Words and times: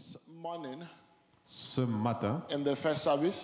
This 0.00 0.16
morning, 0.42 0.78
Ce 1.44 1.82
matin, 1.82 2.40
in 2.50 2.60
the 2.64 2.74
first 2.74 3.02
service, 3.04 3.36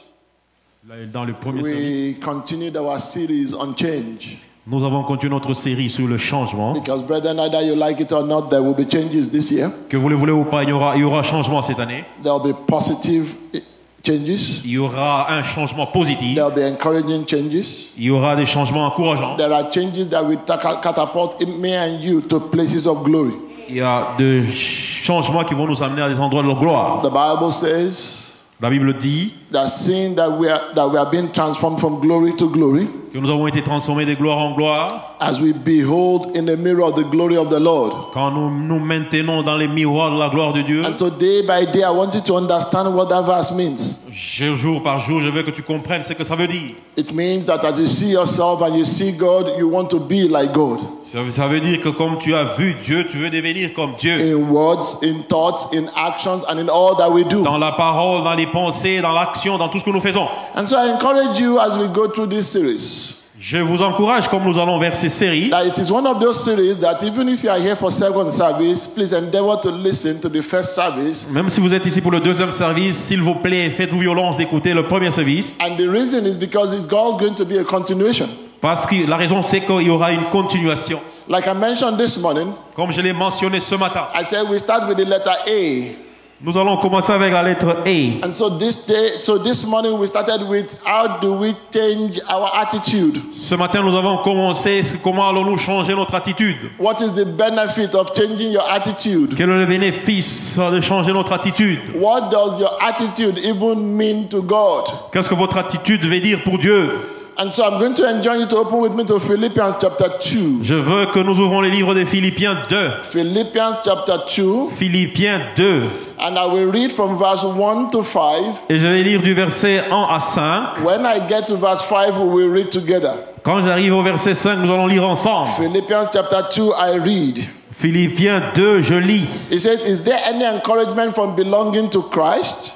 là, 0.89 0.95
dans 1.13 1.25
le 1.27 1.35
premier 1.35 1.63
service, 1.63 2.15
we 2.15 2.19
continued 2.19 2.77
our 2.79 2.99
series 2.99 3.53
on 3.53 3.75
change. 3.77 4.39
nous 4.67 4.83
avons 4.83 5.03
continué 5.05 5.35
notre 5.35 5.53
série 5.53 5.91
sur 5.91 6.07
le 6.07 6.17
changement. 6.17 6.73
Because, 6.73 7.03
brethren, 7.03 7.39
either 7.41 7.61
you 7.61 7.75
like 7.75 8.01
it 8.01 8.11
or 8.11 8.25
not, 8.25 8.49
there 8.49 8.63
will 8.63 8.75
be 8.75 8.89
changes 8.89 9.29
this 9.31 9.51
year. 9.51 9.71
Que 9.91 9.99
vous 9.99 10.09
le 10.09 10.15
voulez 10.15 10.33
ou 10.33 10.45
pas, 10.45 10.63
il 10.63 10.71
y 10.71 10.73
aura, 10.73 10.97
il 10.97 11.03
y 11.03 11.05
aura 11.05 11.23
changement 11.23 11.61
cette 11.61 11.79
année. 11.79 12.05
There 12.23 12.33
will 12.35 12.55
be 12.55 12.57
positive 12.67 13.35
eh, 13.53 13.63
changes. 14.03 14.63
Il 14.65 14.71
y 14.71 14.79
aura 14.79 15.31
un 15.31 15.43
changement 15.43 15.87
positif. 15.87 16.37
There 16.37 16.47
will 16.47 16.55
be 16.55 16.65
encouraging 16.73 17.27
changes. 17.27 17.91
Il 17.99 18.05
y 18.05 18.11
aura 18.11 18.35
des 18.35 18.47
changements 18.47 18.87
encourageants. 18.87 19.37
There 19.37 19.53
are 19.53 19.71
changes 19.71 20.09
that 20.09 20.23
will 20.25 20.39
ta- 20.47 20.81
catapult 20.81 21.39
me 21.47 21.75
and 21.77 22.01
you 22.01 22.23
to 22.23 22.41
places 22.41 22.87
of 22.87 23.03
glory. 23.05 23.35
Il 23.69 23.77
y 23.77 23.81
a 23.81 24.15
des 24.17 24.45
changements 24.53 25.45
qui 25.45 25.55
vont 25.55 25.67
nous 25.67 25.83
amener 25.83 26.03
à 26.03 26.09
des 26.09 26.21
endroits 26.21 26.43
de 26.43 26.53
gloire. 26.53 27.03
The 27.03 27.11
Bible 27.11 27.53
says 27.53 28.27
La 28.61 28.71
Bible 28.71 28.95
dit 28.95 29.35
that 29.53 29.69
seeing 29.69 30.15
that 30.15 30.31
we 30.39 30.49
are 30.49 30.73
that 30.75 30.89
we 30.89 30.97
are 30.97 31.11
being 31.11 31.31
transformed 31.33 31.79
from 31.79 32.01
glory 32.01 32.35
to 32.37 32.49
glory, 32.49 32.89
que 33.17 33.21
nous 33.23 33.31
avons 33.31 33.47
été 33.47 33.63
transformés 33.63 34.05
de 34.05 34.13
gloire 34.13 34.37
en 34.37 34.53
gloire 34.53 35.17
as 35.21 35.41
we 35.41 35.55
behold 35.55 36.37
in 36.37 36.45
the 36.45 36.59
mirror 36.59 36.93
the 36.93 37.05
glory 37.11 37.39
of 37.39 37.49
the 37.49 37.59
Lord. 37.59 38.11
quand 38.13 38.31
nous 38.31 38.51
nous 38.51 38.79
maintenons 38.79 39.43
dans 39.43 39.57
les 39.57 39.69
miroirs 39.69 40.11
de 40.11 40.19
la 40.19 40.29
gloire 40.29 40.53
de 40.53 40.61
Dieu. 40.61 40.83
And 40.85 40.99
so 40.99 41.09
day 41.09 41.41
by 41.41 41.65
day, 41.73 41.83
I 41.83 41.91
want 41.91 42.15
you 42.15 42.21
to 42.21 42.37
understand 42.37 42.95
what 42.95 43.09
that 43.09 43.23
verse 43.23 43.53
means. 43.53 43.97
Jour 44.13 44.83
par 44.83 44.99
jour, 45.01 45.23
je 45.23 45.29
veux 45.29 45.43
que 45.43 45.51
tu 45.51 45.63
comprennes 45.63 46.05
ce 46.05 46.13
que 46.13 46.25
ça 46.25 46.37
veut 46.37 46.47
dire. 46.47 46.75
It 46.99 47.13
means 47.15 47.47
that 47.47 47.65
as 47.65 47.79
you 47.79 47.87
see 47.87 48.11
yourself 48.13 48.61
and 48.61 48.77
you 48.77 48.85
see 48.85 49.13
God, 49.13 49.59
you 49.59 49.67
want 49.69 49.89
to 49.91 50.01
be 50.01 50.29
like 50.29 50.53
God 50.53 50.81
Ça 51.05 51.47
veut- 51.49 51.61
dire 51.61 51.81
que 51.81 51.89
comme 51.89 52.19
tu 52.19 52.35
as 52.35 52.57
vu 52.59 52.75
Dieu, 52.85 53.07
tu 53.09 53.17
veux 53.17 53.31
devenir 53.31 53.73
comme 53.75 53.93
Dieu. 53.99 54.19
in 54.19 54.51
words, 54.51 54.99
in 55.03 55.23
thoughts, 55.29 55.69
in 55.73 55.89
actions, 55.97 56.45
and 56.49 56.59
in 56.59 56.69
all 56.69 56.97
that 56.97 57.11
we 57.11 57.25
do. 57.25 57.43
Dans 57.43 57.59
la 57.59 57.73
parole, 57.73 58.25
dans 58.25 58.35
les 58.35 58.47
pensées, 58.47 59.01
dans 59.01 59.13
l'action, 59.13 59.57
dans 59.57 59.69
tout 59.69 59.79
ce 59.79 59.85
que 59.85 59.91
nous 59.91 60.01
faisons. 60.01 60.27
And 60.55 60.67
so 60.67 60.77
I 60.77 60.91
encourage 60.91 61.39
you 61.39 61.59
as 61.59 61.79
we 61.79 61.89
go 61.89 62.09
through 62.09 62.29
this 62.29 62.47
series 62.51 63.06
Je 63.39 63.59
vous 63.59 63.83
encourage, 63.83 64.29
comme 64.29 64.45
nous 64.45 64.59
allons 64.59 64.79
vers 64.79 64.95
ces 64.95 65.11
séries, 65.11 65.51
that 65.51 65.67
it 65.67 65.77
is 65.77 65.91
one 65.93 66.07
of 66.07 66.19
those 66.19 66.43
series 66.43 66.79
that 66.79 67.03
even 67.03 67.29
if 67.29 67.45
you 67.45 67.51
are 67.51 67.59
here 67.59 67.77
for 67.77 67.93
second 67.93 68.31
service, 68.33 68.87
please 68.87 69.13
endeavor 69.13 69.61
to 69.61 69.71
listen 69.71 70.19
to 70.21 70.29
the 70.31 70.41
first 70.41 70.75
service. 70.75 71.27
même 71.31 71.51
si 71.51 71.61
vous 71.61 71.75
êtes 71.75 71.85
ici 71.85 72.01
pour 72.01 72.13
le 72.13 72.21
deuxième 72.21 72.51
service, 72.51 72.97
s'il 72.97 73.21
vous 73.21 73.35
plaît, 73.35 73.69
faites-vous 73.71 74.01
violence 74.01 74.39
d'écouter 74.39 74.73
le 74.73 74.85
premier 74.85 75.11
service. 75.11 75.55
And 75.61 75.77
the 75.77 75.87
reason 75.87 76.25
is 76.25 76.37
because 76.39 76.73
it's 76.73 76.91
all 76.93 77.19
going 77.19 77.35
to 77.35 77.45
be 77.45 77.59
a 77.59 77.65
continuation. 77.65 78.29
Parce 78.63 78.87
que 78.87 79.07
la 79.07 79.17
raison, 79.17 79.43
c'est 79.43 79.61
qu'il 79.61 79.83
y 79.83 79.91
aura 79.91 80.13
une 80.13 80.25
continuation. 80.33 80.99
Like 81.29 81.47
I 81.47 81.53
mentioned 81.53 81.99
this 81.99 82.19
morning, 82.19 82.53
Comme 82.75 82.91
je 82.91 83.03
l'ai 83.03 83.13
mentionné 83.13 83.61
ce 83.61 83.75
matin, 83.75 84.09
I 84.15 84.25
said 84.25 84.49
we 84.49 84.59
start 84.59 84.89
with 84.89 84.97
the 84.97 85.05
letter 85.07 85.31
A. 85.47 86.06
nous 86.43 86.57
allons 86.59 86.77
commencer 86.77 87.13
avec 87.13 87.33
la 87.33 87.43
lettre 87.43 87.83
A. 87.87 88.27
And 88.27 88.33
so 88.33 88.59
this 88.59 88.87
day, 88.87 89.23
so 89.23 89.39
this 89.39 89.67
morning 89.67 89.99
we 89.99 90.07
started 90.07 90.47
with 90.49 90.83
how 90.85 91.19
do 91.19 91.33
we 91.33 91.55
change 91.73 92.21
our 92.29 92.51
attitude? 92.55 93.19
Ce 93.35 93.55
matin, 93.55 93.83
nous 93.83 93.97
avons 93.97 94.19
commencé 94.19 94.83
comment 95.03 95.31
allons-nous 95.31 95.57
changer 95.57 95.95
notre 95.95 96.15
attitude. 96.15 96.57
What 96.79 97.01
is 97.01 97.15
the 97.15 97.25
benefit 97.25 97.95
of 97.95 98.15
changing 98.15 98.53
your 98.53 98.69
attitude? 98.71 99.35
Quel 99.35 99.49
est 99.51 99.59
le 99.59 99.67
bénéfice 99.67 100.59
de 100.59 100.81
changer 100.83 101.13
notre 101.13 101.33
attitude? 101.33 101.79
What 101.95 102.31
does 102.31 102.61
your 102.61 102.77
attitude 102.83 103.39
even 103.39 103.97
mean 103.97 104.29
to 104.29 104.43
God? 104.43 104.85
Qu'est-ce 105.13 105.31
que 105.31 105.35
votre 105.35 105.57
attitude 105.57 106.05
veut 106.05 106.21
dire 106.21 106.43
pour 106.45 106.59
Dieu? 106.59 106.91
And 107.39 107.53
so 107.53 107.67
I'm 107.67 107.79
going 107.79 107.95
to 107.97 108.09
enjoin 108.09 108.41
you 108.41 108.47
to 108.47 108.57
open 108.57 108.81
with 108.81 108.95
me 108.95 109.05
to 109.05 109.21
Philippians 109.21 109.75
chapter 109.79 110.09
2. 110.21 110.65
Je 110.65 110.75
veux 110.75 111.13
que 111.13 111.19
nous 111.21 111.39
ouvrons 111.39 111.61
les 111.61 111.69
livres 111.71 111.95
de 111.95 112.07
Philippiens 112.07 112.63
2. 112.67 113.03
Philippians 113.03 113.75
chapter 113.85 114.19
2, 114.27 114.71
Philippiens 114.71 115.43
2. 115.55 115.91
and 116.19 116.39
I 116.39 116.47
will 116.47 116.73
read 116.73 116.93
from 116.93 117.19
verse 117.19 117.45
1 117.45 117.91
to 117.91 118.03
5. 118.03 118.71
Et 118.71 118.81
je 118.81 118.87
vais 118.87 119.03
lire 119.03 119.21
du 119.21 119.35
verset 119.35 119.85
1 119.91 120.07
à 120.11 120.19
5. 120.19 120.83
When 120.83 121.05
I 121.05 121.29
get 121.29 121.47
to 121.49 121.57
verse 121.57 121.85
5, 121.85 122.19
we 122.19 122.25
will 122.25 122.49
read 122.49 122.71
together. 122.73 123.13
Quand 123.43 123.63
j'arrive 123.63 123.93
au 123.95 124.03
verset 124.03 124.35
5, 124.35 124.57
nous 124.61 124.73
allons 124.73 124.87
lire 124.87 125.07
ensemble. 125.07 125.51
Philippians 125.59 126.07
chapter 126.13 126.43
2, 126.51 126.73
I 126.73 126.97
read. 127.05 127.45
Philippiens 127.79 128.41
2, 128.55 128.83
je 128.83 128.95
lis. 128.95 129.27
It 129.51 129.61
says, 129.61 129.87
Is 129.87 130.05
there 130.05 130.19
any 130.25 130.45
encouragement 130.45 131.15
from 131.15 131.37
belonging 131.37 131.91
to 131.91 132.03
Christ? 132.05 132.75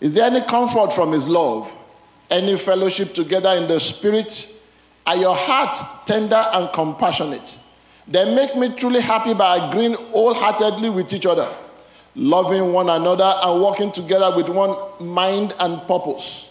Is 0.00 0.14
there 0.14 0.24
any 0.24 0.40
comfort 0.48 0.92
from 0.92 1.12
his 1.12 1.28
love? 1.28 1.70
Any 2.30 2.56
fellowship 2.56 3.12
together 3.12 3.50
in 3.50 3.66
the 3.66 3.80
Spirit? 3.80 4.56
Are 5.06 5.16
your 5.16 5.34
hearts 5.34 5.82
tender 6.06 6.36
and 6.36 6.72
compassionate? 6.72 7.58
Then 8.06 8.34
make 8.34 8.56
me 8.56 8.74
truly 8.76 9.00
happy 9.00 9.34
by 9.34 9.68
agreeing 9.68 9.94
wholeheartedly 9.94 10.90
with 10.90 11.12
each 11.12 11.26
other, 11.26 11.48
loving 12.14 12.72
one 12.72 12.88
another, 12.88 13.32
and 13.42 13.62
working 13.62 13.92
together 13.92 14.34
with 14.36 14.48
one 14.48 14.76
mind 15.00 15.54
and 15.58 15.80
purpose. 15.88 16.48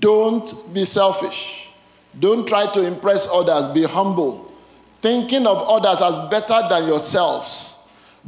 Don't 0.00 0.52
be 0.74 0.84
selfish. 0.84 1.70
Don't 2.18 2.46
try 2.46 2.72
to 2.72 2.86
impress 2.86 3.26
others. 3.30 3.68
Be 3.68 3.84
humble, 3.84 4.50
thinking 5.00 5.46
of 5.46 5.58
others 5.58 6.02
as 6.02 6.18
better 6.30 6.60
than 6.68 6.86
yourselves. 6.88 7.76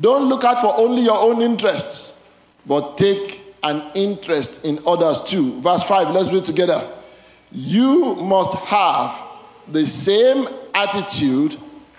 Don't 0.00 0.28
look 0.28 0.44
out 0.44 0.60
for 0.60 0.74
only 0.78 1.02
your 1.02 1.18
own 1.18 1.42
interests, 1.42 2.22
but 2.66 2.96
take 2.96 3.39
an 3.62 3.82
interest 3.94 4.64
in 4.64 4.78
others 4.86 5.20
too. 5.22 5.60
Verse 5.60 5.82
5, 5.84 6.14
let's 6.14 6.32
read 6.32 6.44
together. 6.44 6.80
You 7.52 8.14
must 8.16 8.56
have 8.58 9.14
the 9.68 9.86
same 9.86 10.46
attitude 10.74 11.56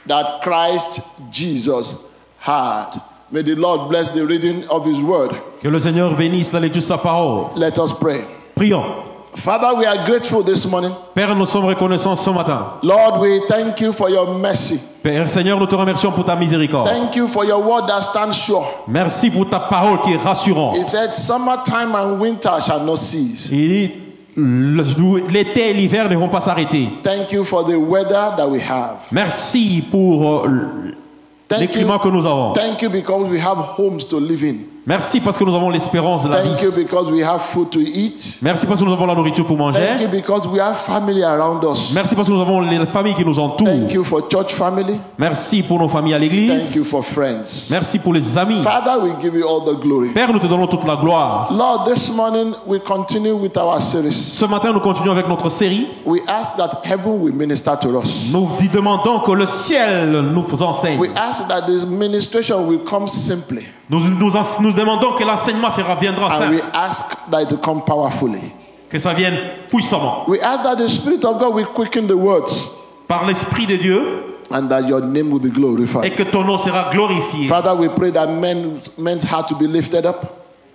that 0.07 0.41
Christ 0.41 1.01
Jesus 1.31 1.95
had. 2.38 2.91
May 3.31 3.44
the 3.44 3.55
Lord 3.55 3.89
bless 3.89 4.09
the 4.09 4.25
reading 4.25 4.67
of 4.69 4.85
his 4.85 5.01
word. 5.01 5.31
Que 5.61 5.69
le 5.69 5.79
Seigneur 5.79 6.16
bénisse 6.16 6.53
la 6.53 6.59
lecture 6.59 6.81
de 6.81 6.85
sa 6.85 6.97
parole. 6.97 7.53
Let 7.55 7.78
us 7.79 7.93
pray. 7.93 8.25
Prions. 8.55 9.10
Father, 9.34 9.74
we 9.78 9.86
are 9.86 10.03
grateful 10.06 10.44
this 10.44 10.66
morning. 10.68 10.92
Père, 11.16 11.34
nous 11.36 11.46
sommes 11.46 11.66
reconnaissants 11.66 12.16
ce 12.18 12.30
matin. 12.30 12.74
Lord, 12.84 13.22
we 13.22 13.40
thank 13.47 13.80
you 13.80 13.94
for 13.94 14.09
your 14.09 14.38
mercy. 14.38 14.80
Père 15.03 15.30
Seigneur, 15.30 15.58
nous 15.59 15.68
te 15.68 15.75
remercions 15.75 16.12
pour 16.12 16.25
ta 16.25 16.36
miséricorde. 16.36 16.88
Thank 16.88 17.16
you 17.16 17.28
for 17.28 17.46
your 17.46 17.62
word 17.64 17.88
that 17.88 18.02
stands 18.02 18.36
sure. 18.36 18.66
Merci 18.88 19.30
pour 19.30 19.50
ta 19.50 19.59
parole 19.62 20.00
qui 20.02 20.14
est 20.14 20.18
rassurante. 20.22 20.75
He 20.78 20.84
said, 20.84 21.14
Summertime 21.14 21.96
and 21.96 22.20
winter 22.20 22.59
shall 22.62 22.84
not 22.86 22.97
cease. 22.97 23.50
Il 23.52 23.70
dit, 23.70 23.91
le- 24.36 25.28
l'été 25.30 25.70
et 25.70 25.74
l'hiver 25.74 26.09
ne 26.09 26.18
vont 26.18 26.30
pas 26.30 26.41
s'arrêter. 26.41 26.90
Thank 27.02 27.31
you 27.31 27.44
for 27.46 27.64
the 27.64 27.78
weather 27.78 28.34
that 28.38 28.47
we 28.50 28.59
have. 28.62 28.97
Merci 29.12 29.84
pour 29.90 30.46
euh, 30.46 30.50
Thank 31.47 31.75
you, 31.75 31.86
que 31.86 32.08
nous 32.09 32.25
avons. 32.25 32.53
thank 32.53 32.81
you 32.81 32.90
because 32.90 33.30
we 33.30 33.40
have 33.40 33.58
homes 33.78 34.06
to 34.08 34.20
live 34.20 34.44
in. 34.44 34.58
Merci 34.88 35.19
parce 35.22 35.38
que 35.38 35.44
nous 35.44 35.56
avons 35.56 35.69
l'espérance 35.69 36.24
de 36.24 36.30
la 36.30 36.38
Thank 36.42 36.58
vie. 36.58 36.64
you 36.66 36.72
because 36.72 37.12
we 37.12 37.22
have 37.24 37.40
food 37.40 37.69
to 37.69 37.80
eat. 37.80 38.40
Merci 38.42 38.66
parce 38.66 38.80
que 38.80 38.86
nous 38.86 38.92
avons 38.94 39.06
la 39.06 39.14
nourriture 39.14 39.46
pour 39.46 39.56
Thank 39.58 39.75
manger. 39.75 40.02
you 40.02 40.08
because 40.08 40.47
we 40.47 40.59
have 40.59 40.75
family 40.75 41.22
around 41.24 41.64
us. 41.64 41.92
Merci 41.94 42.16
parce 42.16 42.28
que 42.28 42.34
nous 42.34 42.42
avons 42.42 42.62
les 42.62 42.84
familles 42.88 43.14
qui 43.14 43.24
nous 43.24 43.38
entourent. 43.38 43.68
Thank 43.68 43.94
you 43.94 44.03
for 44.03 44.28
church 44.28 44.53
family. 44.56 45.00
Merci 45.20 45.62
pour 45.62 45.78
nos 45.78 45.88
familles 45.88 46.16
à 46.16 46.20
Thank 46.20 46.31
you 46.34 46.47
l'église. 46.47 46.84
for 46.90 47.03
friends. 47.06 47.68
Merci 47.70 48.00
pour 48.00 48.12
les 48.14 48.36
amis. 48.40 48.64
Father, 48.64 49.03
we 49.03 49.12
give 49.22 49.36
you 49.36 49.46
all 49.47 49.62
the 49.64 49.80
glory. 49.80 50.09
Père, 50.16 50.34
nous 50.34 50.40
te 50.40 50.47
donnons 50.47 50.66
toute 50.66 50.86
la 50.88 50.96
gloire. 50.96 51.53
Lord, 51.53 51.86
this 51.86 52.12
morning 52.16 52.56
we 52.66 52.80
continue 52.81 53.34
with 53.36 53.56
our 53.58 53.80
series. 53.81 54.16
Ce 54.16 54.46
matin, 54.46 54.74
nous 54.74 54.80
continuons 54.80 55.12
avec 55.12 55.28
notre 55.28 55.50
série. 55.50 55.88
We 56.08 56.22
ask 56.28 56.56
that 56.58 56.81
heaven 56.84 57.22
will 57.22 57.36
minister 57.36 57.78
to 57.81 58.00
us. 58.00 58.31
Nous 58.34 58.47
demandons 58.74 59.20
que 59.20 59.31
le 59.31 59.46
ciel 59.46 60.09
nous 60.34 60.64
enseigne. 60.64 61.00
We 61.00 61.09
ask 61.16 61.47
that 61.47 61.68
ministration 61.88 62.68
will 62.68 62.80
come 62.84 63.08
simply. 63.08 63.62
Nous, 63.91 64.00
nous, 64.00 64.31
nous 64.62 64.72
demandons 64.72 65.18
que 65.18 65.24
l'enseignement 65.25 65.69
sera 65.69 65.96
viendra 65.96 66.28
And 66.34 66.52
we 66.52 66.62
ask 66.74 67.29
that 67.29 67.41
it 67.41 67.52
will 67.52 67.59
come 67.59 67.81
powerfully. 67.84 68.40
que 68.90 68.97
ça 69.00 69.13
vienne 69.13 69.35
puissamment 69.69 70.24
We 70.29 70.40
ask 70.41 70.63
that 70.63 70.78
the 70.78 70.88
Spirit 70.88 71.25
of 71.25 71.40
God 71.40 71.53
will 71.53 71.66
quicken 71.66 72.07
the 72.07 72.16
words 72.16 72.72
par 73.09 73.25
l'Esprit 73.25 73.66
de 73.68 73.75
Dieu 73.78 74.29
and 74.50 74.69
that 74.69 74.88
your 74.88 75.02
name 75.02 75.29
will 75.29 75.40
be 75.41 75.50
et 75.50 75.53
glorified. 75.53 76.16
que 76.16 76.24
ton 76.24 76.44
nom 76.46 76.57
sera 76.57 76.90
glorifié. 76.94 77.47
Father, 77.50 77.75
we 77.75 77.90
pray 77.90 78.12
that 78.12 78.28
men, 78.28 78.79
men's 78.97 79.24
heart 79.25 79.50
to 79.50 79.56
be 79.56 79.68
lifted 79.68 80.06
up. 80.06 80.25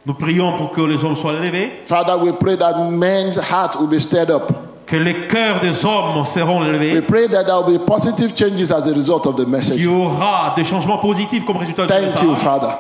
Nous 0.04 0.15
prions 0.15 0.56
pour 0.59 0.71
que 0.72 0.83
les 0.83 1.03
hommes 1.03 1.16
soient 1.16 1.33
élevés, 1.34 1.71
Father, 1.86 2.16
we 2.22 2.33
pray 2.39 2.57
that 2.59 2.91
men's 2.91 3.36
heart 3.39 3.77
will 3.80 3.89
be 3.89 3.98
stirred 3.98 4.30
up. 4.30 4.53
que 4.86 4.97
les 4.97 5.27
cœurs 5.27 5.60
des 5.60 5.84
hommes 5.86 6.24
seront 6.27 6.60
We 6.60 6.68
élevés. 6.68 7.01
pray 7.07 7.27
that 7.28 7.45
there 7.45 7.57
will 7.57 7.78
be 7.78 7.84
positive 7.86 8.34
changes 8.34 8.71
as 8.71 8.86
a 8.86 8.92
result 8.95 9.27
of 9.27 9.36
the 9.36 9.42
Il 9.45 9.48
message. 9.48 9.80
y 9.80 9.86
aura 9.86 10.53
des 10.54 10.65
changements 10.65 10.98
positifs 10.98 11.45
comme 11.47 11.57
résultat 11.57 11.86
de 11.86 11.89
Thank 11.89 12.22
you, 12.22 12.36
ça. 12.36 12.45
Father. 12.45 12.72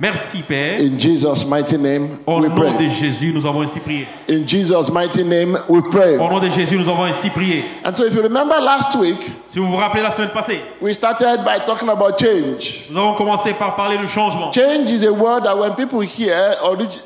Merci 0.00 0.42
Père. 0.42 0.80
In 0.80 0.98
Jesus' 0.98 1.44
mighty 1.46 1.78
name, 1.78 2.18
Au 2.26 2.40
we 2.40 2.48
nom 2.48 2.54
de 2.54 2.60
pray. 2.60 2.90
Jésus, 2.90 3.32
nous 3.32 3.46
avons 3.46 3.60
ainsi 3.62 3.78
prié. 3.78 4.08
In 4.28 4.46
Jesus' 4.48 4.90
mighty 4.90 5.22
name, 5.22 5.56
we 5.68 5.78
Au 5.80 5.90
pray. 5.90 6.16
nom 6.16 6.40
de 6.40 6.48
Jésus, 6.50 6.76
nous 6.76 6.88
avons 6.88 7.04
ainsi 7.04 7.30
prié. 7.30 7.62
And 7.84 7.94
so, 7.94 8.04
if 8.04 8.14
you 8.14 8.22
remember 8.22 8.58
last 8.60 8.96
week, 8.96 9.18
Si 9.48 9.58
vous 9.60 9.66
vous 9.68 9.76
rappelez 9.76 10.02
la 10.02 10.10
semaine 10.12 10.30
passée, 10.30 10.60
we 10.80 10.92
started 10.94 11.44
by 11.44 11.58
talking 11.64 11.88
about 11.88 12.18
change. 12.18 12.86
nous 12.90 12.98
avons 12.98 13.14
commencé 13.14 13.52
par 13.54 13.76
parler 13.76 13.96
du 13.98 14.08
changement. 14.08 14.50
Change 14.52 14.90
is 14.90 15.04
a 15.04 15.12
word 15.12 15.44
that 15.44 15.56
when 15.56 15.74
people 15.76 16.00
hear, 16.00 16.56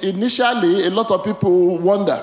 initially, 0.03 0.87
a 0.87 0.91
lot 0.91 1.11
of 1.11 1.23
people 1.25 1.79
wonder. 1.79 2.19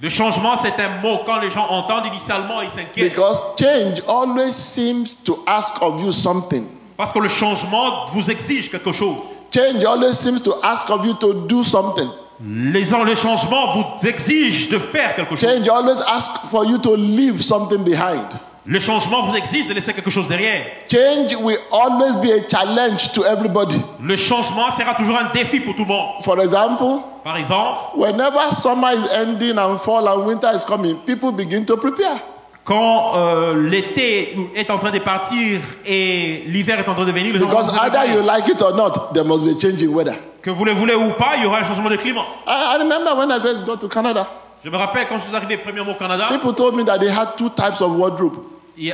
Le 0.00 0.08
changement, 0.08 0.56
c'est 0.56 0.82
un 0.82 1.00
mot. 1.00 1.20
Quand 1.24 1.38
les 1.40 1.50
gens 1.50 1.66
entendent 1.70 2.06
initialement, 2.06 2.60
ils 2.60 2.70
s'inquiètent. 2.70 3.10
Because 3.10 3.40
change 3.56 4.02
always 4.08 4.52
seems 4.56 5.14
to 5.24 5.38
ask 5.46 5.80
of 5.80 6.02
you 6.02 6.10
something. 6.10 6.64
Parce 6.96 7.12
que 7.12 7.20
le 7.20 7.28
changement 7.28 8.06
vous 8.12 8.28
exige 8.28 8.68
quelque 8.70 8.92
chose. 8.92 9.16
Change 9.52 9.84
always 9.84 10.18
seems 10.18 10.40
to 10.42 10.54
ask 10.62 10.88
of 10.90 11.04
you 11.04 11.14
to 11.20 11.46
do 11.46 11.62
something. 11.62 12.08
Les, 12.40 12.84
les 13.04 13.16
changements 13.16 13.74
vous 14.00 14.08
exigent 14.08 14.70
de 14.70 14.78
faire 14.78 15.14
quelque 15.14 15.36
chose. 15.36 15.40
Change 15.48 15.68
always 15.68 16.00
asks 16.08 16.48
for 16.50 16.64
you 16.64 16.78
to 16.78 16.96
leave 16.96 17.40
something 17.42 17.84
behind. 17.84 18.26
Le 18.64 18.78
changement 18.78 19.26
vous 19.26 19.36
exige 19.36 19.68
de 19.68 19.74
laisser 19.74 19.92
quelque 19.92 20.10
chose 20.10 20.28
derrière. 20.28 20.64
Change 20.88 21.36
will 21.36 21.58
always 21.70 22.16
be 22.16 22.30
a 22.30 22.48
challenge 22.48 23.12
to 23.12 23.24
everybody. 23.24 23.76
Le 24.00 24.16
changement 24.16 24.70
sera 24.70 24.94
toujours 24.94 25.18
un 25.18 25.30
défi 25.34 25.60
pour 25.60 25.74
tout 25.74 25.82
le 25.82 25.88
monde. 25.88 26.22
For 26.22 26.40
example, 26.40 27.02
Par 27.24 27.36
exemple, 27.36 27.96
whenever 27.96 28.50
summer 28.52 28.92
is 28.92 29.06
ending 29.14 29.58
and 29.58 29.78
fall 29.78 30.08
and 30.08 30.26
winter 30.26 30.50
is 30.54 30.64
coming, 30.64 30.96
people 31.06 31.30
begin 31.32 31.64
to 31.66 31.76
prepare. 31.76 32.20
Quand 32.64 33.16
euh, 33.16 33.68
l'été 33.68 34.36
est 34.54 34.70
en 34.70 34.78
train 34.78 34.90
de 34.92 34.98
partir 35.00 35.60
et 35.84 36.44
l'hiver 36.46 36.78
est 36.78 36.88
en 36.88 36.94
train 36.94 37.04
de 37.04 37.12
venir, 37.12 37.32
les 37.34 37.40
gens 37.40 37.46
Because 37.48 37.72
either 37.82 38.14
you 38.14 38.22
like 38.22 38.46
it 38.48 38.62
or 38.62 38.74
not, 38.76 39.12
there 39.14 39.24
must 39.24 39.44
be 39.44 39.50
a 39.56 39.58
change 39.60 39.82
in 39.82 39.88
weather. 39.92 40.14
que 40.42 40.50
vous 40.50 40.64
le 40.64 40.72
voulez 40.72 40.94
ou 40.94 41.10
pas, 41.12 41.36
il 41.36 41.42
y 41.44 41.46
aura 41.46 41.58
un 41.58 41.64
changement 41.64 41.90
de 41.90 41.96
climat. 41.96 42.24
I, 42.46 42.74
I 42.74 42.78
remember 42.78 43.14
when 43.16 43.30
I 43.30 43.40
first 43.40 43.64
got 43.66 43.78
to 43.80 43.88
Canada, 43.88 44.26
Je 44.64 44.70
me 44.70 44.76
rappelle 44.76 45.06
quand 45.08 45.18
je 45.18 45.26
suis 45.26 45.34
arrivé 45.36 45.56
premièrement 45.56 45.92
au 45.92 45.96
Canada, 45.96 46.28
people 46.30 46.54
told 46.54 46.74
me 46.76 46.84
that 46.84 46.98
they 46.98 47.08
had 47.10 47.36
two 47.36 47.50
types 47.50 47.80
of 47.80 47.90
wardrobe. 47.96 48.34
y 48.78 48.92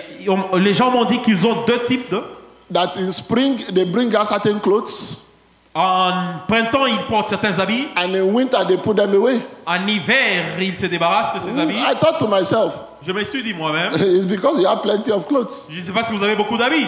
les 0.59 0.75
gens 0.75 0.91
m'ont 0.91 1.05
dit 1.05 1.21
qu'ils 1.23 1.45
ont 1.47 1.65
deux 1.67 1.85
types 1.87 2.11
de. 2.11 2.23
That 2.73 2.93
in 2.99 3.11
spring 3.13 3.57
they 3.75 3.85
bring 3.87 4.15
out 4.17 4.27
certain 4.27 4.59
clothes, 4.61 5.19
En 5.75 6.41
printemps, 6.49 6.87
ils 6.87 6.99
portent 7.09 7.29
certains 7.31 7.59
habits. 7.59 7.87
and 7.97 8.15
in 8.15 8.33
winter 8.35 8.59
they 8.67 8.77
put 8.79 8.95
them 8.97 9.15
away. 9.15 9.41
En 9.67 9.87
hiver, 9.87 10.59
ils 10.61 10.79
se 10.79 10.87
débarrassent 10.87 11.35
de 11.35 11.41
ces 11.51 11.59
habits. 11.59 11.77
I 11.79 11.95
thought 11.99 12.19
to 12.19 12.27
myself, 12.27 12.75
Je 13.07 13.13
me 13.13 13.25
suis 13.25 13.43
dit 13.43 13.55
moi-même, 13.55 13.93
it's 13.95 14.27
because 14.27 14.59
you 14.59 14.67
have 14.67 14.83
plenty 14.83 15.11
of 15.13 15.27
clothes. 15.29 15.67
je 15.71 15.81
ne 15.81 15.87
sais 15.87 15.93
pas 15.93 16.03
si 16.05 16.13
vous 16.13 16.23
avez 16.23 16.37
beaucoup 16.37 16.57
d'habits, 16.57 16.87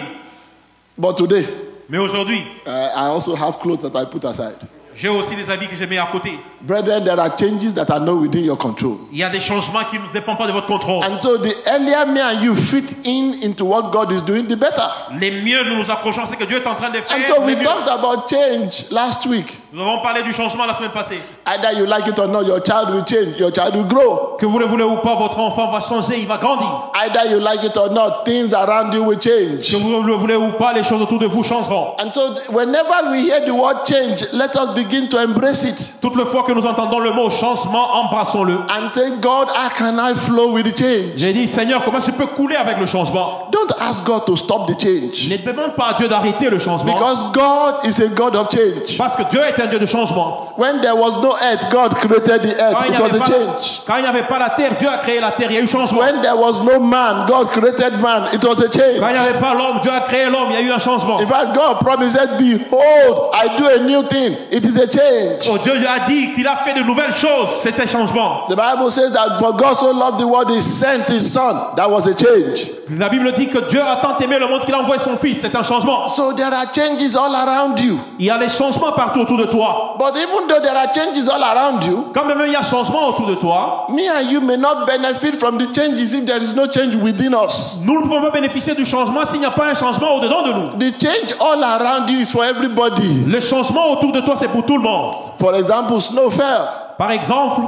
But 0.97 1.15
today, 1.17 1.45
mais 1.89 1.97
aujourd'hui, 1.97 2.43
uh, 2.67 2.69
I 2.95 3.07
also 3.07 3.35
have 3.35 3.59
clothes 3.59 3.81
that 3.81 3.97
I 3.99 4.05
put 4.05 4.23
aside. 4.25 4.57
j'ai 4.93 5.07
aussi 5.07 5.35
des 5.37 5.49
habits 5.49 5.67
que 5.67 5.75
je 5.77 5.85
mets 5.85 5.97
à 5.97 6.09
côté. 6.11 6.37
Brethren, 6.61 7.03
there 7.05 7.17
are 7.19 7.29
changes 7.37 7.73
that 7.73 7.89
are 7.89 8.01
not 8.01 8.15
within 8.17 8.43
your 8.43 8.57
control. 8.57 8.97
Il 9.11 9.17
y 9.19 9.23
a 9.23 9.29
des 9.29 9.39
changements 9.39 9.85
qui 9.89 9.97
ne 9.97 10.11
dépendent 10.13 10.37
pas 10.37 10.47
de 10.47 10.51
votre 10.51 10.67
contrôle. 10.67 11.03
And 11.05 11.17
so 11.19 11.37
the 11.37 11.53
earlier 11.71 12.05
me 12.07 12.19
and 12.21 12.43
you 12.43 12.53
fit 12.53 12.93
in 13.05 13.41
into 13.41 13.63
what 13.65 13.91
God 13.91 14.11
is 14.11 14.21
doing, 14.21 14.47
the 14.47 14.57
better. 14.57 14.83
Les 15.19 15.31
mieux 15.41 15.63
nous 15.63 15.77
nous 15.77 15.89
approchons, 15.89 16.23
c'est 16.29 16.35
que 16.35 16.43
Dieu 16.43 16.57
est 16.57 16.67
en 16.67 16.75
train 16.75 16.89
de 16.89 16.99
faire. 16.99 17.17
And 17.17 17.23
so 17.25 17.41
we 17.41 17.55
mieux. 17.55 17.63
talked 17.63 17.87
about 17.87 18.27
change 18.29 18.91
last 18.91 19.25
week. 19.25 19.47
Nous 19.71 19.81
avons 19.81 20.01
parlé 20.03 20.23
du 20.23 20.33
changement 20.33 20.65
la 20.65 20.75
semaine 20.75 20.91
passée. 20.91 21.19
Either 21.45 21.71
you 21.79 21.85
like 21.87 22.07
it 22.07 22.19
or 22.19 22.27
not, 22.27 22.45
your 22.45 22.59
child 22.61 22.93
will 22.93 23.03
change, 23.03 23.37
your 23.39 23.51
child 23.51 23.75
will 23.75 23.85
grow. 23.87 24.37
Que 24.39 24.45
vous 24.45 24.59
le 24.59 24.65
voulez 24.67 24.83
ou 24.83 24.97
pas, 24.97 25.15
votre 25.15 25.39
enfant 25.39 25.71
va 25.71 25.79
changer, 25.81 26.19
il 26.19 26.27
va 26.27 26.37
grandir. 26.37 26.91
Either 26.93 27.31
you 27.31 27.39
like 27.39 27.63
it 27.63 27.75
or 27.77 27.89
not, 27.89 28.23
things 28.25 28.53
around 28.53 28.93
you 28.93 29.03
will 29.03 29.19
change. 29.19 29.71
Que 29.71 29.77
vous 29.77 30.03
le 30.03 30.13
voulez 30.13 30.35
ou 30.35 30.51
pas, 30.59 30.73
les 30.73 30.83
choses 30.83 31.01
autour 31.01 31.17
de 31.19 31.25
vous 31.25 31.43
changeront. 31.43 31.95
And 31.99 32.11
so 32.13 32.35
whenever 32.51 33.09
we 33.11 33.23
hear 33.29 33.43
the 33.45 33.53
word 33.53 33.85
change, 33.85 34.23
let 34.33 34.55
us 34.55 34.75
begin 34.75 35.09
to 35.09 35.17
embrace 35.17 35.63
it 35.63 35.93
Toute 36.01 36.15
le 36.15 36.25
fois 36.25 36.43
que 36.43 36.53
nous 36.53 36.65
entendons 36.65 36.99
le 36.99 37.11
mot 37.11 37.29
changement, 37.31 37.95
embrassons-le. 38.03 38.57
and 38.69 38.89
say, 38.91 39.09
God, 39.19 39.47
how 39.49 39.69
can 39.69 39.99
I 39.99 40.13
flow 40.13 40.51
with 40.53 40.65
the 40.65 40.77
change? 40.77 41.13
J'ai 41.17 41.33
dit, 41.33 41.47
Seigneur, 41.47 41.83
comment 41.83 41.99
je 41.99 42.11
peux 42.11 42.27
couler 42.27 42.55
avec 42.55 42.77
le 42.77 42.85
changement? 42.85 43.47
Don't 43.51 43.71
ask 43.79 44.03
God 44.05 44.25
to 44.27 44.35
stop 44.37 44.67
the 44.67 44.79
change 44.79 45.27
Ne 45.29 45.37
demande 45.37 45.75
pas 45.75 45.89
à 45.89 45.93
Dieu 45.95 46.07
d'arrêter 46.07 46.49
le 46.51 46.59
changement. 46.59 46.85
because 46.93 47.31
God 47.33 47.85
is 47.85 47.99
a 47.99 48.07
God 48.09 48.35
of 48.35 48.49
change. 48.51 48.97
Parce 48.97 49.15
que 49.15 49.23
Dieu 49.31 49.41
est 49.41 49.59
un 49.59 49.67
Dieu 49.67 49.79
de 49.79 49.85
changement. 49.87 50.53
When 50.57 50.81
there 50.81 50.95
was 50.95 51.17
no 51.21 51.30
earth, 51.41 51.69
God 51.71 51.95
created 51.95 52.43
the 52.43 52.55
earth. 52.59 52.77
il 52.87 52.93
It 52.93 52.99
was 52.99 53.15
a 53.15 53.25
change. 53.25 53.81
quand 53.85 53.97
il 53.97 54.01
n'y 54.03 54.07
avait 54.07 54.27
pas 54.27 54.39
la 54.39 54.51
terre, 54.51 54.75
Dieu 54.79 54.89
a 54.89 54.97
créé 54.97 55.19
la 55.19 55.31
terre, 55.31 55.51
il 55.51 55.55
y 55.55 55.59
a 55.59 55.61
eu 55.61 55.67
changement. 55.67 55.99
When 55.99 56.21
there 56.21 56.35
was 56.35 56.61
no 56.63 56.79
man, 56.79 57.25
God 57.27 57.49
created 57.51 57.99
man. 58.01 58.29
It 58.33 58.43
was 58.43 58.59
a 58.61 58.69
change. 58.69 58.99
Quand 58.99 59.07
il 59.09 59.13
n'y 59.13 59.27
avait 59.27 59.39
pas 59.39 59.53
l'homme, 59.53 59.79
Dieu 59.81 59.91
a 59.91 60.01
créé 60.01 60.25
l'homme, 60.29 60.49
il 60.51 60.55
y 60.55 60.57
a 60.57 60.61
eu 60.61 60.71
un 60.71 60.79
changement. 60.79 61.19
In 61.19 61.27
fact, 61.27 61.55
God 61.55 61.79
promised, 61.79 62.17
Behold, 62.37 63.31
I 63.33 63.57
do 63.57 63.67
a 63.67 63.79
new 63.79 64.03
thing. 64.03 64.35
It 64.51 64.65
is 64.65 64.77
a 64.77 64.87
change. 64.87 65.49
Oh, 65.49 65.57
Dieu 65.57 65.73
lui 65.75 65.87
a 65.87 66.07
dit 66.07 66.33
qu'il 66.33 66.47
a 66.47 66.57
fait 66.57 66.73
de 66.73 66.83
nouvelles 66.83 67.13
choses, 67.13 67.49
c'est 67.63 67.79
un 67.79 67.87
changement. 67.87 68.47
The 68.49 68.55
Bible 68.55 68.91
says 68.91 69.11
that 69.13 69.39
for 69.39 69.53
God 69.53 69.75
so 69.77 69.91
loved 69.91 70.19
the 70.19 70.27
world, 70.27 70.49
He 70.49 70.61
sent 70.61 71.09
His 71.09 71.31
Son. 71.31 71.75
That 71.75 71.89
was 71.89 72.07
a 72.07 72.13
change. 72.13 72.67
La 72.97 73.09
Bible 73.09 73.31
dit 73.33 73.47
que 73.47 73.59
Dieu 73.69 73.81
a 73.81 73.97
tant 73.97 74.17
aimé 74.19 74.37
le 74.39 74.47
monde 74.47 74.65
qu'il 74.65 74.73
a 74.73 74.79
envoyé 74.79 75.01
son 75.01 75.15
fils, 75.15 75.39
c'est 75.41 75.55
un 75.55 75.63
changement. 75.63 76.07
So 76.07 76.33
there 76.33 76.53
are 76.53 76.65
changes 76.73 77.15
all 77.15 77.33
around 77.33 77.79
you. 77.79 77.97
Il 78.19 78.25
y 78.25 78.29
a 78.29 78.37
des 78.37 78.49
changements 78.49 78.91
partout 78.91 79.21
autour 79.21 79.37
de 79.37 79.45
toi. 79.45 79.95
But 79.97 80.15
even 80.17 80.47
though 80.47 80.59
there 80.61 80.75
are 80.75 80.91
changes 80.93 81.20
all 81.29 81.41
around 81.43 81.83
you, 81.83 82.05
Quand 82.13 82.25
même 82.25 82.41
il 82.45 82.51
y 82.51 82.55
a 82.55 82.63
changement 82.63 83.07
autour 83.09 83.27
de 83.27 83.35
toi, 83.35 83.87
me 83.89 84.07
and 84.09 84.29
you 84.31 84.41
may 84.41 84.57
not 84.57 84.85
benefit 84.85 85.37
from 85.39 85.57
the 85.57 85.71
changes 85.73 86.13
if 86.13 86.25
there 86.25 86.41
is 86.41 86.53
no 86.55 86.67
change 86.67 86.95
within 87.01 87.33
us. 87.33 87.79
nous 87.83 87.95
ne 87.99 88.01
pouvons 88.03 88.21
pas 88.21 88.31
bénéficier 88.31 88.73
du 88.75 88.85
changement 88.85 89.25
s'il 89.25 89.39
n'y 89.39 89.45
a 89.45 89.51
pas 89.51 89.65
un 89.67 89.73
changement 89.73 90.15
au-dedans 90.15 90.43
de 90.43 90.53
nous. 90.53 90.69
The 90.79 90.93
change 91.01 91.35
all 91.39 91.63
around 91.63 92.09
you 92.09 92.19
is 92.19 92.31
for 92.31 92.43
everybody. 92.43 93.25
Le 93.27 93.39
changement 93.39 93.91
autour 93.91 94.11
de 94.11 94.21
toi, 94.21 94.35
c'est 94.37 94.47
pour 94.49 94.65
tout 94.65 94.77
le 94.77 94.83
monde. 94.83 95.15
For 95.39 95.53
example, 95.55 95.99
snow 96.01 96.29
fell. 96.29 96.67
Par 96.97 97.11
exemple, 97.11 97.61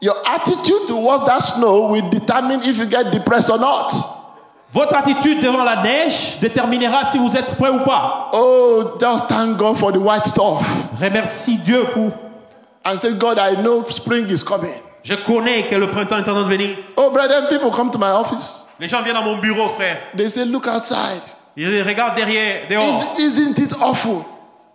Your 0.00 0.14
attitude 0.32 0.86
towards 0.86 1.26
that 1.26 1.40
snow 1.40 1.88
will 1.90 2.08
determine 2.10 2.60
if 2.62 2.78
you 2.78 2.86
get 2.86 3.10
depressed 3.10 3.50
or 3.50 3.58
not. 3.58 3.90
votre 4.72 4.94
attitude 4.94 5.40
devant 5.42 5.64
la 5.64 5.82
neige 5.82 6.38
déterminera 6.40 7.04
si 7.10 7.18
vous 7.18 7.34
êtes 7.36 7.56
prêt 7.56 7.70
ou 7.70 7.80
pas. 7.84 8.30
Oh, 8.32 8.82
just 9.00 9.26
thank 9.26 9.56
God 9.56 9.76
for 9.76 9.90
the 9.92 9.96
white 9.98 10.24
stuff 10.26 10.62
Remercie 11.00 11.56
Dieu 11.64 11.84
pour. 11.92 12.10
And 12.88 12.98
say, 12.98 13.12
God, 13.14 13.38
I 13.38 13.60
know 13.62 13.84
spring 13.88 14.26
is 14.28 14.42
coming. 14.42 14.72
Je 15.04 15.14
connais 15.14 15.62
que 15.68 15.76
le 15.76 15.90
printemps 15.90 16.16
est 16.18 16.20
en 16.28 16.34
train 16.34 16.42
de 16.44 16.48
venir. 16.48 16.76
Oh, 16.96 17.10
brethren, 17.10 17.46
people 17.48 17.70
come 17.70 17.90
to 17.90 17.98
my 17.98 18.10
office. 18.10 18.66
Les 18.80 18.88
gens 18.88 19.02
viennent 19.02 19.16
à 19.16 19.22
mon 19.22 19.38
bureau, 19.38 19.68
frère. 19.68 19.98
They 20.16 20.28
say, 20.30 20.44
Look 20.44 20.66
outside. 20.66 21.22
Ils 21.56 21.82
regardent 21.82 22.16
derrière, 22.16 22.68
dehors. 22.68 23.16
Is, 23.18 23.38
isn't 23.38 23.58
it 23.58 23.72
awful? 23.80 24.24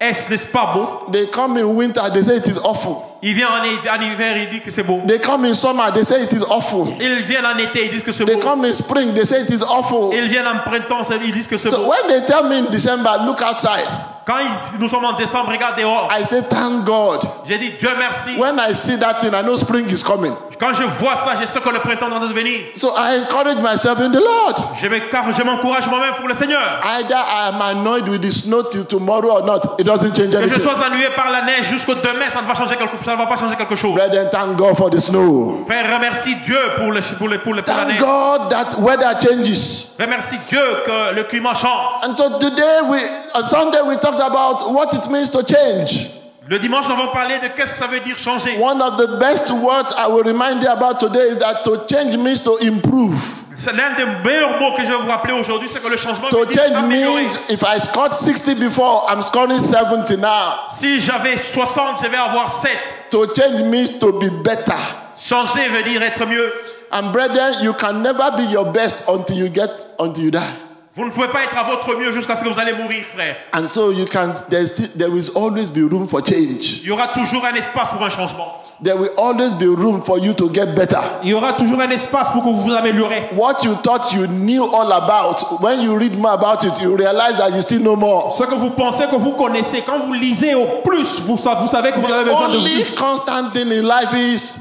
Est-ce 0.01 0.30
n'est-ce 0.30 0.48
pas 0.48 0.74
beau? 0.74 1.12
They 1.13 1.27
come 1.30 1.56
in 1.56 1.75
winter, 1.75 2.01
they 2.13 2.24
say 2.24 2.38
it 2.38 2.48
is 2.48 2.57
awful. 2.57 3.04
Ils 3.21 3.33
viennent 3.33 3.48
en, 3.48 3.63
hi- 3.63 3.89
en 3.89 4.01
hiver, 4.01 4.36
ils 4.38 4.50
disent 4.50 4.63
que 4.63 4.71
c'est 4.71 4.83
beau. 4.83 5.00
They 5.07 5.19
come 5.19 5.45
in 5.45 5.54
summer, 5.54 5.92
they 5.94 6.04
say 6.04 6.24
it 6.24 6.33
is 6.33 6.44
awful. 6.50 6.88
Ils 7.00 7.24
viennent 7.24 7.45
en 7.45 7.57
été, 7.57 7.86
ils 7.86 7.92
disent 7.92 8.04
que 8.04 8.12
c'est 8.12 8.25
They 8.25 8.36
beau. 8.36 8.42
come 8.42 8.66
in 8.66 8.74
spring, 8.74 9.13
they 9.13 9.25
say 9.25 9.44
it 9.44 9.50
is 9.50 9.63
awful. 9.63 10.12
Ils 10.13 10.27
viennent 10.27 10.48
en 10.48 10.59
printemps, 10.66 11.04
ils 11.24 11.31
disent 11.31 11.48
que 11.48 11.57
c'est 11.57 11.69
So 11.69 11.83
beau. 11.83 11.89
when 11.92 12.07
they 12.09 12.25
tell 12.25 12.44
me 12.50 12.57
in 12.57 12.66
December, 12.69 13.12
look 13.25 13.42
outside, 13.42 13.88
Quand 14.25 14.40
nous 14.80 14.88
sommes 14.88 15.06
en 15.06 15.14
décembre, 15.18 15.52
regarde 15.52 15.78
dehors. 15.78 16.10
I 16.12 16.24
say, 16.25 16.42
thank 16.50 16.86
God. 16.86 17.22
J'ai 17.46 17.58
dit 17.58 17.72
Dieu 17.80 17.90
merci. 17.98 18.38
When 18.38 18.58
I 18.60 18.74
see 18.74 18.98
that 18.98 19.20
thing, 19.22 19.34
I 19.34 19.42
know 19.42 19.58
spring 19.58 19.88
is 19.90 20.04
coming. 20.04 20.34
Quand 20.60 20.74
je 20.74 20.84
vois 20.84 21.16
ça, 21.16 21.34
je 21.42 21.46
sais 21.46 21.60
que 21.60 21.70
le 21.70 21.80
printemps 21.80 22.10
est 22.10 22.14
en 22.14 22.20
train 22.20 22.28
de 22.28 22.34
venir. 22.34 22.60
So 22.76 22.94
I 22.98 23.20
encourage 23.22 23.58
myself 23.62 24.00
in 24.00 24.12
the 24.12 24.20
Lord. 24.22 24.56
Je 24.82 25.44
m'encourage 25.44 25.88
moi-même 25.88 26.14
pour 26.20 26.28
le 26.28 26.34
Seigneur. 26.34 26.80
Either 26.84 27.16
I 27.16 27.50
am 27.50 27.62
annoyed 27.62 28.08
with 28.08 28.22
the 28.22 28.32
snow 28.32 28.64
till 28.64 28.86
tomorrow 28.86 29.38
or 29.40 29.46
not, 29.46 29.80
it 29.80 29.86
doesn't 29.86 30.16
change 30.16 30.32
Que 30.32 30.38
je 30.48 30.54
anything. 30.54 30.60
sois 30.60 30.76
ennuyé 30.86 31.10
par 31.16 31.30
la 31.32 31.42
neige 31.44 31.66
jusqu'au 31.70 31.96
demain, 31.96 32.30
ça 32.32 32.42
ne 32.42 32.48
va 32.48 32.54
changer 32.56 32.76
quelque, 32.76 32.96
ça 33.04 33.12
ne 33.12 33.18
va 33.18 33.26
pas 33.26 33.38
changer 33.38 33.56
quelque 33.56 33.76
chose. 33.76 33.94
Brethren, 33.96 34.30
thank 34.32 34.57
God 34.57 34.78
for 34.78 34.90
the 34.90 35.00
snow. 35.00 35.64
Frère, 35.68 35.94
remercie 35.95 36.36
Dieu 36.45 36.57
pour, 36.78 36.92
le, 36.92 37.02
pour, 37.18 37.28
le, 37.28 37.40
pour, 37.40 37.54
le, 37.54 37.62
pour 37.64 37.74
la 37.76 37.83
Thank 37.86 37.88
neige. 37.88 38.00
God 38.00 38.50
that 38.50 38.80
weather 38.80 39.14
changes. 39.19 39.90
Remercie 40.00 40.38
Dieu 40.50 40.62
que 40.86 41.14
le 41.16 41.24
climat 41.26 41.56
change. 41.56 42.04
And 42.04 42.16
so 42.16 42.40
today, 42.40 42.81
we 42.90 43.00
on 43.36 43.48
Sunday, 43.48 43.81
we 43.88 43.95
talked 43.98 44.22
about 44.22 44.72
what 44.72 44.94
it 44.94 45.10
means 45.10 45.30
to 45.30 45.44
change. 45.44 46.10
Le 46.50 46.59
dimanche, 46.59 46.88
nous 46.88 46.94
avons 46.94 47.12
parlé 47.14 47.40
de 47.40 47.47
qu'est-ce 47.47 47.71
que 47.71 47.78
ça 47.78 47.88
veut 47.88 48.02
dire 48.02 48.18
changer. 48.18 48.57
One 48.59 48.81
of 48.81 48.97
the 48.97 49.18
best 49.18 49.50
words 49.50 49.94
I 49.97 50.07
will 50.07 50.23
remind 50.23 50.62
you 50.62 50.69
about 50.69 51.00
today 51.00 51.30
is 51.30 51.40
that 51.40 51.64
to 51.64 51.85
change 51.88 52.18
means 52.18 52.42
to 52.42 52.57
improve. 52.62 53.16
C'est 53.57 53.71
l'un 53.71 53.95
des 53.95 54.06
meilleurs 54.06 54.59
mots 54.59 54.73
que 54.76 54.83
je 54.83 54.90
vais 54.90 54.97
vous 54.97 55.07
rappeler 55.07 55.33
aujourd'hui, 55.33 55.69
c'est 55.71 55.81
que 55.81 55.88
le 55.88 55.95
changement 55.95 56.28
To 56.30 56.40
veut 56.40 56.45
dire 56.47 56.64
change 56.64 56.83
means 56.83 57.50
if 57.50 57.64
I 57.64 57.80
scored 57.80 58.12
60 58.12 58.59
before, 58.59 59.06
I'm 59.09 59.21
scoring 59.21 59.57
70 59.57 60.18
now. 60.18 60.69
Si 60.78 61.00
j'avais 61.00 61.38
60, 61.38 62.04
je 62.04 62.09
vais 62.09 62.18
avoir 62.18 62.52
7. 62.52 62.71
To 63.12 63.26
change 63.33 63.64
means 63.64 64.00
to 64.00 64.19
be 64.19 64.30
better. 64.44 64.76
Changer 65.18 65.69
veut 65.69 65.83
dire 65.83 66.04
être 66.04 66.26
mieux. 66.26 66.52
And 66.92 67.14
brethren, 67.14 67.64
you 67.64 67.73
can 67.73 68.02
never 68.04 68.31
be 68.35 68.44
your 68.52 68.66
best 68.73 69.06
until 69.07 69.38
you 69.38 69.47
get 69.47 69.69
until 69.97 70.26
you 70.26 70.31
die. 70.31 70.57
Vous 70.95 71.06
ne 71.06 71.09
pouvez 71.09 71.30
pas 71.30 71.44
être 71.44 71.57
à 71.57 71.64
votre 71.64 71.97
mieux 71.97 72.12
jusqu'à 72.12 72.35
ce 72.35 72.44
que 72.44 72.50
vous 72.50 72.59
allez 72.59 72.73
mourir, 72.73 73.04
frère. 73.16 73.35
And 73.56 73.68
so 73.68 73.92
you 73.92 74.06
can 74.06 74.33
still, 74.68 74.90
there 74.95 75.09
will 75.09 75.28
always 75.35 75.71
be 75.71 75.80
room 75.90 76.07
for 76.07 76.21
change. 76.23 76.81
Il 76.83 76.88
y 76.88 76.92
aura 76.92 77.07
toujours 77.07 77.44
un 77.45 77.56
espace 77.56 77.90
pour 77.90 78.04
un 78.06 78.12
changement. 78.12 78.59
There 78.83 78.97
will 78.97 79.09
always 79.18 79.52
be 79.57 79.66
room 79.66 80.02
for 80.04 80.19
you 80.19 80.33
to 80.33 80.54
get 80.54 80.76
better. 80.76 81.00
Il 81.23 81.30
y 81.30 81.33
aura 81.33 81.54
toujours 81.54 81.80
un 81.81 81.90
espace 81.90 82.30
pour 82.30 82.44
que 82.44 82.50
vous 82.50 82.62
vous 82.62 82.73
améliorez. 82.73 83.30
What 83.35 83.64
you 83.64 83.73
thought 83.81 84.12
you 84.14 84.28
knew 84.28 84.66
all 84.66 84.92
about, 84.92 85.42
when 85.62 85.81
you 85.81 85.97
read 85.97 86.16
more 86.16 86.33
about 86.33 86.64
it, 86.64 86.80
you 86.80 86.95
realize 86.95 87.38
that 87.38 87.50
you 87.56 87.62
still 87.62 87.80
know 87.81 87.95
more. 87.95 88.35
Ce 88.38 88.44
que 88.44 88.54
vous 88.54 88.69
pensez 88.71 89.06
que 89.07 89.16
vous 89.16 89.31
connaissez, 89.31 89.81
quand 89.85 89.97
vous 90.06 90.14
lisez 90.14 90.54
au 90.54 90.81
plus, 90.85 91.19
vous, 91.21 91.38
vous 91.38 91.68
savez 91.69 91.92
que 91.92 92.00
vous 92.02 92.12
avez 92.14 92.26
The 92.26 92.33
besoin 92.33 92.50
de 92.50 92.57
only 92.57 92.83
plus. 92.83 92.95
constant 92.95 93.52
thing 93.52 93.71
in 93.71 93.81
life 93.88 94.14
is 94.14 94.57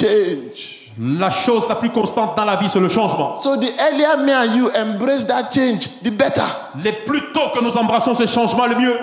change. 0.00 0.72
La 0.98 1.30
chose 1.30 1.68
la 1.68 1.74
plus 1.74 1.90
constante 1.90 2.36
dans 2.36 2.44
la 2.44 2.56
vie, 2.56 2.68
c'est 2.70 2.80
le 2.80 2.88
changement. 2.88 3.36
So 3.36 3.56
the 3.56 3.68
earlier 3.78 4.24
me 4.24 4.32
and 4.32 4.56
you 4.56 4.70
embrace 4.74 5.26
that 5.26 5.50
change, 5.52 6.00
the 6.02 6.10
better. 6.10 6.42
Les 6.82 6.92
plus 6.92 7.20
tôt 7.34 7.50
que 7.54 7.62
nous 7.62 7.76
embrassons 7.76 8.14
ce 8.14 8.26
changement, 8.26 8.66
le 8.66 8.76
mieux. 8.76 8.96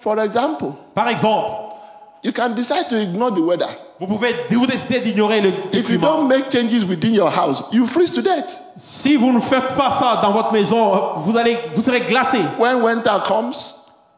For 0.00 0.18
example, 0.20 0.72
Par 0.94 1.08
exemple, 1.08 1.74
you 2.22 2.32
can 2.32 2.50
decide 2.54 2.88
to 2.90 2.96
ignore 2.96 3.30
the 3.34 3.40
weather. 3.40 3.68
vous 3.98 4.06
pouvez 4.06 4.34
vous 4.50 4.66
décider 4.66 5.00
d'ignorer 5.00 5.40
le 5.40 5.52
If 5.72 5.88
you 5.88 5.98
don't 5.98 6.26
make 6.28 6.50
changes 6.50 6.84
within 6.84 7.12
your 7.14 7.30
house, 7.30 7.64
you 7.72 7.86
freeze 7.86 8.12
to 8.12 8.20
death. 8.22 8.62
Si 8.78 9.16
vous 9.16 9.32
ne 9.32 9.40
faites 9.40 9.74
pas 9.76 9.90
ça 9.92 10.20
dans 10.22 10.32
votre 10.32 10.52
maison, 10.52 11.14
vous 11.24 11.36
allez, 11.38 11.56
vous 11.74 11.82
serez 11.82 12.00
glacé. 12.02 12.38
When 12.58 12.82
winter 12.82 13.18
comes, 13.26 13.54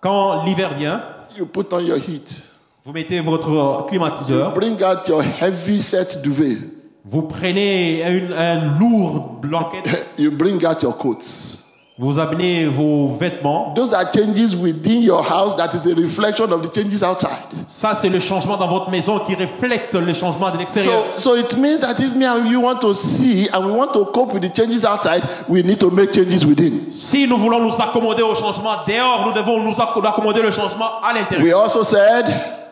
Quand 0.00 0.42
l'hiver 0.44 0.74
vient, 0.74 1.02
you 1.36 1.46
put 1.46 1.72
on 1.72 1.80
your 1.80 1.98
heat. 1.98 2.44
Vous 2.84 2.92
mettez 2.92 3.20
votre 3.20 3.86
climatiseur, 3.86 4.52
Bring 4.54 4.74
out 4.82 5.06
your 5.06 5.22
heavy 5.22 5.80
set 5.80 6.20
duvet. 6.22 6.58
Vous 7.04 7.22
prenez 7.22 8.02
une, 8.08 8.32
un 8.32 8.78
lourd 8.78 9.38
blanquette, 9.42 10.14
You 10.18 10.30
bring 10.30 10.64
out 10.64 10.82
your 10.82 10.96
coats. 10.96 11.58
vous 11.98 12.18
amenez 12.18 12.66
vos 12.66 13.16
vêtements. 13.20 13.74
Those 13.74 13.92
are 13.92 14.04
changes 14.12 14.56
within 14.56 15.02
your 15.02 15.22
house 15.22 15.54
that 15.56 15.74
is 15.74 15.86
a 15.86 15.94
reflection 15.94 16.50
of 16.52 16.62
the 16.62 16.72
changes 16.74 17.02
outside. 17.02 17.28
Ça, 17.68 17.94
c'est 17.94 18.08
le 18.08 18.18
changement 18.18 18.56
dans 18.56 18.66
votre 18.66 18.90
maison 18.90 19.18
qui 19.20 19.34
reflète 19.34 19.92
le 19.94 20.14
changement 20.14 20.50
de 20.50 20.58
l'extérieur. 20.58 21.04
So, 21.16 21.34
so 21.34 21.36
it 21.36 21.56
means 21.58 21.78
that 21.80 22.00
if 22.00 22.14
me 22.16 22.24
and 22.24 22.46
you 22.50 22.60
want 22.60 22.80
to 22.80 22.94
see 22.94 23.46
and 23.52 23.66
we 23.66 23.72
want 23.72 23.92
to 23.92 24.04
cope 24.06 24.32
with 24.32 24.42
the 24.42 24.48
changes 24.48 24.84
outside, 24.84 25.22
we 25.48 25.62
need 25.62 25.78
to 25.80 25.90
make 25.90 26.12
changes 26.12 26.44
within. 26.46 26.90
Si 26.92 27.26
nous 27.28 27.36
voulons 27.36 27.60
nous 27.60 27.74
accommoder 27.80 28.22
au 28.22 28.34
changement 28.34 28.76
dehors, 28.86 29.26
nous 29.26 29.32
devons 29.34 29.60
nous 29.62 29.74
acco- 29.74 30.04
accommoder 30.04 30.42
le 30.42 30.50
changement 30.50 31.00
à 31.02 31.12
l'intérieur. 31.12 31.44
We 31.44 31.52
also 31.52 31.84
said 31.84 32.26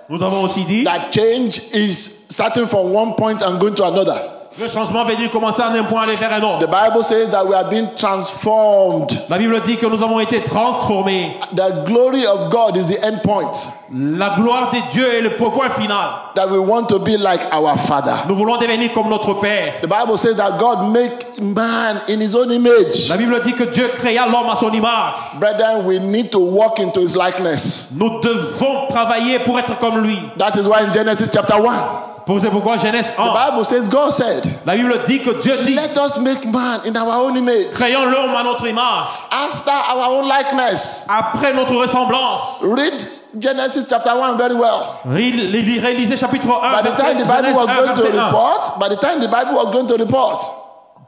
Nous 0.09 0.21
avons 0.23 0.43
aussi 0.45 0.65
dit, 0.65 0.83
that 0.85 1.11
change 1.13 1.61
is 1.75 2.20
starting 2.41 2.67
from 2.67 2.91
one 2.91 3.13
point 3.17 3.43
and 3.43 3.61
going 3.61 3.75
to 3.75 3.85
another. 3.85 4.19
le 4.59 4.69
changement 4.69 5.05
veut 5.05 5.15
dire 5.17 5.31
commencer 5.31 5.61
d'un 5.61 5.85
point 5.85 6.03
aller 6.03 6.17
vers 6.17 6.33
un 6.33 6.41
The 6.41 6.45
autre. 6.45 6.67
Bible 6.69 7.03
says 7.05 7.31
that 7.31 7.47
we 7.47 7.55
are 7.55 7.69
being 7.69 7.89
transformed. 7.97 9.11
La 9.29 9.37
Bible 9.39 9.61
dit 9.67 9.77
que 9.77 9.87
nous 9.87 10.03
avons 10.03 10.21
été 10.21 10.41
transformés. 10.41 11.39
The 11.55 11.85
glory 11.85 12.27
of 12.27 12.51
God 12.51 12.79
is 12.79 12.87
the 12.87 12.99
end 13.05 13.23
point. 13.23 13.53
La 13.93 14.37
gloire 14.37 14.71
de 14.73 14.79
Dieu 14.91 15.07
est 15.07 15.21
le 15.21 15.37
point 15.37 15.69
final. 15.71 16.33
That 16.35 16.51
we 16.51 16.59
want 16.59 16.89
to 16.89 16.99
be 16.99 17.19
like 17.19 17.43
our 17.53 17.77
Father. 17.77 18.15
Nous 18.27 18.35
voulons 18.35 18.57
devenir 18.57 18.93
comme 18.95 19.11
notre 19.11 19.35
Père. 19.35 19.83
The 19.83 19.89
Bible 19.89 20.17
says 20.17 20.37
that 20.37 20.59
God 20.59 20.91
make 20.93 21.39
man 21.41 22.01
in 22.09 22.21
his 22.21 22.35
own 22.35 22.51
image. 22.51 23.09
La 23.11 23.19
Bible 23.19 23.43
dit 23.45 23.53
que 23.53 23.65
Dieu 23.65 23.89
créa 23.97 24.27
l'homme 24.27 24.49
à 24.49 24.57
son 24.57 24.73
image. 24.73 25.13
Brethren, 25.39 25.85
we 25.85 26.01
need 26.01 26.31
to 26.33 26.39
walk 26.41 26.79
into 26.81 27.01
his 27.01 27.15
likeness. 27.15 27.91
Nous 27.93 28.21
devons 28.21 28.89
travailler 28.89 29.41
pour 29.41 29.59
être 29.59 29.79
comme 29.79 30.03
lui. 30.03 30.19
That 30.39 30.57
is 30.57 30.67
why 30.67 30.83
in 30.87 30.93
Genesis 30.93 31.29
chapter 31.33 31.61
1, 31.61 32.10
Pour 32.10 32.10
c'est 32.41 32.51
pourquoi 32.51 32.77
Genèse 32.79 33.15
the 33.17 33.21
1, 33.21 33.51
Bible 33.51 33.65
says, 33.65 33.89
God 33.89 34.11
said, 34.13 34.45
la 34.67 34.75
Bible 34.77 35.01
dit 35.07 35.21
que 35.21 35.41
Dieu 35.41 35.57
dit, 35.65 35.75
Let 35.75 35.97
us 35.99 36.19
make 36.19 36.45
man 36.47 36.81
in 36.87 36.97
our 36.97 37.25
own 37.27 37.37
image, 37.37 37.73
créons 37.75 38.07
l'homme 38.11 38.35
à 38.35 38.43
notre 38.45 38.67
image, 38.67 39.07
after 39.31 39.73
our 39.73 40.13
own 40.19 40.29
likeness. 40.29 41.07
après 41.09 41.53
notre 41.55 41.75
ressemblance. 41.77 42.61
Read 42.63 43.01
Genesis 43.39 43.87
chapter 43.89 44.11
1 44.11 44.37
very 44.37 44.55
well. 44.55 44.99
Rel- 45.05 45.51
li- 45.51 45.79
Réalisez 45.81 46.17
chapitre 46.17 46.49
1, 46.49 46.83
By 46.83 46.83
the 46.91 46.97
time 46.97 47.19
the 47.19 47.25
Bible 47.25 47.55
was 47.55 47.67
Genèse 47.69 47.77
1, 47.77 47.85
going 47.85 47.97
to 47.97 48.03
verset 48.03 48.15
1. 48.15 48.27
report, 48.27 48.79
by 48.81 48.89
the 48.89 48.97
time 48.97 49.21
the 49.21 49.29
Bible 49.29 49.55
was 49.55 49.71
going 49.73 49.87
to 49.87 49.95
report, 49.97 50.43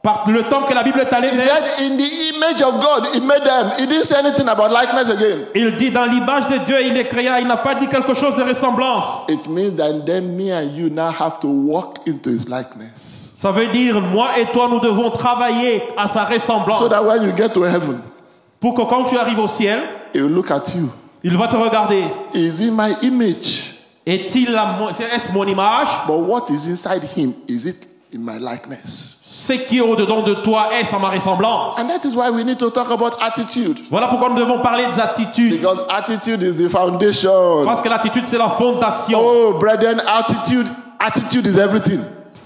Par 0.03 0.29
le 0.29 0.43
temps 0.45 0.63
que 0.63 0.75
la 0.75 0.83
Bible 0.83 0.99
est 1.01 1.13
allée 1.13 1.29
he 1.29 1.37
vers, 1.37 1.65
said, 1.65 1.93
In 1.93 1.97
the 1.97 2.35
image 2.35 2.61
of 2.61 2.81
God, 2.81 3.07
he 3.15 3.21
made 3.21 3.45
them. 3.45 3.71
He 3.79 3.87
didn't 3.87 4.05
say 4.07 4.19
anything 4.19 4.49
about 4.49 4.73
likeness 4.73 5.09
again. 5.09 5.47
il 5.55 5.77
dit 5.77 5.93
dans 5.93 6.07
l'image 6.07 6.49
de 6.49 6.59
Dieu, 6.65 6.77
il 6.83 6.95
les 6.95 7.07
créa, 7.07 7.39
il 7.41 7.47
n'a 7.47 7.59
pas 7.59 7.77
dit 7.77 7.87
quelque 7.87 8.13
chose 8.15 8.35
de 8.35 8.43
ressemblance. 8.43 9.05
It 9.29 9.47
means 9.49 9.77
that 9.77 10.05
then 10.05 10.35
me 10.35 10.51
and 10.51 10.73
you 10.75 10.91
now 10.91 11.11
have 11.13 11.39
to 11.41 11.47
walk 11.47 12.01
into 12.09 12.31
his 12.31 12.49
likeness. 12.49 13.33
Ça 13.37 13.53
veut 13.53 13.69
dire, 13.69 14.01
moi 14.01 14.31
et 14.39 14.47
toi, 14.47 14.67
nous 14.69 14.81
devons 14.81 15.11
travailler 15.11 15.83
à 15.97 16.09
sa 16.09 16.25
ressemblance. 16.25 16.81
So 16.81 16.89
that 16.89 17.05
when 17.05 17.23
you 17.23 17.33
get 17.37 17.51
to 17.51 17.63
heaven, 17.63 18.01
Pour 18.61 18.75
que 18.75 18.83
quand 18.83 19.05
tu 19.05 19.17
arrives 19.19 19.39
au 19.39 19.49
ciel, 19.49 19.81
he 20.15 20.21
will 20.21 20.33
look 20.33 20.51
at 20.51 20.75
you. 20.75 20.89
il 21.23 21.37
va 21.37 21.47
te 21.47 21.57
regarder. 21.57 22.03
Is 22.35 22.61
in 22.61 22.73
my 22.73 22.97
image? 23.03 23.75
Est-il 24.05 24.49
est-ce 25.15 25.33
mon 25.33 25.45
image? 25.45 25.89
But 26.09 26.19
what 26.19 26.51
is 26.51 26.67
inside 26.67 27.05
him? 27.05 27.35
Is 27.49 27.67
it 27.67 27.87
in 28.13 28.19
my 28.25 28.39
likeness? 28.39 29.19
Ce 29.43 29.55
qui 29.55 29.79
est 29.79 29.81
au-dedans 29.81 30.23
de 30.23 30.35
toi 30.35 30.69
est 30.79 30.95
à 30.95 30.99
ma 31.01 31.09
ressemblance. 31.11 31.77
And 31.77 31.89
that 31.89 32.07
is 32.07 32.15
why 32.15 32.31
we 32.31 32.45
need 32.45 32.59
to 32.59 32.71
talk 32.71 32.91
about 32.93 33.15
attitude. 33.21 33.81
Voilà 33.91 34.07
pourquoi 34.07 34.29
nous 34.29 34.37
devons 34.37 34.61
parler 34.61 34.85
des 34.95 35.01
attitudes. 35.03 35.55
Because 35.59 35.83
attitude 35.91 36.41
is 36.45 36.55
the 36.65 36.69
foundation. 36.69 37.65
Parce 37.65 37.83
que 37.83 37.89
l'attitude, 37.89 38.29
c'est 38.29 38.39
la 38.39 38.51
fondation. 38.51 39.21
Oh, 39.21 39.55
brethren, 39.59 40.01
attitude, 40.07 40.69
attitude 41.01 41.47
is 41.49 41.59
everything. 41.59 41.99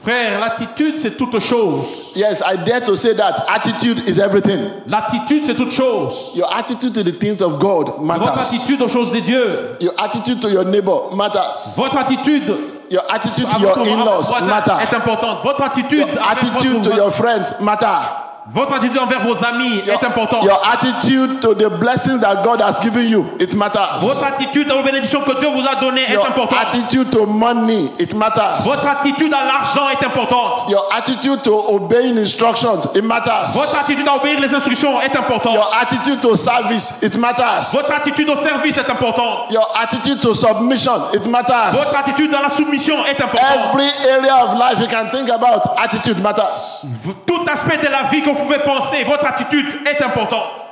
Frère, 0.02 0.40
l'attitude, 0.40 0.98
c'est 1.00 1.16
toute 1.18 1.38
chose. 1.40 1.82
Yes, 2.14 2.40
I 2.40 2.56
dare 2.64 2.80
to 2.86 2.94
say 2.94 3.12
that 3.16 3.44
attitude 3.48 3.98
is 4.08 4.18
everything. 4.20 4.58
L'attitude, 4.86 5.44
c'est 5.44 5.56
toute 5.56 5.72
chose. 5.72 6.30
Your 6.34 6.48
attitude 6.56 6.94
to 6.94 7.02
the 7.02 7.12
things 7.18 7.42
of 7.42 7.58
God 7.58 7.88
Votre 7.88 8.02
matters. 8.04 8.38
attitude 8.40 8.80
aux 8.80 8.88
choses 8.88 9.12
de 9.12 9.18
Dieu. 9.20 9.76
Your 9.80 9.92
attitude 9.98 10.40
to 10.40 10.48
your 10.48 10.64
neighbor 10.64 11.14
matters. 11.14 11.74
Votre 11.76 11.98
attitude 11.98 12.54
Your 12.90 13.02
attitude 13.12 13.50
to 13.50 13.58
your 13.60 13.78
in-laws 13.86 14.30
matter. 14.46 14.72
est 14.80 14.94
importante. 14.94 15.42
Votre 15.42 15.62
attitude, 15.62 16.06
Your 16.06 16.20
attitude 16.20 16.82
to 16.84 16.94
your 16.94 17.10
friends 17.10 17.54
matter. 17.60 18.25
Votre 18.54 18.72
attitude 18.74 18.96
envers 18.98 19.22
vos 19.22 19.36
amis 19.44 19.82
Your, 19.84 19.96
est 19.96 20.04
importante. 20.06 20.44
your 20.44 20.60
attitude 20.72 21.40
to 21.40 21.54
the 21.54 21.68
blessings 21.80 22.20
that 22.20 22.44
God 22.44 22.60
has 22.60 22.78
given 22.80 23.08
you, 23.08 23.26
it 23.40 23.52
matters. 23.54 24.00
Votre 24.00 24.24
attitude 24.24 24.70
aux 24.70 24.84
bénédictions 24.84 25.20
que 25.22 25.32
Dieu 25.40 25.48
vous 25.48 25.66
a 25.66 25.80
données 25.80 26.04
est 26.06 26.12
Your 26.12 26.26
importante. 26.26 26.58
attitude 26.68 27.10
to 27.10 27.26
money, 27.26 27.90
it 27.98 28.14
matters. 28.14 28.62
Votre 28.64 28.86
attitude 28.86 29.34
à 29.34 29.44
l'argent 29.44 29.88
est 29.88 30.04
importante. 30.04 30.70
Your 30.70 30.88
attitude 30.96 31.42
to 31.42 31.52
obeying 31.74 32.16
instructions, 32.18 32.86
it 32.94 33.02
matters. 33.02 33.52
Votre 33.52 33.80
attitude 33.80 34.06
à 34.06 34.14
obéir 34.16 34.38
les 34.38 34.54
instructions 34.54 35.00
est 35.00 35.16
importante. 35.16 35.54
Your 35.54 35.70
attitude 35.80 36.20
to 36.20 36.36
service, 36.36 37.00
it 37.02 37.16
matters. 37.18 37.72
Votre 37.72 37.92
attitude 37.92 38.28
au 38.30 38.36
service 38.36 38.78
est 38.78 38.88
importante. 38.88 39.50
Your 39.50 39.68
attitude 39.82 40.20
to 40.20 40.34
submission, 40.34 41.10
it 41.12 41.26
matters. 41.26 41.72
Votre 41.72 41.98
attitude 41.98 42.30
dans 42.30 42.42
la 42.42 42.50
soumission 42.50 43.04
est 43.06 43.20
importante. 43.20 43.74
Every 43.74 43.90
area 44.08 44.44
of 44.44 44.54
life 44.54 44.78
you 44.80 44.86
can 44.86 45.10
think 45.10 45.28
about, 45.30 45.62
attitude 45.78 46.22
matters. 46.22 46.84
Tout 47.26 47.40
aspect 47.52 47.78
de 47.78 47.88
la 47.88 48.04
vie 48.10 48.22
que 48.22 48.35
pouvez 48.36 48.58
penser, 48.60 49.04
votre 49.04 49.24
attitude 49.26 49.66
est 49.86 50.02
importante. 50.02 50.62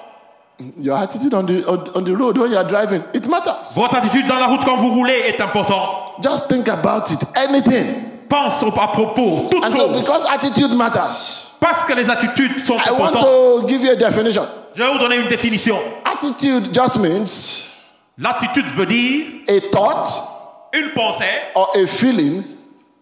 Your 0.78 0.96
attitude 0.96 1.34
on 1.34 1.42
the 1.42 1.64
on, 1.66 1.98
on 1.98 2.02
the 2.04 2.16
road 2.16 2.38
when 2.38 2.52
you 2.52 2.56
are 2.56 2.64
driving, 2.68 3.02
it 3.12 3.26
matters. 3.28 3.72
Votre 3.74 3.96
attitude 3.96 4.26
dans 4.28 4.38
la 4.38 4.46
route 4.46 4.64
quand 4.64 4.76
vous 4.76 4.90
roulez 4.92 5.14
est 5.26 5.40
importante. 5.40 6.22
Just 6.22 6.48
think 6.48 6.68
about 6.68 7.10
it. 7.10 7.18
Anything. 7.34 8.04
Pense 8.28 8.62
à 8.62 8.86
propos, 8.88 9.48
toute 9.50 9.64
And 9.64 9.76
so 9.76 9.88
because 10.00 10.26
attitude 10.32 10.72
matters, 10.76 11.52
Parce 11.60 11.84
que 11.84 11.92
les 11.92 12.08
attitudes 12.08 12.64
sont 12.66 12.76
I 12.76 12.90
want 12.92 13.08
importantes. 13.08 13.62
to 13.62 13.68
give 13.68 13.82
you 13.82 13.90
a 13.90 13.96
definition. 13.96 14.46
Je 14.76 14.82
vais 14.82 14.92
vous 14.92 14.98
donner 14.98 15.16
une 15.16 15.28
définition. 15.28 15.78
Attitude 16.04 16.72
just 16.74 16.98
means 16.98 17.70
L'attitude 18.18 18.66
veut 18.76 18.86
dire 18.86 19.24
a 19.48 19.60
thought 19.72 20.06
une 20.72 20.90
pensée 20.90 21.24
or 21.54 21.70
a 21.74 21.86
feeling 21.86 22.42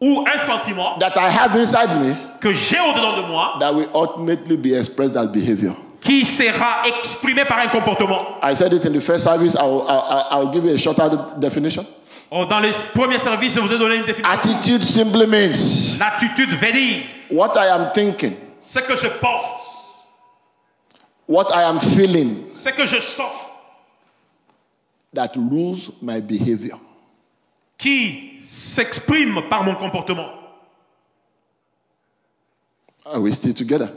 ou 0.00 0.24
un 0.26 0.38
sentiment 0.38 0.96
that 0.98 1.12
I 1.16 1.28
have 1.28 1.54
inside 1.56 1.90
me 2.00 2.14
que 2.42 2.52
j'ai 2.52 2.78
au-dedans 2.80 3.16
de 3.22 3.26
moi 3.28 3.56
that 3.60 3.72
will 3.74 3.88
ultimately 3.94 4.56
be 4.56 4.74
expressed 4.74 5.16
as 5.16 5.26
behavior. 5.28 5.74
qui 6.00 6.26
sera 6.26 6.82
exprimé 6.86 7.44
par 7.44 7.60
un 7.60 7.68
comportement. 7.68 8.26
I 8.42 8.54
said 8.54 8.72
it 8.72 8.84
in 8.84 8.92
the 8.92 9.00
first 9.00 9.22
service. 9.24 9.54
I'll, 9.54 9.82
I'll, 9.88 10.26
I'll 10.30 10.50
give 10.52 10.64
you 10.64 10.74
a 10.74 10.78
shorter 10.78 11.08
definition. 11.38 11.86
Oh, 12.32 12.44
Dans 12.46 12.58
le 12.60 12.72
premier 12.92 13.20
service, 13.20 13.54
je 13.54 13.60
vous 13.60 13.72
ai 13.72 13.78
donné 13.78 13.96
une 13.96 14.04
définition. 14.04 14.28
Attitude 14.32 14.82
simply 14.82 15.26
means 15.28 15.96
L'attitude 16.00 16.48
veut 16.48 16.72
dire 16.72 17.04
what 17.30 17.52
I 17.56 17.68
am 17.68 17.92
thinking, 17.94 18.34
ce 18.62 18.80
que 18.80 18.96
je 18.96 19.06
pense, 19.20 19.44
what 21.28 21.46
I 21.54 21.62
am 21.62 21.78
feeling 21.78 22.46
ce 22.50 22.70
que 22.70 22.84
je 22.86 23.00
sens, 23.00 23.32
that 25.14 25.30
rules 25.36 25.92
my 26.02 26.20
behavior. 26.20 26.78
qui 27.78 28.40
s'exprime 28.44 29.40
par 29.48 29.62
mon 29.62 29.74
comportement. 29.76 30.26
Are 33.04 33.20
we 33.20 33.32
still 33.32 33.54
together? 33.54 33.90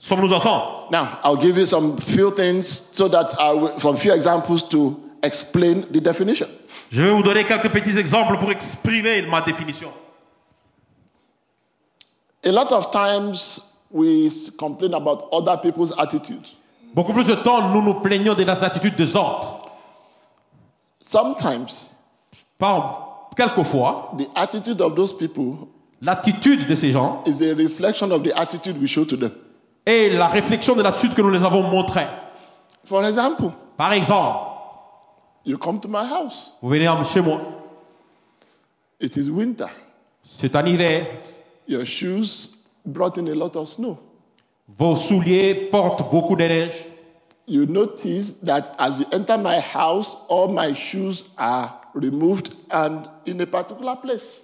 Sommes-nous 0.00 0.32
ensemble 0.32 0.88
Now, 0.90 1.18
I'll 1.22 1.36
give 1.36 1.56
you 1.56 1.66
some 1.66 1.98
few 1.98 2.30
things 2.30 2.66
so 2.68 3.08
that 3.08 3.34
I 3.38 3.52
will, 3.52 3.78
some 3.78 3.96
few 3.96 4.12
examples 4.12 4.68
to 4.70 4.96
explain 5.22 5.84
the 5.90 6.00
definition. 6.00 6.48
Je 6.90 7.02
vais 7.02 7.10
vous 7.10 7.22
donner 7.22 7.44
quelques 7.44 7.70
petits 7.72 7.98
exemples 7.98 8.38
pour 8.38 8.50
exprimer 8.50 9.22
ma 9.22 9.40
définition. 9.42 9.90
A 12.44 12.52
lot 12.52 12.70
of 12.72 12.92
times 12.92 13.60
we 13.90 14.30
complain 14.58 14.94
about 14.94 15.28
other 15.32 15.56
people's 15.58 15.92
attitude. 15.98 16.48
Beaucoup 16.94 17.12
plus 17.12 17.24
de 17.24 17.34
temps, 17.34 17.72
nous 17.72 17.82
nous 17.82 18.00
plaignons 18.00 18.34
de 18.34 18.44
las 18.44 18.62
attitudes 18.62 18.96
des 18.96 19.16
autres. 19.16 19.68
Sometimes 21.00 21.92
Par, 22.58 23.30
quelquefois, 23.36 24.14
the 24.16 24.26
attitude 24.34 24.80
of 24.80 24.94
those 24.96 25.12
people 25.12 25.68
l'attitude 26.02 26.66
de 26.66 26.74
ces 26.74 26.92
gens 26.92 27.22
is 27.26 27.42
a 27.42 27.54
reflection 27.54 28.10
of 28.12 28.22
the 28.22 28.32
attitude 28.36 28.76
we 28.80 28.86
show 28.88 29.04
to 29.04 29.16
them. 29.16 29.32
est 29.86 30.10
la 30.16 30.28
réflexion 30.28 30.74
de 30.74 30.82
l'attitude 30.82 31.14
que 31.14 31.22
nous 31.22 31.30
les 31.30 31.44
avons 31.44 31.62
montrée. 31.62 32.06
For 32.84 33.04
example, 33.04 33.52
Par 33.76 33.92
exemple, 33.92 34.38
you 35.44 35.58
come 35.58 35.80
to 35.80 35.88
my 35.88 36.04
house. 36.04 36.54
vous 36.62 36.68
venez 36.70 36.88
chez 37.12 37.20
moi, 37.20 37.40
It 39.00 39.16
is 39.16 39.28
winter. 39.30 39.66
c'est 40.22 40.54
un 40.56 40.66
hiver, 40.66 41.06
Your 41.68 41.84
shoes 41.84 42.64
brought 42.84 43.18
in 43.18 43.26
a 43.28 43.34
lot 43.34 43.56
of 43.56 43.68
snow. 43.68 43.98
vos 44.78 44.96
souliers 44.96 45.68
portent 45.70 46.10
beaucoup 46.10 46.36
de 46.36 46.44
neige. 46.46 46.86
You 47.48 47.64
notice 47.66 48.40
that 48.44 48.74
as 48.78 48.98
you 48.98 49.06
enter 49.12 49.38
my 49.38 49.60
house, 49.60 50.16
all 50.28 50.48
my 50.48 50.74
shoes 50.74 51.24
are 51.38 51.70
removed 51.94 52.52
and 52.70 53.08
in 53.24 53.40
a 53.40 53.46
particular 53.46 53.94
place. 53.96 54.42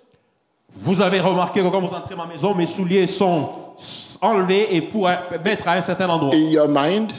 Vous 0.76 1.00
avez 1.02 1.20
remarqué 1.20 1.62
que 1.62 1.68
quand 1.68 1.80
vous 1.80 1.94
entrez 1.94 2.14
à 2.14 2.16
ma 2.16 2.26
maison, 2.26 2.54
mes 2.54 2.66
souliers 2.66 3.06
sont 3.06 3.50
enlevés 4.20 4.74
et 4.74 4.82
pour 4.82 5.08
mettre 5.44 5.68
à 5.68 5.72
un 5.72 5.82
certain 5.82 6.08
endroit. 6.08 6.34
In 6.34 6.50
your 6.50 6.68
mind, 6.68 7.12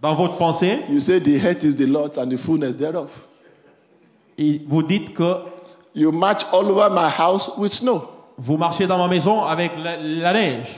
Dans 0.00 0.14
votre 0.14 0.38
pensée, 0.38 0.80
you 0.88 0.98
say 0.98 1.20
the 1.20 1.62
is 1.62 1.76
the 1.76 1.86
Lord's 1.86 2.16
and 2.16 2.30
the 2.30 2.38
fullness 2.38 2.76
thereof. 2.76 3.10
Et 4.38 4.62
vous 4.66 4.82
dites 4.82 5.14
que 5.14 5.44
You 5.94 6.12
march 6.12 6.44
all 6.52 6.70
over 6.70 6.88
my 6.88 7.08
house 7.08 7.50
with 7.58 7.72
snow. 7.72 8.02
vous 8.38 8.56
marchez 8.56 8.86
dans 8.86 8.96
ma 8.96 9.08
maison 9.08 9.42
avec 9.44 9.72
la, 9.76 9.96
la 9.98 10.32
neige. 10.32 10.68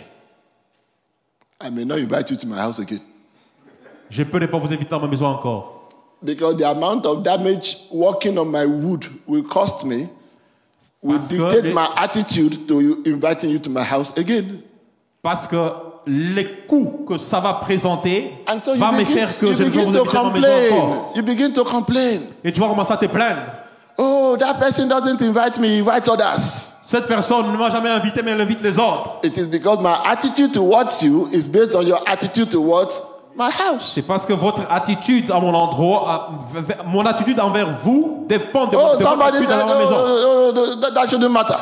I 1.61 1.71
may 1.71 1.85
not 1.85 1.99
invite 1.99 2.31
you 2.31 2.37
to 2.37 2.47
my 2.47 2.59
house 2.59 2.81
again. 2.81 3.00
Je 4.11 4.25
peux 4.25 4.38
ne 4.38 4.47
pas 4.47 4.59
vous 4.59 4.73
inviter 4.73 4.91
dans 4.91 4.99
ma 5.00 5.07
maison 5.07 5.26
encore. 5.26 5.88
Because 6.25 6.57
the 6.57 6.64
amount 6.64 7.05
of 7.07 7.23
damage 7.23 7.76
working 7.93 8.38
on 8.38 8.47
my 8.47 8.64
wood 8.64 9.05
will 9.29 9.45
cost 9.45 9.85
me, 9.85 10.09
will 11.02 11.16
Parce 11.18 11.28
que 11.28 11.35
dictate 11.35 11.62
les- 11.64 11.73
my 11.75 11.87
attitude 11.97 12.66
to 12.66 12.80
you 12.80 12.99
inviting 13.06 13.50
you 13.50 13.59
to 13.59 13.71
my 13.71 13.82
house 13.82 14.12
again. 14.16 14.44
Parce 15.23 15.47
que 15.47 15.56
les 16.06 16.47
coûts 16.68 17.04
que 17.09 17.16
ça 17.16 17.38
va 17.40 17.54
présenter 17.54 18.32
so 18.64 18.75
you 18.75 18.80
va 18.80 18.90
me 18.92 19.04
faire 19.04 19.38
que 19.38 19.47
je 19.52 19.62
ne 19.62 19.68
begin 19.68 19.85
vous 19.85 19.92
to 19.92 20.00
inviter 20.00 20.14
dans 20.14 20.23
complain. 20.23 20.71
encore. 20.73 21.12
You 21.14 21.23
begin 21.23 21.50
to 21.52 21.64
complain. 21.64 22.21
Et 22.44 22.52
tu 22.52 22.61
vas 22.61 22.68
commencer 22.68 22.92
à 22.92 22.97
te 22.97 23.06
plaindre. 23.06 23.42
Oh, 23.99 24.37
that 24.38 24.54
person 24.54 24.88
doesn't 24.88 25.21
invite 25.23 25.59
me, 25.61 25.68
he 25.68 25.78
invites 25.80 26.09
others. 26.09 26.71
Cette 26.82 27.06
personne 27.06 27.52
ne 27.52 27.56
m'a 27.56 27.71
jamais 27.71 27.90
invité, 27.90 28.23
mais 28.23 28.32
elle 28.32 28.40
invite 28.40 28.61
les 28.62 28.76
autres. 28.78 29.21
It 29.23 29.37
is 29.37 29.47
because 29.47 29.78
my 29.80 29.94
attitude 30.04 30.52
towards 30.52 31.02
you 31.02 31.28
is 31.32 31.47
based 31.49 31.75
on 31.76 31.82
your 31.82 32.00
attitude 32.06 32.50
towards 32.50 33.00
my 33.37 33.51
house. 33.51 33.93
C'est 33.95 34.03
parce 34.07 34.27
que 34.27 34.33
votre 34.33 34.62
attitude 34.71 35.31
à 35.31 35.39
mon 35.41 35.55
endroit, 35.55 36.11
à- 36.11 36.83
mon 36.85 37.05
attitude 37.07 37.39
envers 37.41 37.79
vous 37.83 38.25
dépend 38.29 38.67
de, 38.67 38.77
Oh, 38.77 38.97
de 38.99 39.03
votre 39.03 39.23
attitude 39.23 39.49
said, 39.49 39.59
dans 39.59 39.67
ma 39.67 39.75
maison. 39.79 39.95
oh, 39.97 40.07
oh, 40.27 40.53
oh, 40.57 40.81
that, 40.81 40.91
that 40.93 41.09
shouldn't 41.09 41.31
matter. 41.31 41.55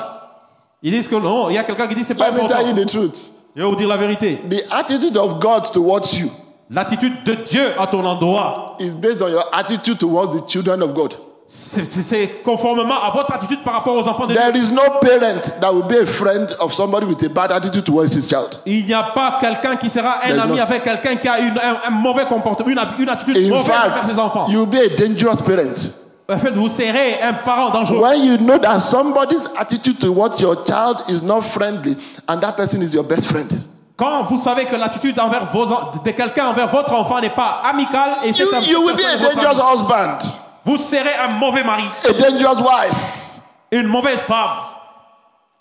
Ils 0.82 0.92
disent 0.92 1.08
que 1.08 1.16
non, 1.16 1.50
il 1.50 1.54
y 1.54 1.58
a 1.58 1.64
quelqu'un 1.64 1.86
qui 1.88 1.94
dit 1.94 2.04
c'est 2.04 2.14
pas 2.14 2.30
Let 2.30 2.32
me 2.36 2.40
important. 2.42 2.58
tell 2.64 2.68
you 2.68 2.84
the 2.84 2.88
truth. 2.88 3.32
Je 3.54 3.62
vais 3.62 3.68
vous 3.68 3.76
dire 3.76 3.88
la 3.88 3.96
vérité. 3.96 4.40
The 4.48 4.62
attitude 4.72 5.16
of 5.16 5.38
God 5.40 5.70
towards 5.72 6.16
you 6.18 6.28
L'attitude 6.70 7.24
de 7.24 7.34
Dieu 7.34 7.72
à 7.80 7.88
ton 7.88 8.04
endroit, 8.04 8.76
is 8.78 8.90
based 8.94 9.20
on 9.22 9.28
your 9.28 9.42
attitude 9.52 9.98
towards 9.98 10.40
the 10.40 10.46
children 10.48 10.80
of 10.82 10.94
God. 10.94 11.12
C'est 11.52 12.42
conformément 12.44 12.94
à 13.02 13.10
votre 13.10 13.32
attitude 13.32 13.64
par 13.64 13.74
rapport 13.74 13.96
aux 13.96 14.06
enfants 14.06 14.26
de 14.26 14.34
Dieu. 14.34 14.40
There 14.40 14.56
is 14.56 14.72
no 14.72 14.82
parent 15.00 15.42
that 15.60 15.72
will 15.72 15.82
be 15.82 15.96
a 16.00 16.06
friend 16.06 16.54
of 16.60 16.72
somebody 16.72 17.06
with 17.06 17.20
a 17.24 17.28
bad 17.28 17.50
attitude 17.50 17.84
towards 17.84 18.14
his 18.14 18.28
child. 18.28 18.60
Il 18.66 18.86
n'y 18.86 18.94
a 18.94 19.02
pas 19.02 19.38
quelqu'un 19.40 19.74
qui 19.76 19.90
sera 19.90 20.18
un 20.22 20.28
There's 20.28 20.42
ami 20.44 20.56
no- 20.56 20.62
avec 20.62 20.84
quelqu'un 20.84 21.16
qui 21.16 21.26
a 21.28 21.40
une- 21.40 21.58
un, 21.58 21.88
un 21.88 21.90
mauvais 21.90 22.24
comportement, 22.26 22.70
une, 22.70 22.78
une 23.02 23.08
attitude 23.08 23.36
In 23.36 23.48
mauvaise 23.48 23.70
envers 23.84 24.04
ses 24.04 24.18
enfants. 24.18 24.46
you 24.48 24.60
will 24.60 24.68
be 24.68 24.76
a 24.76 24.96
dangerous 24.96 25.42
parent. 25.42 25.90
En 26.32 26.38
fait, 26.38 26.50
vous 26.52 26.68
serez 26.68 27.20
un 27.20 27.32
parent 27.32 27.70
dangereux. 27.70 27.98
When 28.00 28.22
you 28.24 28.36
know 28.38 28.58
that 28.58 28.78
somebody's 28.78 29.50
attitude 29.58 29.98
towards 29.98 30.40
your 30.40 30.64
child 30.64 30.98
is 31.08 31.20
not 31.24 31.40
friendly 31.42 31.96
and 32.28 32.38
that 32.42 32.52
person 32.52 32.80
is 32.82 32.94
your 32.94 33.02
best 33.02 33.26
friend. 33.26 33.48
Quand 33.96 34.22
vous 34.30 34.38
savez 34.38 34.66
que 34.66 34.76
l'attitude 34.76 35.18
envers 35.18 35.46
vos 35.52 35.64
en- 35.72 35.90
de 36.04 36.10
quelqu'un 36.12 36.46
envers 36.46 36.68
votre 36.68 36.92
enfant 36.94 37.20
n'est 37.20 37.30
pas 37.34 37.60
amicale 37.68 38.10
et 38.24 38.32
c'est 38.32 38.44
un 38.54 38.60
you 38.60 38.78
will 38.86 38.94
be 38.94 39.00
a 39.00 39.18
dangerous 39.34 39.60
husband, 39.74 40.18
vous 40.64 40.78
serez 40.78 41.14
un 41.24 41.28
mauvais 41.38 41.64
mari, 41.64 41.84
a 42.08 42.12
dangerous 42.12 42.62
wife. 42.62 43.40
une 43.72 43.86
mauvaise 43.86 44.20
femme. 44.20 44.58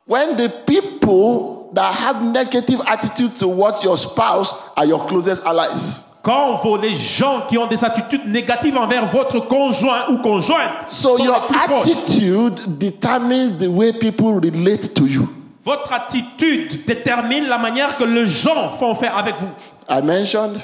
When 0.08 0.38
the 0.38 0.50
people 0.66 1.70
that 1.74 1.94
have 1.94 2.24
negative 2.24 2.82
attitude 2.88 3.38
towards 3.38 3.84
your 3.84 3.98
spouse 3.98 4.56
are 4.76 4.86
your 4.86 5.06
closest 5.06 5.46
allies. 5.46 6.06
Quand 6.24 6.58
vos, 6.64 6.76
les 6.78 6.96
gens 6.96 7.44
qui 7.48 7.58
ont 7.58 7.68
des 7.68 7.84
attitudes 7.84 8.26
négatives 8.28 8.76
envers 8.78 9.06
votre 9.06 9.40
conjoint 9.48 10.10
ou 10.10 10.18
conjointe 10.18 10.88
So 10.90 11.18
sont 11.18 11.24
your 11.24 11.36
les 11.36 11.48
plus 11.48 11.68
proches. 11.68 11.86
attitude 11.88 12.78
determines 12.80 13.58
the 13.58 13.68
way 13.70 13.94
people 13.94 14.34
relate 14.34 14.94
to 14.96 15.06
you. 15.06 15.30
votre 15.64 15.94
attitude 15.94 16.86
détermine 16.86 17.48
la 17.48 17.58
manière 17.60 17.96
que 17.98 18.04
les 18.04 18.26
gens 18.26 18.72
font 18.80 18.96
faire 18.96 19.16
avec 19.18 19.36
vous. 19.40 19.48
I 19.88 20.02
mentioned 20.02 20.60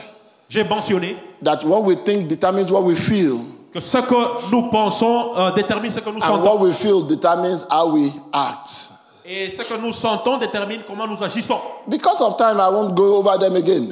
J'ai 0.50 0.64
mentionné 0.64 1.16
that 1.44 1.64
what 1.64 1.84
we 1.84 1.96
think 2.04 2.28
determines 2.28 2.70
what 2.72 2.84
we 2.84 2.96
feel, 2.96 3.40
que 3.76 3.82
ce 3.82 3.98
que 3.98 4.52
nous 4.52 4.70
pensons 4.70 5.34
euh, 5.38 5.52
détermine 5.52 5.92
ce 5.92 6.00
que 6.00 6.10
nous 6.10 6.20
and 6.20 6.22
sentons. 6.22 6.44
what 6.44 6.60
we 6.62 6.74
feel 6.74 7.06
determines 7.06 7.66
how 7.70 7.90
we 7.92 8.10
act. 8.32 8.92
Et 9.26 9.50
ce 9.50 9.64
que 9.64 9.78
nous 9.82 9.92
sentons 9.92 10.38
détermine 10.38 10.84
comment 10.88 11.06
nous 11.06 11.22
agissons. 11.22 11.60
Because 11.86 12.22
of 12.22 12.38
time, 12.38 12.58
I 12.58 12.70
won't 12.70 12.96
go 12.96 13.18
over 13.18 13.38
them 13.38 13.58
again. 13.58 13.90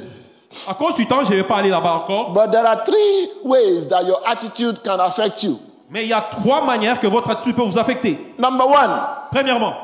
À 0.66 0.72
cause 0.72 0.94
du 0.94 1.06
temps, 1.06 1.22
je 1.24 1.32
ne 1.32 1.36
vais 1.36 1.42
pas 1.42 1.56
aller 1.56 1.68
là-bas 1.68 1.96
encore. 1.96 2.32
But 2.32 2.50
there 2.50 2.64
are 2.64 2.82
three 2.84 3.28
ways 3.44 3.88
that 3.90 4.04
your 4.04 4.20
attitude 4.24 4.80
can 4.82 4.98
affect 5.00 5.42
you. 5.42 5.58
Mais 5.90 6.04
il 6.04 6.08
y 6.08 6.12
a 6.14 6.22
trois 6.30 6.64
manières 6.64 6.98
que 6.98 7.06
votre 7.06 7.28
attitude 7.28 7.54
peut 7.56 7.62
vous 7.62 7.78
affecter. 7.78 8.18
Number 8.38 8.66
one, 8.66 8.90
Premièrement, 9.32 9.74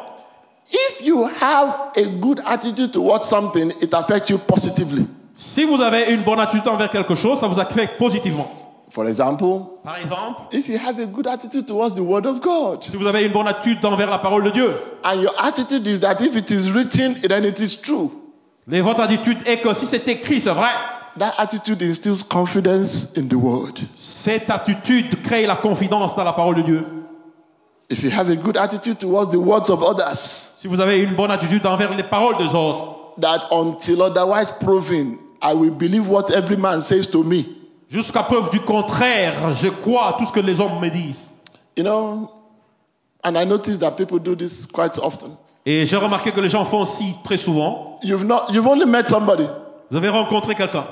if 0.73 1.03
you 1.05 1.29
have 1.43 1.75
a 1.95 2.05
good 2.21 2.41
attitude 2.47 2.93
towards 2.93 3.29
something, 3.29 3.71
it 3.83 3.93
affects 3.93 4.31
you 4.31 4.39
positively. 4.39 5.05
si 5.35 5.65
vous 5.67 5.79
avez 5.83 6.11
une 6.15 6.23
bonne 6.23 6.41
attitude 6.41 6.67
envers 6.69 6.91
quelque 6.91 7.17
chose, 7.17 7.39
ça 7.39 7.49
vous 7.49 7.61
affecte 7.61 7.99
positivement. 7.99 8.49
For 8.91 9.07
example, 9.07 9.81
Par 9.85 9.99
exemple, 9.99 10.43
if 10.53 10.69
you 10.69 10.77
have 10.77 10.99
a 10.99 11.07
good 11.07 11.27
attitude 11.27 11.67
towards 11.67 11.95
the 11.95 12.03
Word 12.03 12.27
of 12.27 12.41
God, 12.41 12.83
si 12.83 12.97
vous 12.97 13.07
avez 13.07 13.25
une 13.25 13.33
bonne 13.33 13.47
attitude 13.47 13.85
envers 13.85 14.11
la 14.11 14.19
parole 14.19 14.45
de 14.45 14.51
Dieu, 14.51 14.71
and 15.05 15.23
your 15.23 15.33
attitude 15.39 15.87
is 15.87 16.01
that 16.01 16.21
if 16.21 16.35
it 16.37 16.51
is 16.51 16.71
written, 16.73 17.15
then 17.29 17.45
it 17.45 17.61
is 17.61 17.81
true, 17.81 18.11
et 18.71 18.81
votre 18.81 19.01
attitude 19.01 19.39
est 19.47 19.61
que 19.61 19.73
si 19.75 19.87
c'est 19.87 20.07
écrit, 20.09 20.41
c'est 20.41 20.51
vrai. 20.51 20.71
that 21.19 21.35
attitude 21.39 21.83
instills 21.83 22.23
confidence 22.23 23.13
in 23.17 23.29
the 23.29 23.35
Word. 23.37 23.79
Cette 23.97 24.51
attitude 24.51 25.23
crée 25.23 25.47
la 25.47 25.57
confidence 25.57 26.17
dans 26.17 26.25
la 26.25 26.33
parole 26.33 26.57
de 26.57 26.63
Dieu. 26.63 26.83
If 27.91 28.03
you 28.03 28.11
have 28.11 28.29
a 28.29 28.37
good 28.37 28.57
attitude 28.57 28.99
towards 28.99 29.31
the 29.33 29.39
words 29.39 29.71
of 29.71 29.83
others, 29.83 30.51
Si 30.57 30.69
vous 30.69 30.79
avez 30.81 30.99
une 30.99 31.15
bonne 31.15 31.31
attitude 31.31 31.67
envers 31.67 31.97
les 31.97 32.03
paroles 32.03 32.37
des 32.37 32.55
autres, 32.55 33.15
that 33.21 33.49
until 33.51 34.03
otherwise 34.03 34.51
proven, 34.61 35.17
I 35.41 35.55
will 35.55 35.71
believe 35.71 36.09
what 36.09 36.31
every 36.31 36.57
man 36.57 36.83
says 36.83 37.07
to 37.13 37.25
me. 37.25 37.47
Jusqu'à 37.91 38.23
preuve 38.23 38.51
du 38.51 38.61
contraire, 38.61 39.53
je 39.53 39.69
crois 39.69 40.09
à 40.09 40.13
tout 40.15 40.25
ce 40.25 40.33
que 40.33 40.41
les 40.41 40.61
hommes 40.61 40.81
me 40.81 40.89
disent. 40.89 41.29
You 41.77 41.85
know, 41.85 42.31
and 43.25 43.37
I 43.37 43.45
notice 43.45 43.79
that 43.81 43.93
people 43.93 44.19
do 44.19 44.35
this 44.35 44.67
quite 44.67 44.99
often. 44.99 45.31
Et 45.67 45.87
j'ai 45.87 45.97
remarqué 45.97 46.33
que 46.33 46.41
les 46.41 46.49
gens 46.49 46.65
font 46.65 46.81
aussi 46.83 47.15
très 47.25 47.37
souvent. 47.37 47.99
You've 48.03 48.25
not, 48.25 48.47
you've 48.51 48.67
only 48.67 48.87
met 48.87 49.09
somebody. 49.09 49.47
Vous 49.91 49.97
avez 49.97 50.09
rencontré 50.09 50.55
quelqu'un. 50.55 50.85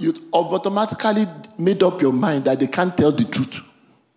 You 0.00 0.12
automatically 0.32 1.26
made 1.58 1.82
up 1.82 2.00
your 2.00 2.12
mind 2.12 2.44
that 2.44 2.56
they 2.56 2.68
can't 2.68 2.96
tell 2.96 3.12
the 3.12 3.28
truth, 3.30 3.60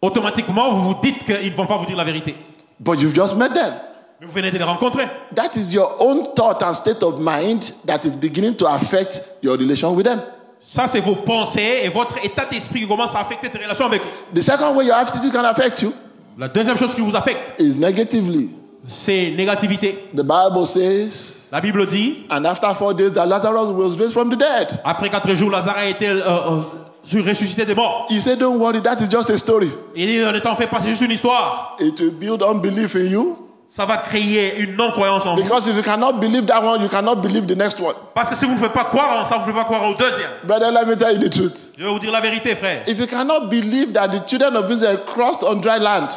Automatiquement, 0.02 0.74
vous 0.74 0.90
vous 0.94 0.96
dites 1.04 1.24
qu'ils 1.26 1.52
ne 1.52 1.56
vont 1.56 1.66
pas 1.68 1.78
vous 1.78 1.86
dire 1.86 1.98
la 1.98 2.06
vérité. 2.06 2.34
but 2.80 3.00
you've 3.00 3.14
just 3.16 3.36
met 3.36 3.50
them. 3.50 3.74
Mais 4.20 4.26
vous 4.28 4.32
venez 4.34 4.52
de 4.52 4.58
les 4.58 4.64
rencontrer. 4.64 5.06
That 5.36 5.56
is 5.56 5.74
your 5.74 5.90
own 6.00 6.24
thought 6.36 6.64
and 6.64 6.74
state 6.74 7.04
of 7.04 7.20
mind 7.20 7.74
that 7.86 8.06
is 8.06 8.16
beginning 8.16 8.56
to 8.58 8.66
affect 8.68 9.22
your 9.44 9.58
relation 9.58 9.94
with 9.96 10.06
them. 10.06 10.22
Ça, 10.68 10.88
c'est 10.88 11.00
vos 11.00 11.16
pensées 11.16 11.82
et 11.84 11.90
votre 11.90 12.18
état 12.26 12.46
d'esprit 12.46 12.82
qui 12.82 12.88
commence 12.88 13.14
à 13.14 13.20
affecter 13.20 13.50
tes 13.50 13.60
relations 13.60 13.86
avec. 13.86 14.02
The 14.34 14.42
second 14.42 14.76
way 14.76 14.86
your 14.86 14.96
attitude 14.96 15.32
can 15.32 15.44
affect 15.44 15.82
you 15.84 15.94
La 16.38 16.48
deuxième 16.48 16.76
chose 16.78 16.94
qui 16.96 17.02
vous 17.02 17.16
affecte, 17.16 17.60
is 17.62 17.78
negatively. 17.78 18.50
c'est 18.88 19.32
négativité. 19.32 20.10
The 20.16 20.24
Bible 20.24 20.66
says, 20.66 21.38
La 21.52 21.62
Bible 21.62 21.86
dit, 21.86 22.26
and 22.32 22.46
after 22.46 22.74
four 22.74 22.94
days, 22.96 23.12
that 23.14 23.28
Lazarus 23.28 23.70
was 23.70 23.96
raised 23.98 24.14
from 24.14 24.30
the 24.30 24.36
dead. 24.38 24.80
après 24.84 25.10
quatre 25.10 25.34
jours, 25.36 25.52
Lazare 25.52 25.78
a 25.78 25.86
été 25.86 26.10
euh, 26.10 26.20
euh, 26.26 27.22
ressuscité 27.22 27.66
des 27.66 27.76
morts. 27.76 28.08
He 28.10 28.20
said, 28.20 28.40
Don't 28.40 28.58
worry, 28.58 28.82
that 28.82 28.98
is 29.00 29.08
just 29.10 29.30
a 29.30 29.38
story. 29.38 29.70
Il 29.96 30.08
dit, 30.08 30.18
ne 30.18 30.40
t'en 30.40 30.56
fais 30.56 30.68
pas, 30.68 30.80
c'est 30.82 30.90
juste 30.90 31.02
une 31.04 31.12
histoire. 31.12 31.78
It 31.80 32.00
will 32.00 32.12
build 32.12 32.42
unbelief 32.44 32.96
in 32.96 33.06
you. 33.06 33.38
Ça 33.76 33.86
va 33.86 33.98
créer 33.98 34.58
une 34.60 34.76
non-croyance 34.78 35.26
en 35.26 35.36
vous. 35.36 35.44
Because 35.44 35.68
if 35.68 35.76
you 35.76 35.84
cannot 35.84 36.14
believe 36.22 36.46
that 36.46 36.64
one, 36.64 36.82
you 36.82 36.88
cannot 36.88 37.16
believe 37.22 37.46
the 37.46 37.58
next 37.58 37.80
one. 37.82 37.94
Parce 38.14 38.30
que 38.30 38.36
si 38.36 38.46
vous 38.46 38.52
ne 38.54 38.58
pouvez 38.58 38.70
pas 38.70 38.86
croire 38.86 39.20
en 39.20 39.26
ça, 39.26 39.36
vous 39.36 39.42
ne 39.42 39.46
pouvez 39.52 39.56
pas 39.56 39.66
croire 39.66 39.84
au 39.90 39.94
deuxième. 39.96 40.30
Brother, 40.46 40.72
let 40.72 40.86
me 40.86 40.96
tell 40.96 41.14
you 41.22 41.28
the 41.28 41.30
truth. 41.30 41.72
Je 41.78 41.84
vais 41.84 41.90
vous 41.90 42.00
dire 42.00 42.12
la 42.12 42.22
vérité, 42.22 42.56
frère. 42.56 42.84
If 42.88 42.98
you 43.00 43.08
cannot 43.08 43.50
believe 43.50 43.92
that 43.92 44.08
the 44.10 44.26
children 44.30 44.56
of 44.56 44.72
Israel 44.72 45.00
crossed 45.06 45.44
on 45.44 45.56
dry 45.56 45.80
land, 45.80 46.08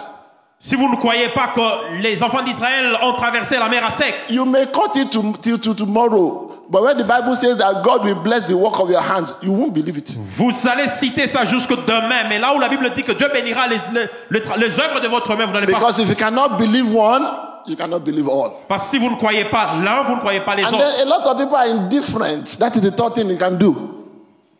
Si 0.60 0.74
vous 0.74 0.88
ne 0.88 0.96
croyez 0.96 1.28
pas 1.28 1.52
que 1.54 2.00
les 2.02 2.20
enfants 2.20 2.42
d'Israël 2.42 2.96
ont 3.02 3.12
traversé 3.12 3.56
la 3.60 3.68
mer 3.68 3.84
à 3.84 3.90
sec, 3.90 4.12
you 4.28 4.44
may 4.44 4.66
cut 4.66 4.96
it 4.96 5.08
to, 5.10 5.22
till 5.40 5.58
to 5.60 5.72
tomorrow. 5.74 6.50
But 6.68 6.82
when 6.82 6.98
the 6.98 7.04
Bible 7.04 7.36
says 7.36 7.58
that 7.58 7.82
God 7.84 8.04
will 8.04 8.20
bless 8.24 8.46
the 8.46 8.56
work 8.56 8.78
of 8.80 8.90
your 8.90 9.00
hands, 9.00 9.32
you 9.40 9.52
won't 9.52 9.72
believe 9.72 9.96
it. 9.96 10.16
vous 10.36 10.52
allez 10.68 10.88
citer 10.88 11.28
ça 11.28 11.44
jusque 11.44 11.70
demain. 11.86 12.24
Mais 12.28 12.38
là 12.40 12.54
où 12.54 12.58
la 12.58 12.68
Bible 12.68 12.90
dit 12.94 13.02
que 13.04 13.12
Dieu 13.12 13.28
bénira 13.32 13.68
les, 13.68 13.78
les- 13.94 14.08
les 14.30 14.40
tra- 14.40 14.58
les 14.58 14.78
œuvres 14.80 15.00
de 15.00 15.06
votre 15.08 15.34
main, 15.36 15.46
vous 15.46 15.52
n'allez 15.52 15.66
pas. 15.66 15.78
Because 15.78 16.00
if 16.00 16.08
you 16.08 16.16
cannot 16.16 16.56
believe 16.58 16.92
one, 16.92 17.22
you 17.68 17.76
cannot 17.76 18.00
believe 18.04 18.28
all. 18.28 18.50
Parce 18.68 18.84
que 18.84 18.90
si 18.90 18.98
vous 18.98 19.10
ne 19.10 19.16
croyez 19.16 19.44
pas 19.46 19.68
l'un, 19.84 20.02
vous 20.04 20.14
ne 20.16 20.20
croyez 20.20 20.40
pas 20.40 20.54
les 20.54 20.64
And 20.64 20.74
autres. 20.74 20.78
then 20.78 21.06
a 21.06 21.10
lot 21.10 21.24
of 21.26 21.38
people 21.38 21.56
are 21.56 21.66
indifferent. 21.66 22.58
That 22.58 22.76
is 22.76 22.80
the 22.82 22.90
third 22.90 23.14
thing 23.14 23.28
you 23.28 23.36
can 23.36 23.58
do. 23.58 23.74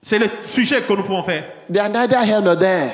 C'est 0.05 0.19
le 0.19 0.31
sujet 0.43 0.83
que 0.83 0.93
nous 0.93 1.03
pouvons 1.03 1.23
faire. 1.23 1.45
They 1.71 1.81
are 1.81 1.89
neither 1.89 2.21
here 2.25 2.41
nor 2.41 2.57
there. 2.57 2.91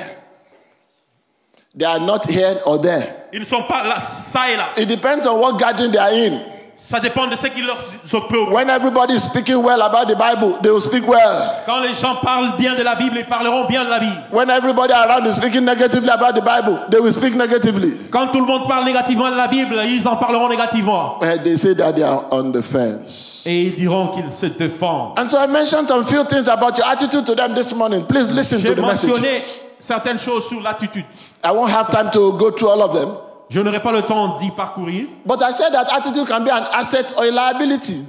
They 1.77 1.85
are 1.85 1.99
not 1.99 2.25
here 2.29 2.59
or 2.65 2.79
there. 2.81 3.27
Ils 3.33 3.39
ne 3.41 3.45
sont 3.45 3.63
pas 3.63 3.83
là, 3.83 3.99
ça 4.01 4.49
et 4.49 4.55
là. 4.55 4.71
It 4.77 4.87
depends 4.87 5.27
on 5.27 5.39
what 5.39 5.57
gathering 5.59 5.91
they 5.91 5.99
are 5.99 6.11
in. 6.11 6.39
Ça 6.85 6.99
dépend 6.99 7.25
de 7.25 7.35
ce 7.35 7.47
qui 7.47 7.63
leur 7.63 7.77
occupe. 8.13 8.51
When 8.51 8.69
everybody 8.69 9.15
is 9.15 9.23
speaking 9.23 9.63
well 9.63 9.81
about 9.81 10.07
the 10.07 10.15
Bible, 10.15 10.59
they 10.61 10.69
will 10.69 10.79
speak 10.79 11.07
well. 11.07 11.63
Quand 11.65 11.79
les 11.79 11.95
gens 11.95 12.17
parlent 12.21 12.57
bien 12.57 12.75
de 12.75 12.83
la 12.83 12.93
Bible, 12.93 13.17
ils 13.17 13.25
parleront 13.25 13.65
bien 13.65 13.83
de 13.83 13.89
la 13.89 13.99
Bible. 13.99 14.21
When 14.31 14.51
everybody 14.51 14.93
around 14.93 15.25
is 15.25 15.33
speaking 15.33 15.65
negatively 15.65 16.09
about 16.09 16.35
the 16.35 16.41
Bible, 16.41 16.77
they 16.91 16.99
will 16.99 17.11
speak 17.11 17.33
negatively. 17.33 17.91
Quand 18.11 18.27
tout 18.27 18.39
le 18.39 18.45
monde 18.45 18.67
parle 18.67 18.85
négativement 18.85 19.31
de 19.31 19.35
la 19.35 19.47
Bible, 19.47 19.81
ils 19.87 20.07
en 20.07 20.15
parleront 20.15 20.47
négativement. 20.47 21.17
And 21.23 21.43
they 21.43 21.57
say 21.57 21.73
that 21.73 21.93
they 21.93 22.03
are 22.03 22.25
on 22.31 22.51
the 22.51 22.61
fence. 22.61 23.41
Et 23.47 23.63
ils 23.63 23.75
diront 23.75 24.09
qu'ils 24.09 24.35
se 24.35 24.45
défendent. 24.45 25.17
And 25.17 25.27
so 25.27 25.39
I 25.39 25.47
mentioned 25.47 25.87
some 25.87 26.05
few 26.05 26.23
things 26.25 26.47
about 26.47 26.77
your 26.77 26.85
attitude 26.85 27.25
to 27.25 27.33
them 27.33 27.55
this 27.55 27.73
morning. 27.73 28.05
Please 28.05 28.29
listen 28.29 28.61
to 28.61 28.75
the 28.75 28.81
message. 28.83 29.09
mentionné 29.09 29.41
certaines 29.79 30.19
choses 30.19 30.47
sur 30.47 30.61
l'attitude. 30.61 31.05
I 31.43 31.51
won't 31.51 31.71
have 31.71 31.89
time 31.89 32.11
to 32.11 32.37
go 32.37 32.51
through 32.51 32.69
all 32.69 32.83
of 32.83 32.93
them. 32.93 33.24
Je 33.49 33.59
n'aurai 33.61 33.79
pas 33.81 33.91
le 33.91 34.01
temps 34.01 34.37
d'y 34.37 34.49
parcourir. 34.51 35.05
But 35.25 35.41
I 35.41 35.51
said 35.51 35.71
that 35.73 35.87
attitude 35.95 36.27
can 36.27 36.43
be 36.43 36.49
an 36.49 36.65
asset 36.73 37.13
or 37.17 37.23
a 37.23 37.31
liability. 37.31 38.05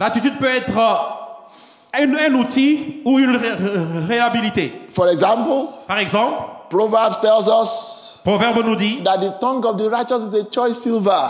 L'attitude 0.00 0.38
peut 0.38 0.46
être 0.54 0.76
euh, 0.76 2.02
un, 2.04 2.14
un 2.14 2.34
outil 2.34 3.00
ou 3.04 3.18
une 3.18 3.36
ré- 3.36 3.52
ré- 3.52 4.04
réhabilité. 4.08 4.72
For 4.90 5.08
example, 5.08 5.68
Par 5.86 5.98
exemple, 5.98 6.36
Proverbs 6.70 7.20
tells 7.20 7.48
us 7.48 8.20
Proverbe 8.24 8.64
nous 8.64 8.76
dit 8.76 9.02
that 9.04 9.18
the 9.18 9.38
tongue 9.40 9.64
of 9.66 9.76
the 9.78 9.88
righteous 9.90 10.20
is 10.32 10.34
a 10.40 10.44
choice 10.50 10.78
silver, 10.80 11.28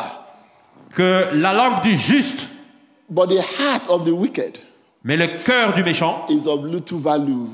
que 0.95 1.25
la 1.35 1.53
langue 1.55 1.83
du 1.83 1.97
juste, 1.97 2.47
but 3.09 3.29
the 3.29 3.41
heart 3.41 3.89
of 3.89 4.05
the 4.05 4.13
wicked 4.13 4.59
mais 5.05 5.17
le 5.17 5.27
cœur 5.45 5.75
du 5.75 5.83
méchant 5.83 6.25
is 6.29 6.47
of 6.47 6.65
little 6.65 6.99
value. 6.99 7.49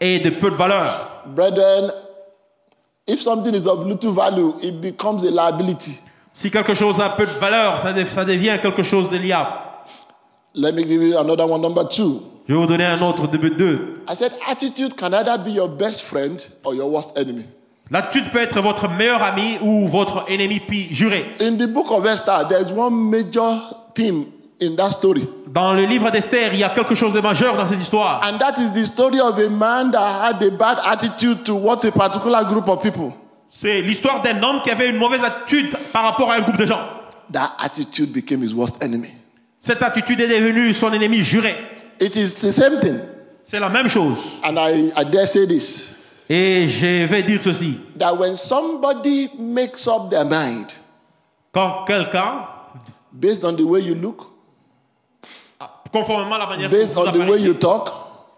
est 0.00 0.20
de 0.20 0.30
peu 0.30 0.50
de 0.50 0.56
valeur. 0.56 0.86
Brethren, 1.26 1.90
if 3.06 3.20
something 3.20 3.54
is 3.54 3.66
of 3.66 3.86
little 3.86 4.12
value, 4.12 4.54
it 4.62 4.80
becomes 4.80 5.24
a 5.24 5.30
liability. 5.30 5.98
Si 6.34 6.50
quelque 6.50 6.74
chose 6.74 7.00
a 7.00 7.10
peu 7.10 7.24
de 7.24 7.30
valeur, 7.40 7.78
ça, 7.80 7.92
de- 7.92 8.08
ça 8.10 8.24
devient 8.24 8.58
quelque 8.60 8.82
chose 8.82 9.08
de 9.10 9.16
liable. 9.16 9.50
Let 10.54 10.72
me 10.72 10.82
give 10.84 11.02
you 11.02 11.16
another 11.18 11.46
one, 11.46 11.60
number 11.62 11.84
two. 11.88 12.22
Je 12.48 12.54
vais 12.54 12.60
vous 12.60 12.66
donner 12.66 12.84
un 12.84 13.00
autre 13.02 13.26
de 13.26 13.36
deux. 13.48 14.02
I 14.08 14.14
said 14.14 14.32
attitude 14.46 14.94
can 14.96 15.12
either 15.14 15.36
be 15.38 15.50
your 15.50 15.68
best 15.68 16.02
friend 16.02 16.40
or 16.64 16.74
your 16.74 16.88
worst 16.90 17.10
enemy. 17.16 17.44
L'attitude 17.90 18.30
peut 18.32 18.40
être 18.40 18.60
votre 18.60 18.88
meilleur 18.88 19.22
ami 19.22 19.58
ou 19.62 19.86
votre 19.88 20.24
ennemi 20.30 20.60
juré. 20.90 21.24
In 21.40 21.56
the 21.56 21.66
book 21.68 21.90
of 21.90 22.04
Esther, 22.06 22.46
there's 22.48 22.70
one 22.72 23.10
major 23.10 23.60
theme 23.94 24.26
in 24.60 24.74
that 24.76 24.90
story, 24.92 25.26
Dans 25.48 25.72
le 25.74 25.84
livre 25.84 26.10
d'Esther, 26.10 26.50
il 26.52 26.58
y 26.60 26.64
a 26.64 26.70
quelque 26.70 26.94
chose 26.94 27.12
de 27.12 27.20
majeur 27.20 27.56
dans 27.56 27.66
cette 27.66 27.80
histoire. 27.80 28.20
and 28.24 28.38
that 28.38 28.54
is 28.58 28.72
the 28.72 28.86
story 28.86 29.20
of 29.20 29.38
a 29.38 29.48
man 29.50 29.90
that 29.90 30.00
had 30.00 30.42
a 30.42 30.50
bad 30.50 30.78
attitude 30.84 31.44
towards 31.44 31.84
a 31.84 31.92
particular 31.92 32.44
group 32.44 32.68
of 32.68 32.82
people. 32.82 33.12
C'est 33.50 33.80
l'histoire 33.80 34.22
d'un 34.22 34.42
homme 34.42 34.60
qui 34.62 34.70
avait 34.70 34.88
une 34.90 34.96
mauvaise 34.98 35.22
attitude 35.24 35.74
par 35.92 36.02
rapport 36.04 36.30
à 36.30 36.36
un 36.36 36.40
groupe 36.40 36.56
de 36.56 36.66
gens. 36.66 36.80
That 37.32 37.52
attitude 37.58 38.12
became 38.12 38.42
his 38.42 38.54
worst 38.54 38.82
enemy. 38.82 39.08
Cette 39.60 39.82
attitude 39.82 40.20
est 40.20 40.28
devenue 40.28 40.72
son 40.74 40.92
ennemi 40.92 41.24
juré. 41.24 41.54
It 42.00 42.14
is 42.16 42.34
the 42.40 42.50
same 42.52 42.78
thing, 42.80 42.98
C'est 43.44 43.58
la 43.60 43.68
même 43.68 43.88
chose. 43.88 44.18
and 44.44 44.56
I, 44.58 44.92
I 44.96 45.04
dare 45.10 45.26
say 45.26 45.46
this 45.46 45.94
Et 46.28 46.68
je 46.68 47.06
vais 47.06 47.22
dire 47.22 47.40
ceci. 47.42 47.78
that 47.98 48.14
when 48.18 48.36
somebody 48.36 49.30
makes 49.38 49.86
up 49.86 50.10
their 50.10 50.24
mind 50.24 50.66
Quand 51.52 51.84
quelqu'un, 51.86 52.44
based 53.12 53.44
on 53.44 53.54
the 53.54 53.62
way 53.62 53.80
you 53.80 53.94
look, 53.94 54.26
conformément 56.00 56.34
à 56.36 56.38
la 56.38 56.46
manière 56.46 56.70
que 56.70 56.76
based 56.76 56.92
vous 56.94 57.00
on 57.00 57.12
the 57.12 57.28
way 57.28 57.40
you 57.40 57.54
talk, 57.54 57.88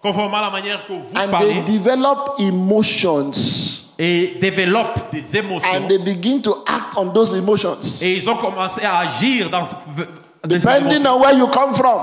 conformément 0.03 0.38
à 0.38 0.42
la 0.42 0.51
manière 0.51 0.87
que 0.87 0.92
vous 0.92 1.05
and 1.14 1.31
parlez, 1.31 1.62
they 1.64 1.79
develop 1.79 2.35
emotions. 2.38 3.33
Et 4.01 4.38
développent 4.40 5.11
des 5.11 5.37
émotions, 5.37 5.68
and 5.75 5.88
they 5.88 5.99
begin 5.99 6.40
to 6.40 6.59
act 6.68 6.97
on 6.97 7.12
those 7.12 7.35
emotions, 7.37 7.79
et 8.01 8.16
ils 8.18 8.29
ont 8.31 8.37
commencé 8.37 8.85
à 8.85 8.99
agir 8.99 9.51
dans 9.51 9.64
depending 10.47 11.05
on 11.05 11.18
where 11.21 11.37
you 11.37 11.49
come 11.49 11.75
from, 11.75 12.01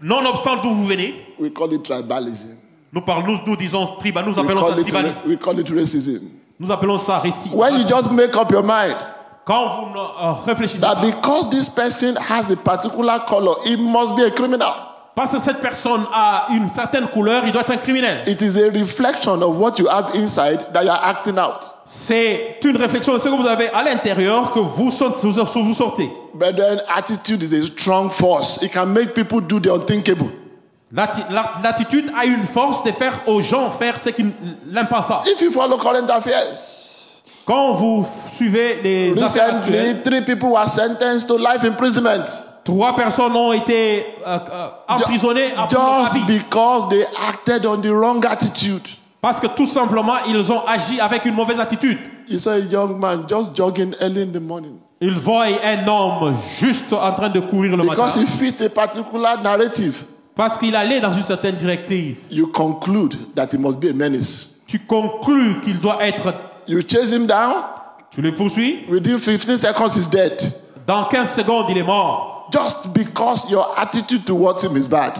nonobstant 0.00 0.56
d'où 0.62 0.74
vous 0.74 0.86
venez, 0.86 1.14
we 1.38 1.52
call 1.52 1.72
it 1.72 1.84
tribalism. 1.84 2.56
nous 2.92 3.02
parlons, 3.02 3.38
nous, 3.46 3.56
disons 3.56 3.86
tribal, 4.00 4.24
nous 4.24 4.32
We 4.32 4.40
appelons 4.40 4.62
ça 4.62 4.70
call, 4.70 4.80
it, 4.80 4.86
tribalisme, 4.88 5.20
we 5.28 5.38
call 5.38 5.60
it 5.60 5.70
racism. 5.70 6.22
nous 6.58 6.72
appelons 6.72 6.98
ça 6.98 7.18
récit. 7.20 7.50
When 7.52 7.74
you 7.78 7.86
just 7.86 8.10
make 8.10 8.34
up 8.34 8.50
your 8.50 8.64
mind 8.64 8.96
Quand 9.44 9.66
vous 9.66 9.98
euh, 9.98 10.32
réfléchissez 10.46 10.80
that 10.80 11.00
because 11.02 11.50
this 11.50 11.68
person 11.68 12.14
has 12.16 12.50
a 12.52 12.56
particular 12.56 13.20
color, 13.26 13.56
he 13.64 13.76
must 13.76 14.14
be 14.16 14.20
a 14.22 14.30
criminal. 14.30 14.72
parce 15.16 15.32
que 15.32 15.38
cette 15.40 15.60
personne 15.60 16.04
a 16.14 16.46
une 16.50 16.68
certaine 16.70 17.08
couleur, 17.08 17.42
il 17.44 17.52
doit 17.52 17.62
être 17.62 17.72
un 17.72 17.76
criminel. 17.78 18.22
It 18.28 18.40
is 18.42 18.56
a 18.62 18.70
reflection 18.70 19.42
of 19.42 19.56
what 19.58 19.78
you 19.78 19.88
have 19.88 20.14
inside 20.14 20.60
that 20.72 20.84
you 20.84 20.90
are 20.90 21.02
acting 21.04 21.38
out. 21.38 21.68
C'est 21.86 22.58
une 22.64 22.76
réflexion 22.76 23.14
de 23.14 23.18
ce 23.18 23.24
que 23.28 23.34
vous 23.34 23.46
avez 23.46 23.68
à 23.70 23.82
l'intérieur 23.82 24.52
que 24.52 24.60
vous, 24.60 24.90
sortez- 24.90 25.26
vous, 25.26 25.74
sortez. 25.74 26.10
Brethren, 26.34 26.80
attitude 26.94 27.42
is 27.42 27.52
a 27.54 27.66
strong 27.66 28.10
force. 28.10 28.62
It 28.62 28.72
can 28.72 28.86
make 28.86 29.14
people 29.14 29.40
do 29.40 29.58
the 29.58 29.68
unthinkable. 29.74 30.30
L'atti- 30.92 31.22
la- 31.30 31.54
L'attitude 31.62 32.10
a 32.16 32.24
une 32.24 32.44
force 32.44 32.82
de 32.84 32.92
faire 32.92 33.20
aux 33.26 33.40
gens 33.42 33.70
faire 33.72 33.98
ce 33.98 34.10
qui 34.10 34.24
l'impensable. 34.70 35.22
If 35.28 35.40
you 35.40 35.50
follow 35.50 35.76
current 35.78 36.08
affairs, 36.10 36.56
Quand 37.46 37.74
vous 37.74 38.06
suivez 38.34 38.80
les 38.82 39.10
recently 39.12 40.02
three 40.04 40.22
people 40.22 40.50
were 40.50 40.68
sentenced 40.68 41.28
to 41.28 41.36
life 41.38 41.64
imprisonment 41.64 42.26
trois 42.64 42.94
personnes 42.94 43.34
ont 43.34 43.52
été 43.52 44.04
euh, 44.26 44.38
euh, 44.50 44.68
emprisonnées 44.88 45.52
à 45.56 45.66
just 45.68 46.26
because 46.26 46.88
they 46.88 47.04
acted 47.28 47.66
on 47.66 47.80
the 47.80 47.90
wrong 47.90 48.24
attitude. 48.26 48.86
Parce 49.20 49.38
que 49.40 49.48
tout 49.48 49.66
simplement, 49.66 50.16
ils 50.28 50.50
ont 50.50 50.66
agi 50.66 50.98
avec 51.00 51.24
une 51.26 51.34
mauvaise 51.34 51.60
attitude. 51.60 51.98
You 52.28 52.38
saw 52.38 52.52
a 52.52 52.58
young 52.58 52.98
man 52.98 53.26
just 53.28 53.56
jogging 53.56 53.94
early 54.00 54.22
in 54.22 54.32
the 54.32 54.40
morning 54.40 54.78
Ils 55.00 55.18
voient 55.18 55.46
un 55.64 55.86
homme 55.88 56.36
juste 56.60 56.92
en 56.92 57.12
train 57.12 57.28
de 57.28 57.40
courir 57.40 57.76
le 57.76 57.82
because 57.82 58.16
matin 58.16 58.22
he 58.22 58.26
fits 58.26 58.64
a 58.64 58.68
particular 58.68 59.42
narrative. 59.42 60.04
parce 60.36 60.56
qu'il 60.56 60.76
allait 60.76 61.00
dans 61.00 61.12
une 61.12 61.24
certaine 61.24 61.56
directive. 61.56 62.16
You 62.30 62.46
conclude 62.46 63.16
that 63.34 63.48
he 63.52 63.58
must 63.58 63.80
be 63.80 63.86
a 63.86 63.92
menace. 63.92 64.48
Tu 64.66 64.78
conclus 64.78 65.60
qu'il 65.62 65.80
doit 65.80 66.06
être. 66.06 66.32
You 66.70 66.82
chase 66.84 67.10
him 67.12 67.26
down, 67.26 67.64
Tu 68.12 68.22
le 68.22 68.32
poursuis. 68.36 68.86
within 68.88 69.18
15 69.18 69.56
seconds, 69.58 69.96
he's 69.96 70.06
dead. 70.06 70.40
Dans 70.86 71.06
15 71.08 71.28
secondes, 71.28 71.66
il 71.68 71.78
est 71.78 71.82
mort. 71.82 72.48
Just 72.52 72.92
because 72.94 73.50
your 73.50 73.76
attitude 73.76 74.24
towards 74.24 74.62
him 74.62 74.76
is 74.76 74.86
bad. 74.86 75.14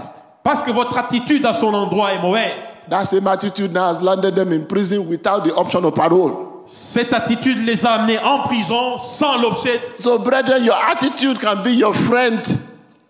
Parce 0.45 0.63
que 0.63 0.71
votre 0.71 0.97
attitude 0.97 1.45
à 1.45 1.53
son 1.53 1.75
endroit 1.75 2.13
est 2.15 2.23
mauvaise. 2.23 2.53
That 2.89 3.05
same 3.07 3.27
attitude 3.27 3.73
now 3.73 3.93
has 3.93 4.01
landed 4.01 4.37
them 4.37 4.53
in 4.53 4.67
prison 4.67 5.09
without 5.09 5.43
the 5.45 5.53
option 5.55 5.85
of 5.85 5.95
parole. 5.97 6.63
Cette 6.69 7.13
attitude 7.13 7.59
les 7.67 7.85
a 7.85 7.95
amenés 7.95 8.19
en 8.21 8.45
prison 8.45 8.99
sans 8.99 9.37
l'objet. 9.39 9.81
So, 9.97 10.19
brethren, 10.21 10.65
your 10.65 10.77
attitude 10.77 11.39
can 11.41 11.65
be 11.65 11.71
your 11.77 11.95
friend. 11.95 12.41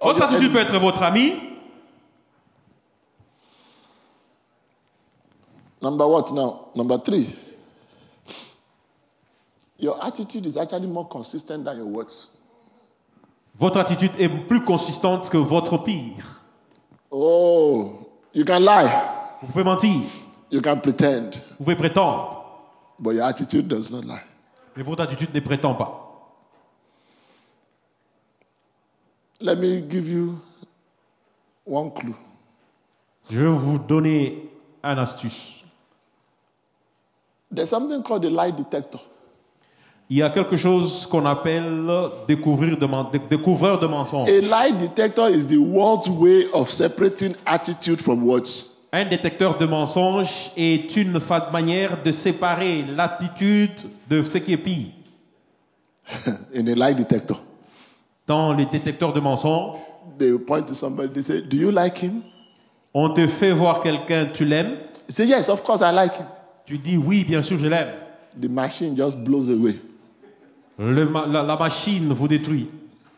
Votre 0.03 0.23
attitude 0.23 0.53
peut 0.53 0.61
être 0.61 0.79
votre 0.79 1.03
ami. 1.03 1.35
Number 5.83 6.07
what 6.09 6.31
now? 6.33 6.69
Number 6.75 6.97
three. 6.99 7.27
Your 10.01 10.07
attitude 10.09 10.47
is 10.47 10.57
actually 10.57 10.87
more 10.87 11.07
consistent 11.07 11.65
than 11.65 11.77
your 11.77 11.87
words. 11.87 12.29
Votre 13.59 13.81
attitude 13.81 14.13
est 14.19 14.29
plus 14.49 14.63
consistante 14.63 15.29
que 15.29 15.37
votre 15.37 15.77
pire. 15.77 16.41
Oh, 17.11 18.09
you 18.33 18.45
can 18.45 18.61
lie, 18.61 18.89
Vous 19.43 19.49
pouvez 19.49 19.65
mentir, 19.65 20.01
you 20.51 20.63
can 20.63 20.81
pretend, 20.81 21.33
vous 21.59 21.65
pouvez 21.65 21.77
prétendre, 21.77 22.45
but 22.99 23.15
your 23.15 23.25
attitude 23.25 23.69
does 23.69 23.91
not 23.91 24.05
lie. 24.05 24.23
mais 24.77 24.83
votre 24.83 25.03
attitude 25.03 25.35
ne 25.35 25.41
prétend 25.41 25.75
pas. 25.75 26.07
Let 29.41 29.57
me 29.57 29.83
give 29.83 30.09
you 30.09 30.39
one 31.67 31.91
clue. 31.93 32.15
Je 33.31 33.41
vais 33.41 33.49
vous 33.49 33.79
donner 33.79 34.49
un 34.83 34.97
astuce. 34.97 35.63
There's 37.53 37.69
something 37.69 38.03
called 38.03 38.23
the 38.23 38.31
lie 38.31 38.53
detector. 38.53 39.01
Il 40.13 40.17
y 40.17 40.23
a 40.23 40.31
quelque 40.31 40.57
chose 40.57 41.07
qu'on 41.07 41.25
appelle 41.25 41.89
découvrir 42.27 42.77
de 42.77 43.29
découvreur 43.29 43.79
de 43.79 43.87
mensonges. 43.87 44.29
A 44.29 44.41
lie 44.41 44.77
detector 44.77 45.31
is 45.31 45.47
the 45.47 45.57
world's 45.57 46.09
way 46.09 46.47
of 46.53 46.69
separating 46.69 47.37
attitude 47.47 48.01
from 48.01 48.25
words. 48.25 48.67
Un 48.93 49.05
détecteur 49.05 49.57
de 49.57 49.67
mensonges 49.67 50.51
est 50.57 50.97
une 50.97 51.21
manière 51.53 52.03
de 52.03 52.11
séparer 52.11 52.85
l'attitude 52.97 53.71
de 54.11 54.25
ce 54.25 54.39
qui 54.39 54.55
est 54.55 54.57
pire. 54.57 54.89
In 56.57 56.67
a 56.67 56.75
lie 56.75 56.97
detector, 56.97 57.41
Dans 58.27 58.53
les 58.53 58.67
détecteurs 58.67 59.13
de 59.13 59.21
mensonges, 59.21 59.77
they 60.19 60.37
point 60.39 60.63
to 60.63 60.75
somebody, 60.75 61.13
they 61.13 61.23
say, 61.23 61.43
Do 61.43 61.57
you 61.57 61.71
like 61.71 62.03
him? 62.03 62.23
on 62.93 63.11
te 63.11 63.29
fait 63.29 63.53
voir 63.53 63.81
quelqu'un, 63.81 64.27
tu 64.35 64.45
l'aimes, 64.45 64.73
You 65.09 65.15
say, 65.15 65.27
Yes, 65.27 65.49
of 65.49 65.63
course 65.63 65.83
I 65.83 65.93
like 65.95 66.17
him. 66.17 66.27
tu 66.67 66.79
dis 66.79 66.97
oui, 66.97 67.23
bien 67.23 67.43
sûr, 67.43 67.61
je 67.61 67.69
l'aime. 67.69 67.93
The 68.41 68.49
machine 68.49 68.97
just 68.97 69.17
blows 69.23 69.49
away. 69.49 69.77
Le 70.83 71.05
la, 71.05 71.43
la 71.43 71.57
machine 71.57 72.11
vous 72.13 72.27
détruit. 72.27 72.69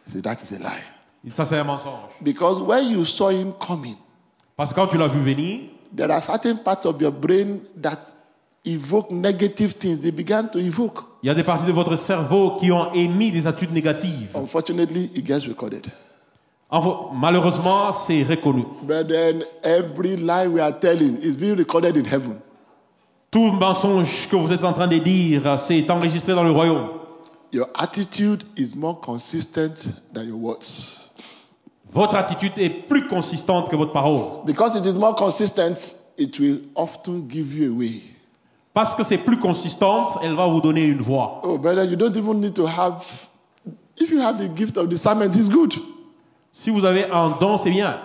Say, 0.07 0.21
That 0.21 0.39
is 0.43 0.55
a 0.57 0.59
lie. 0.59 1.33
Ça, 1.35 1.45
c'est 1.45 1.57
un 1.57 1.65
mensonge. 1.65 2.11
Because 2.21 2.61
when 2.61 2.89
you 2.91 3.05
saw 3.05 3.31
him 3.31 3.53
coming, 3.65 3.95
Parce 4.57 4.71
que 4.71 4.75
quand 4.75 4.89
tu 4.89 4.99
l'as 4.99 5.07
vu 5.07 5.21
venir, 5.21 5.61
there 5.97 6.11
are 6.11 6.21
certain 6.21 6.57
parts 6.57 6.85
of 6.87 7.01
your 7.01 7.13
brain 7.13 7.61
that 7.81 7.99
evoke 8.65 9.13
negative 9.13 9.75
things. 9.79 10.01
They 10.01 10.11
began 10.11 10.49
to 10.51 10.59
evoke. 10.59 11.05
il 11.23 11.29
y 11.29 11.31
a 11.31 11.35
des 11.35 11.45
parties 11.45 11.67
de 11.67 11.73
votre 11.73 11.95
cerveau 11.97 12.57
qui 12.59 12.73
ont 12.73 12.93
émis 12.93 13.31
des 13.31 13.47
attitudes 13.47 13.73
négatives. 13.73 14.31
Unfortunately, 14.35 15.13
it 15.15 15.25
gets 15.25 15.47
recorded. 15.47 15.87
Malheureusement, 17.13 17.93
c'est 17.93 18.25
reconnu. 18.25 18.65
Brethren, 18.83 19.45
every 19.63 20.17
lie 20.17 20.49
we 20.49 20.61
are 20.61 20.73
telling 20.73 21.19
is 21.23 21.37
being 21.37 21.57
recorded 21.57 21.97
in 21.97 22.05
heaven. 22.05 22.41
Tout 23.31 23.53
mensonge 23.53 24.29
que 24.29 24.37
vous 24.37 24.53
êtes 24.53 24.65
en 24.65 24.73
train 24.73 24.89
de 24.89 24.99
dire, 24.99 25.59
c'est 25.59 25.89
enregistré 25.91 26.35
dans 26.35 26.43
le 26.43 26.51
royaume. 26.51 26.89
Your 27.53 27.69
attitude 27.75 28.45
is 28.57 28.75
more 28.75 28.99
consistent 28.99 29.87
than 30.15 30.27
your 30.27 30.39
words. 30.39 31.11
Votre 31.93 32.17
attitude 32.17 32.53
est 32.57 32.89
plus 32.89 33.07
consistante 33.09 33.69
que 33.69 33.77
votre 33.77 33.93
parole. 33.93 34.43
Because 34.47 34.75
it 34.75 34.87
is 34.87 34.95
more 34.95 35.15
consistent, 35.15 35.97
it 36.17 36.39
will 36.41 36.61
often 36.75 37.29
give 37.29 37.53
you 37.53 37.75
away. 37.75 38.03
Parce 38.73 38.95
que 38.95 39.05
c'est 39.05 39.19
plus 39.19 39.39
consistante, 39.39 40.17
elle 40.23 40.35
va 40.35 40.47
vous 40.47 40.63
donner 40.63 40.87
une 40.87 41.03
voix. 41.03 41.43
Oh, 41.45 41.59
brother, 41.59 41.85
you 41.85 41.97
don't 41.97 42.17
even 42.17 42.41
need 42.41 42.55
to 42.55 42.67
have. 42.67 43.05
If 43.99 44.11
you 44.11 44.21
have 44.21 44.39
the 44.39 44.49
gift 44.57 44.79
of 44.79 44.89
discernment, 44.89 45.37
it's 45.37 45.51
good. 45.51 45.75
Si 46.55 46.71
vous 46.71 46.87
avez 46.87 47.05
un 47.11 47.37
don, 47.39 47.59
c'est 47.59 47.71
bien. 47.71 48.01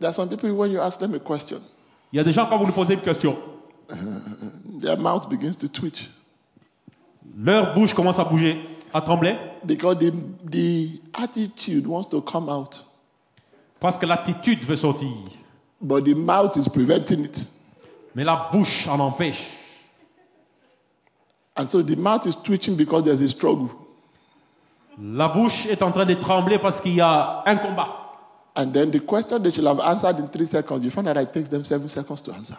There 0.00 0.08
are 0.08 0.14
some 0.14 0.30
people 0.30 0.50
when 0.52 0.72
you 0.72 0.80
ask 0.80 0.98
them 0.98 1.14
a 1.14 1.18
question, 1.18 1.60
Il 2.12 2.16
y 2.16 2.20
a 2.20 2.24
des 2.24 2.32
gens, 2.32 2.46
quand 2.46 2.56
vous 2.56 2.64
lui 2.64 2.72
posez 2.72 2.94
une 2.94 3.00
question, 3.00 3.36
their 4.80 4.96
mouth 4.96 5.28
begins 5.28 5.56
to 5.56 5.68
twitch 5.68 6.08
leur 7.36 7.74
bouche 7.74 7.94
commence 7.94 8.18
à 8.18 8.24
bouger, 8.24 8.60
à 8.92 9.00
trembler, 9.00 9.36
because 9.64 9.98
the 9.98 10.12
the 10.50 11.00
attitude 11.14 11.86
wants 11.86 12.08
to 12.10 12.20
come 12.20 12.48
out, 12.48 12.84
parce 13.80 13.98
que 13.98 14.06
l'attitude 14.06 14.64
veut 14.64 14.76
sortir. 14.76 15.08
but 15.80 16.04
the 16.04 16.14
mouth 16.14 16.56
is 16.56 16.68
preventing 16.68 17.24
it. 17.24 17.48
Mais 18.14 18.24
la 18.24 18.48
bouche 18.50 18.88
en 18.88 18.98
empêche. 18.98 19.52
And 21.56 21.68
so 21.68 21.82
the 21.82 21.96
mouth 21.96 22.26
is 22.26 22.36
twitching 22.36 22.76
because 22.76 23.04
there's 23.04 23.22
a 23.22 23.28
struggle. 23.28 23.70
La 24.98 25.28
bouche 25.28 25.66
est 25.66 25.82
en 25.82 25.92
train 25.92 26.06
de 26.06 26.14
trembler 26.14 26.58
parce 26.58 26.80
qu'il 26.80 26.94
y 26.94 27.00
a 27.00 27.42
un 27.46 27.56
combat. 27.56 27.88
And 28.54 28.72
then 28.72 28.90
the 28.90 29.00
question 29.00 29.38
they 29.42 29.52
should 29.52 29.66
have 29.66 29.80
answered 29.80 30.18
in 30.18 30.28
three 30.28 30.46
seconds, 30.46 30.82
you 30.82 30.90
find 30.90 31.08
out 31.08 31.18
it 31.18 31.32
takes 31.32 31.50
them 31.50 31.64
seven 31.64 31.88
seconds 31.88 32.22
to 32.22 32.32
answer. 32.32 32.56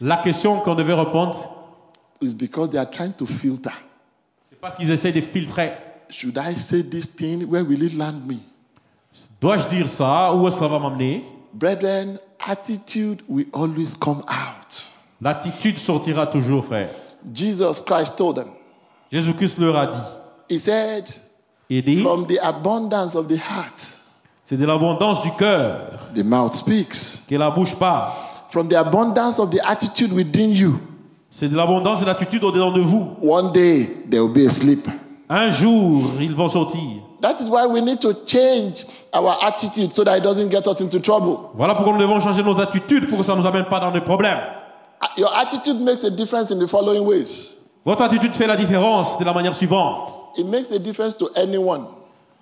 La 0.00 0.18
question 0.18 0.60
qu'on 0.60 0.74
devait 0.74 0.92
répondre, 0.92 1.53
It's 2.20 2.34
because 2.34 2.70
they 2.70 2.78
are 2.78 2.90
trying 2.90 3.12
to 3.14 3.26
filter. 3.26 3.72
c'est 4.50 4.60
parce 4.60 4.76
qu'ils 4.76 4.90
essaient 4.90 5.12
de 5.12 5.20
filtrer. 5.20 5.72
Should 6.10 6.38
I 6.38 6.54
say 6.54 6.82
this 6.82 7.06
thing? 7.06 7.46
Where 7.48 7.64
will 7.64 7.82
it 7.82 7.94
land 7.96 8.26
me? 8.26 8.36
Dois-je 9.40 9.68
dire 9.68 9.88
ça? 9.88 10.34
Où 10.34 10.50
ça 10.50 10.68
va 10.68 10.78
m'amener? 10.78 11.24
Brethren, 11.54 12.18
attitude 12.40 13.22
will 13.28 13.46
always 13.52 13.94
come 14.00 14.22
out. 14.28 14.84
L'attitude 15.20 15.78
sortira 15.78 16.26
toujours, 16.26 16.64
frère. 16.64 16.88
Jesus 17.32 17.80
Christ 17.86 18.16
told 18.16 18.36
them, 18.36 18.48
Jésus-Christ 19.10 19.58
leur 19.58 19.76
a 19.76 19.86
dit. 19.86 19.98
He 20.50 20.58
said, 20.58 21.08
Il 21.70 21.82
dit, 21.84 22.02
From 22.02 22.26
the 22.26 22.38
abundance 22.42 23.14
of 23.16 23.28
the 23.28 23.38
heart, 23.38 23.98
c'est 24.44 24.56
de 24.58 24.66
l'abondance 24.66 25.22
du 25.22 25.30
cœur 25.32 26.10
the 26.14 26.22
mouth 26.22 26.54
speaks. 26.54 27.22
que 27.28 27.34
la 27.36 27.50
bouche 27.50 27.74
parle. 27.76 28.12
From 28.50 28.68
the 28.68 28.74
abundance 28.74 29.38
of 29.38 29.50
the 29.50 29.60
attitude 29.66 30.12
within 30.12 30.50
you, 30.50 30.78
C'est 31.36 31.48
de 31.48 31.56
l'abondance 31.56 32.00
de 32.00 32.06
l'attitude 32.06 32.44
au-dedans 32.44 32.70
de 32.70 32.80
vous. 32.80 33.08
one 33.20 33.50
day 33.50 33.88
there 34.08 34.22
will 34.22 34.32
be 34.32 34.46
a. 34.46 34.90
Un 35.28 35.50
jour, 35.50 36.00
ils 36.20 36.32
vont 36.32 36.48
sortir. 36.48 37.02
That 37.22 37.40
is 37.40 37.48
why 37.48 37.66
we 37.66 37.80
need 37.82 38.00
to 38.02 38.12
change 38.24 38.86
our 39.12 39.36
attitude 39.42 39.92
so 39.92 40.04
that 40.04 40.18
it 40.18 40.22
doesn't 40.22 40.48
get 40.50 40.68
us 40.68 40.80
into 40.80 41.00
trouble. 41.00 41.50
Voilà 41.56 41.74
pourquoi 41.74 41.94
nous 41.94 41.98
devons 41.98 42.20
changer 42.20 42.44
nos 42.44 42.60
attitudes 42.60 43.08
pour 43.08 43.18
que 43.18 43.24
ça 43.24 43.34
ne 43.34 43.40
nous 43.40 43.46
amène 43.48 43.64
pas 43.64 43.80
dans 43.80 43.90
des 43.90 44.00
problèmes. 44.00 44.38
Uh, 45.02 45.06
Your 45.20 45.36
attitude 45.36 45.80
makes 45.80 46.04
a 46.04 46.10
difference 46.10 46.52
in 46.52 46.60
the 46.60 46.68
following 46.68 47.04
ways. 47.04 47.56
Votre 47.84 48.02
attitude 48.02 48.36
fait 48.36 48.46
la 48.46 48.56
différence 48.56 49.18
de 49.18 49.24
la 49.24 49.32
manière 49.32 49.56
suivante. 49.56 50.14
It 50.38 50.46
makes 50.46 50.70
a 50.70 50.78
difference 50.78 51.16
to 51.16 51.30
anyone, 51.34 51.86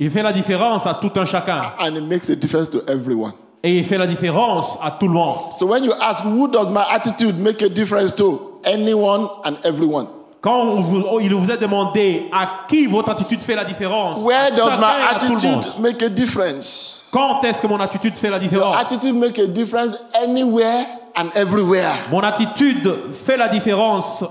Il 0.01 0.11
fait 0.11 0.23
la 0.23 0.35
différence 0.35 0.87
à 0.87 0.99
tout 1.01 1.13
un 1.17 1.25
chacun. 1.25 1.73
and 1.81 1.97
it 1.97 2.05
makes 2.05 2.29
a 2.29 2.37
difference 2.37 2.69
to 2.69 2.83
everyone. 2.89 3.33
Et 3.63 3.79
il 3.79 3.87
fait 3.87 3.97
la 3.97 4.07
différence 4.07 4.77
à 4.83 4.91
tout 4.91 5.09
le 5.09 5.15
monde. 5.15 5.37
So 5.57 5.65
when 5.65 5.83
you 5.83 5.93
ask, 5.99 6.23
who 6.25 6.47
does 6.49 6.69
my 6.69 6.85
attitude 6.91 7.39
make 7.39 7.63
a 7.63 7.71
difference 7.71 8.13
to? 8.17 8.52
Anyone 8.73 9.29
and 9.45 9.55
everyone. 9.65 10.07
Quand 10.41 10.65
vous- 10.75 11.21
il 11.21 11.33
vous 11.35 11.51
est 11.53 11.59
demandé 11.59 12.29
à 12.33 12.67
qui 12.69 12.87
votre 12.87 13.11
attitude 13.11 13.41
fait 13.41 13.55
la 13.55 13.65
différence, 13.65 14.19
Where 14.23 14.51
does 14.51 14.77
my 14.79 14.85
à 15.11 15.19
tout 15.21 15.27
le 15.27 15.31
monde. 15.31 15.65
attitude 15.65 15.81
make 15.81 16.03
a 16.03 16.09
difference? 16.09 17.09
Quand 17.13 17.43
est-ce 17.45 17.63
que 17.63 17.67
mon 17.69 17.79
attitude 17.79 18.19
fait 18.19 18.29
la 18.31 18.39
Your 18.39 18.49
différence? 18.49 18.77
attitude 18.81 19.15
make 19.15 19.39
a 19.39 19.47
difference 19.47 19.97
anywhere 20.21 20.85
and 21.17 21.29
everywhere. 21.37 21.93
Mon 22.11 22.21
attitude 22.21 22.93
fait 23.25 23.37
la 23.37 23.49
différence 23.49 24.25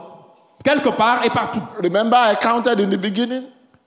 quelque 0.65 0.89
part 0.89 1.23
et 1.23 1.29
partout. 1.29 1.61
Remember, 1.81 2.17
I 2.17 2.35
counted 2.41 2.79
in 2.81 2.89
the 2.89 2.97
beginning? 2.99 3.43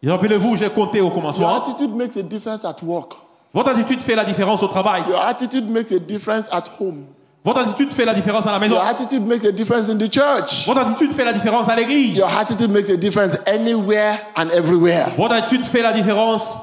Rappelez-vous, 0.06 0.56
j'ai 0.56 0.70
compté 0.70 1.00
au 1.00 1.04
Your 1.06 1.14
commencement. 1.14 1.56
attitude 1.56 1.94
makes 1.94 2.16
a 2.16 2.22
difference 2.22 2.64
at 2.64 2.76
work. 2.82 3.12
Votre 3.52 3.70
attitude 3.70 4.02
fait 4.02 4.14
la 4.16 4.24
différence 4.24 4.62
au 4.62 4.68
travail. 4.68 5.02
Your 5.08 5.20
attitude 5.20 5.68
makes 5.68 5.92
a 5.92 5.98
difference 5.98 6.46
at 6.50 6.64
home. 6.80 7.04
Votre 7.44 7.60
attitude 7.60 7.92
fait 7.92 8.06
la 8.06 8.14
différence 8.14 8.46
à 8.46 8.52
la 8.52 8.58
maison. 8.58 8.76
Your 8.76 8.84
attitude 8.84 9.26
makes 9.26 9.44
a 9.44 9.52
difference 9.52 9.90
in 9.90 9.98
the 9.98 10.10
church. 10.10 10.66
Votre 10.66 10.80
attitude 10.80 11.12
fait 11.12 11.26
la 11.26 11.34
différence 11.34 11.68
à 11.68 11.76
l'église. 11.76 12.16
Your 12.16 12.30
attitude 12.38 12.70
makes 12.70 12.88
a 12.88 12.96
difference 12.96 13.36
anywhere 13.46 14.18
and 14.34 14.48
everywhere. 14.48 15.08
Votre 15.18 15.34
attitude 15.34 15.64
fait 15.66 15.82
la 15.82 15.92
différence 15.92 16.54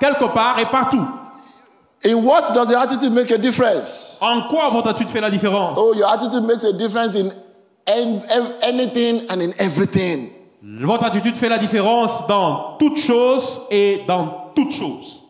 quelque 0.00 0.32
part 0.32 0.58
et 0.58 0.66
partout. 0.66 1.06
In 2.04 2.24
what 2.24 2.52
does 2.54 2.70
your 2.70 2.80
attitude 2.80 3.12
make 3.12 3.30
a 3.30 3.36
difference? 3.36 4.16
En 4.22 4.48
quoi 4.48 4.70
votre 4.70 4.88
attitude 4.88 5.10
fait 5.10 5.20
la 5.20 5.30
différence? 5.30 5.78
Oh, 5.78 5.92
your 5.94 6.08
attitude 6.08 6.42
makes 6.44 6.64
a 6.64 6.72
difference 6.72 7.14
in 7.14 7.30
anything 8.62 9.26
and 9.28 9.42
in 9.42 9.52
everything. 9.58 10.30
Votre 10.62 11.04
attitude 11.04 11.36
fait 11.36 11.50
la 11.50 11.58
différence 11.58 12.26
dans 12.28 12.78
toutes 12.78 12.98
choses 12.98 13.60
et 13.70 14.04
dans 14.08 14.52
toutes 14.54 14.72
choses. 14.72 15.22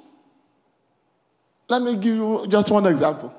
Let 1.68 1.80
me 1.80 1.96
give 2.00 2.16
you 2.16 2.46
just 2.48 2.70
one 2.70 2.86
example. 2.86 3.30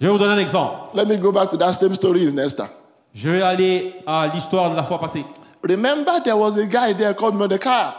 Je 0.00 0.06
vais 0.06 0.12
vous 0.12 0.18
donner 0.18 0.34
un 0.34 0.38
exemple. 0.38 0.94
Let 0.94 1.06
me 1.06 1.16
go 1.16 1.32
back 1.32 1.50
to 1.50 1.56
that 1.56 1.72
same 1.72 1.94
story 1.94 2.28
in 2.28 2.38
Esther. 2.38 2.68
Je 3.14 3.28
vais 3.30 3.42
aller 3.42 3.94
à 4.06 4.28
l'histoire 4.32 4.70
de 4.70 4.76
la 4.76 4.84
fois 4.84 5.00
passée. 5.00 5.24
Remember, 5.62 6.20
there 6.22 6.36
was 6.36 6.56
a 6.56 6.66
guy 6.66 6.92
there 6.94 7.14
called 7.14 7.34
Mordecai. 7.34 7.92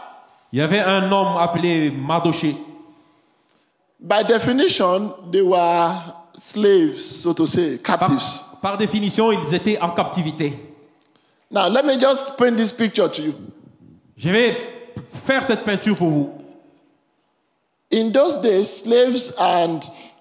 Il 0.52 0.58
y 0.58 0.62
avait 0.62 0.80
un 0.80 1.12
homme 1.12 1.36
appelé 1.38 1.90
Mardoché. 1.90 2.56
By 4.00 4.22
definition, 4.24 5.12
they 5.30 5.42
were 5.42 5.92
slaves, 6.38 7.04
so 7.04 7.34
to 7.34 7.46
say, 7.46 7.78
captives. 7.78 8.42
Par, 8.50 8.60
par 8.62 8.78
définition, 8.78 9.30
ils 9.30 9.54
étaient 9.54 9.78
en 9.80 9.90
captivité. 9.90 10.58
Now, 11.50 11.68
let 11.68 11.84
me 11.84 11.98
just 11.98 12.36
paint 12.38 12.56
this 12.56 12.72
picture 12.72 13.10
to 13.10 13.22
you. 13.22 13.34
Je 14.16 14.30
vais 14.30 14.54
faire 15.26 15.44
cette 15.44 15.64
peinture 15.64 15.96
pour 15.96 16.08
vous. 16.08 16.30
In 17.92 18.12
those 18.12 18.40
days, 18.40 18.70
slaves 18.70 19.34
and 19.38 19.80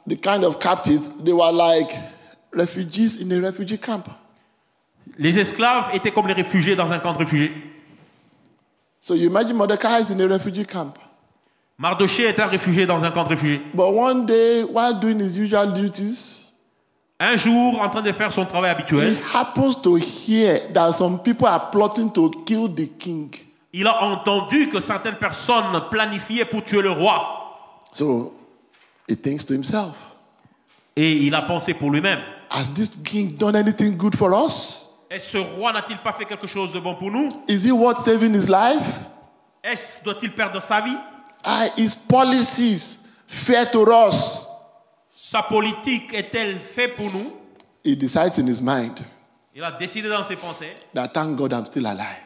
the 0.10 0.18
kind 0.18 0.44
of 0.44 0.60
captives, 0.60 1.08
they 1.24 1.32
were 1.34 1.52
like 1.52 1.92
refugees 2.52 3.22
in 3.22 3.32
a 3.32 3.40
refugee 3.40 3.78
camp. 3.78 4.08
Les 5.18 5.38
esclaves 5.38 5.94
étaient 5.94 6.12
comme 6.12 6.28
les 6.28 6.34
réfugiés 6.34 6.76
dans 6.76 6.92
un 6.92 7.00
camp 7.00 7.14
de 7.14 7.20
réfugiés. 7.20 7.52
So 9.02 9.14
you 9.16 9.28
imagine 9.30 9.56
Mordecai 9.56 10.02
is 10.02 10.12
in 10.12 10.20
a 10.20 10.28
refugee 10.28 10.66
camp. 10.66 10.98
Mardoché 11.78 12.24
est 12.26 12.40
un 12.40 12.46
réfugié 12.46 12.86
dans 12.86 13.04
un 13.06 13.12
camp 13.12 13.24
de 13.24 13.30
réfugiés. 13.30 13.62
But 13.74 13.94
one 13.94 14.26
day, 14.26 14.64
while 14.64 15.00
doing 15.00 15.20
his 15.20 15.38
usual 15.38 15.74
duties, 15.74 16.54
Un 17.22 17.36
jour, 17.36 17.82
en 17.82 17.90
train 17.90 18.02
de 18.02 18.14
faire 18.14 18.32
son 18.32 18.46
travail 18.46 18.72
he 18.72 18.76
habituel, 18.76 19.18
happens 19.34 19.76
to 19.82 19.98
hear 19.98 20.72
that 20.74 20.94
some 20.94 21.22
people 21.22 21.48
are 21.48 21.70
plotting 21.70 22.12
to 22.14 22.32
kill 22.46 22.70
the 22.70 22.88
king. 22.98 23.30
il 23.74 23.86
a 23.88 24.04
entendu 24.04 24.70
que 24.70 24.80
certaines 24.80 25.18
personnes 25.18 25.84
planifiaient 25.92 26.46
pour 26.46 26.64
tuer 26.64 26.82
le 26.82 26.92
roi. 26.92 27.82
So 27.92 28.34
he 29.10 29.16
thinks 29.16 29.44
to 29.46 29.54
himself, 29.54 29.98
Et 30.96 31.14
il 31.14 31.34
a 31.36 31.42
pensé 31.42 31.74
pour 31.74 31.92
lui-même. 31.92 32.20
Has 32.50 32.74
this 32.74 32.90
king 33.06 33.38
done 33.38 33.56
anything 33.56 33.98
good 33.98 34.16
for 34.16 34.34
us? 34.34 34.86
Est-ce 35.10 35.32
ce 35.32 35.38
roi 35.38 35.72
n'a-t-il 35.74 35.98
pas 36.00 36.14
fait 36.14 36.26
quelque 36.26 36.48
chose 36.48 36.72
de 36.74 36.80
bon 36.80 36.96
pour 36.96 37.10
nous? 37.12 37.30
Is 37.48 37.66
he 37.66 37.72
worth 37.72 38.04
saving 38.06 38.34
his 38.36 38.48
life? 38.50 39.08
Est-ce 39.64 40.04
doit-il 40.04 40.32
perdre 40.34 40.62
sa 40.62 40.82
vie? 40.82 40.96
Are 41.44 41.68
his 41.78 41.96
policies 41.96 43.08
fair 43.28 43.70
to 43.72 43.86
us? 44.08 44.46
Sa 45.16 45.42
politique 45.44 46.14
est-elle 46.14 46.60
faite 46.60 46.96
pour 46.96 47.06
nous? 47.12 47.32
He 47.84 47.96
decides 47.96 48.38
in 48.40 48.48
his 48.48 48.62
mind 48.62 49.00
Il 49.56 49.64
a 49.64 49.72
décidé 49.72 50.10
dans 50.10 50.24
ses 50.28 50.36
pensées. 50.36 50.74
that 50.94 51.10
thank 51.14 51.38
God 51.38 51.54
I'm 51.54 51.66
still 51.66 51.86
alive. 51.88 52.26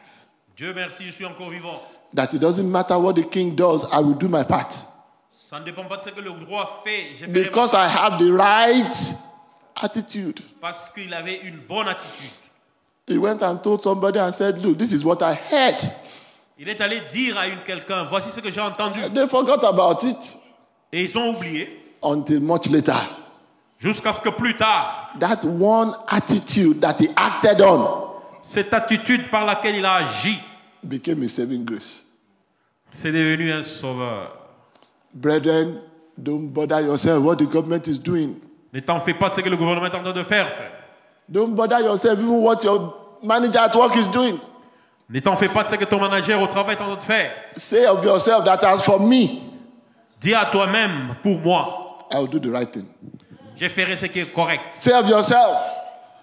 Dieu 0.56 0.72
merci, 0.74 1.04
je 1.06 1.12
suis 1.12 1.24
encore 1.24 1.50
vivant. 1.50 1.80
That 2.14 2.32
it 2.32 2.40
doesn't 2.40 2.68
matter 2.70 2.98
what 2.98 3.14
the 3.14 3.24
king 3.28 3.54
does, 3.56 3.84
I 3.92 4.00
will 4.00 4.14
do 4.16 4.28
my 4.28 4.44
part. 4.44 4.72
Ça 5.54 5.60
ne 5.60 5.64
dépend 5.66 5.84
pas 5.84 5.98
de 5.98 6.02
ce 6.02 6.08
que 6.08 6.20
le 6.20 6.32
roi 6.32 6.82
fait. 6.82 7.28
Because 7.28 7.74
I 7.74 7.86
have 7.86 8.18
the 8.18 8.32
right 8.32 9.14
attitude. 9.76 10.40
parce 10.60 10.90
qu'il 10.90 11.14
avait 11.14 11.42
une 11.44 11.58
bonne 11.58 11.86
attitude. 11.86 12.32
He 13.06 13.16
went 13.18 13.40
and 13.40 13.58
told 13.58 13.80
somebody 13.80 14.18
and 14.18 14.32
said, 14.32 14.58
Look, 14.64 14.78
this 14.78 14.90
is 14.90 15.04
what 15.04 15.18
I 15.22 15.32
heard. 15.34 15.76
Il 16.58 16.68
est 16.68 16.80
allé 16.80 17.02
dire 17.12 17.38
à 17.38 17.46
une 17.46 17.62
quelqu'un, 17.62 18.02
voici 18.02 18.32
ce 18.32 18.40
que 18.40 18.50
j'ai 18.50 18.60
entendu. 18.60 18.98
They 19.14 19.28
forgot 19.28 19.64
about 19.64 20.04
it 20.04 20.38
Et 20.92 21.04
ils 21.04 21.16
ont 21.16 21.36
oublié 21.36 21.84
until 22.02 22.40
much 22.40 22.66
later. 22.68 22.98
jusqu'à 23.78 24.12
ce 24.12 24.20
que 24.22 24.30
plus 24.30 24.56
tard, 24.56 25.12
That 25.20 25.44
one 25.44 25.94
attitude 26.08 26.80
that 26.80 26.96
he 26.98 27.08
acted 27.14 27.60
on 27.60 28.10
cette 28.42 28.74
attitude 28.74 29.30
par 29.30 29.44
laquelle 29.44 29.76
il 29.76 29.86
a 29.86 29.94
agi, 30.08 30.36
became 30.82 31.22
a 31.22 31.28
saving 31.28 31.64
grace. 31.64 32.04
c'est 32.90 33.12
devenu 33.12 33.52
un 33.52 33.62
sauveur. 33.62 34.43
Brethren, 35.14 35.80
don't 36.20 36.48
bother 36.52 36.80
yourself 36.80 37.22
what 37.24 37.36
the 37.38 37.46
government 37.46 37.86
is 37.86 37.98
doing. 37.98 38.36
Ne 38.72 38.80
t'en 38.80 38.98
fais 39.00 39.14
pas 39.14 39.30
de 39.30 39.36
ce 39.36 39.40
que 39.40 39.48
le 39.48 39.56
gouvernement 39.56 39.86
est 39.86 39.94
en 39.94 40.02
train 40.02 40.12
de 40.12 40.24
faire, 40.24 40.48
frère. 40.48 40.70
Don't 41.28 41.54
bother 41.54 41.80
yourself 41.80 42.18
even 42.18 42.42
what 42.42 42.64
your 42.64 43.18
manager 43.22 43.60
at 43.60 43.74
work 43.76 43.94
is 43.96 44.08
doing. 44.08 44.38
Ne 45.08 45.20
t'en 45.20 45.36
fais 45.36 45.48
pas 45.48 45.62
de 45.64 45.68
ce 45.70 45.74
que 45.76 45.84
ton 45.84 46.00
manager 46.00 46.40
au 46.42 46.46
travail 46.48 46.76
est 46.76 46.80
en 46.82 46.86
train 46.86 46.96
de 46.96 47.02
faire. 47.02 47.30
Say 47.56 47.86
of 47.86 48.04
yourself 48.04 48.44
that 48.44 48.64
as 48.64 48.82
for 48.82 48.98
me, 49.00 49.28
Dis 50.20 50.34
à 50.34 50.46
toi-même, 50.46 51.14
pour 51.22 51.38
moi, 51.38 51.96
I 52.12 52.16
will 52.20 52.28
do 52.28 52.38
the 52.38 52.50
right 52.52 52.70
thing. 52.70 52.86
je 53.56 53.68
ferai 53.68 53.96
ce 53.96 54.06
qui 54.06 54.20
est 54.20 54.34
correct. 54.34 54.62
Say 54.80 54.92
of 54.92 55.08
yourself 55.08 55.58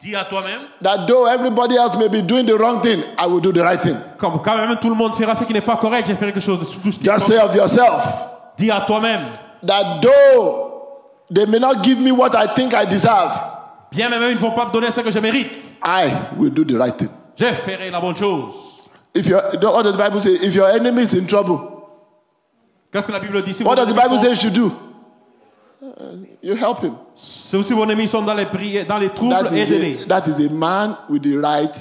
Dis 0.02 0.16
à 0.16 0.26
toi-même, 0.26 0.60
that 0.82 1.06
though 1.08 1.28
everybody 1.28 1.76
else 1.78 1.96
may 1.96 2.10
be 2.10 2.22
doing 2.26 2.44
the 2.46 2.58
wrong 2.58 2.82
thing, 2.82 3.00
I 3.20 3.28
will 3.28 3.40
do 3.40 3.52
the 3.54 3.62
right 3.64 3.80
thing. 3.80 3.96
comme 4.18 4.42
quand 4.42 4.58
même 4.58 4.76
tout 4.80 4.90
le 4.90 4.96
monde 4.96 5.16
fera 5.16 5.36
ce 5.36 5.44
qui 5.46 5.54
n'est 5.54 5.62
pas 5.62 5.78
correct, 5.78 6.08
je 6.10 6.16
ferai 6.16 6.34
quelque 6.34 6.44
chose 6.44 6.60
de 6.60 6.66
tout 6.66 6.92
ce 6.92 6.98
qui 7.00 7.08
est 7.08 7.14
Just 7.14 7.28
say 7.28 7.36
correct. 7.38 7.52
of 7.52 7.56
yourself 7.56 8.04
Dis 8.62 8.70
à 8.70 8.82
toi-même, 8.82 9.22
that 9.66 10.02
though 10.02 11.02
they 11.34 11.48
may 11.48 11.58
not 11.58 11.84
give 11.84 11.98
me 12.00 12.12
what 12.12 12.36
I 12.36 12.54
think 12.54 12.76
I 12.76 12.86
deserve, 12.86 13.32
bien 13.92 14.08
même 14.10 14.22
ils 14.30 14.36
ne 14.36 14.40
vont 14.40 14.52
pas 14.52 14.68
me 14.68 14.72
donner 14.72 14.92
ce 14.92 15.02
que 15.02 15.10
je 15.10 15.18
mérite, 15.18 15.50
I 15.84 16.12
will 16.38 16.52
do 16.52 16.64
the 16.64 16.78
right 16.78 16.96
thing. 16.96 17.10
je 17.38 17.46
ferai 17.46 17.90
la 17.90 18.00
bonne 18.00 18.16
chose. 18.16 18.54
If 19.16 19.26
your, 19.26 19.42
what 19.62 19.84
does 19.84 19.94
the 19.94 19.98
Bible 19.98 20.20
say? 20.22 20.34
If 20.34 20.54
your 20.54 20.68
enemy 20.70 21.02
is 21.02 21.16
in 21.16 21.26
trouble, 21.26 21.60
Qu'est-ce 22.92 23.08
que 23.08 23.14
la 23.14 23.20
Bible 23.20 23.42
dit 23.42 23.54
si 23.54 23.64
what 23.64 23.76
does 23.78 23.88
the 23.88 23.96
Bible 23.96 24.18
say 24.20 24.30
you 24.30 24.36
should 24.36 24.54
do? 24.54 24.72
Uh, 25.82 26.18
you 26.44 26.54
help 26.56 26.82
him. 26.82 26.96
Si 27.16 27.58
vos 27.58 27.84
ennemis 27.84 28.10
sont 28.10 28.22
dans 28.22 28.36
les, 28.36 28.46
prières, 28.46 28.86
dans 28.86 29.00
les 29.00 29.10
troubles, 29.10 29.34
That 29.34 29.52
is, 29.52 29.60
aidez-les. 29.60 30.04
a, 30.04 30.06
that 30.08 30.28
is 30.28 30.46
a 30.46 30.52
man 30.52 30.96
with 31.10 31.24
the 31.24 31.38
right 31.38 31.74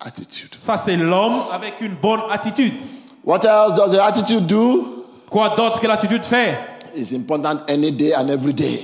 attitude. 0.00 0.54
Ça, 0.58 0.76
c'est 0.76 0.96
l'homme 0.96 1.40
avec 1.52 1.80
une 1.80 1.94
bonne 1.94 2.20
attitude. 2.30 2.74
What 3.24 3.44
else 3.46 3.74
does 3.74 3.92
the 3.92 4.02
attitude 4.02 4.46
do? 4.46 4.99
Quoi 5.30 5.50
d'autre 5.56 5.80
que 5.80 5.86
l'attitude 5.86 6.24
fait 6.24 6.58
It's 6.96 7.12
important 7.12 7.58
any 7.68 7.92
day 7.92 8.12
and 8.14 8.28
every 8.28 8.52
day. 8.52 8.82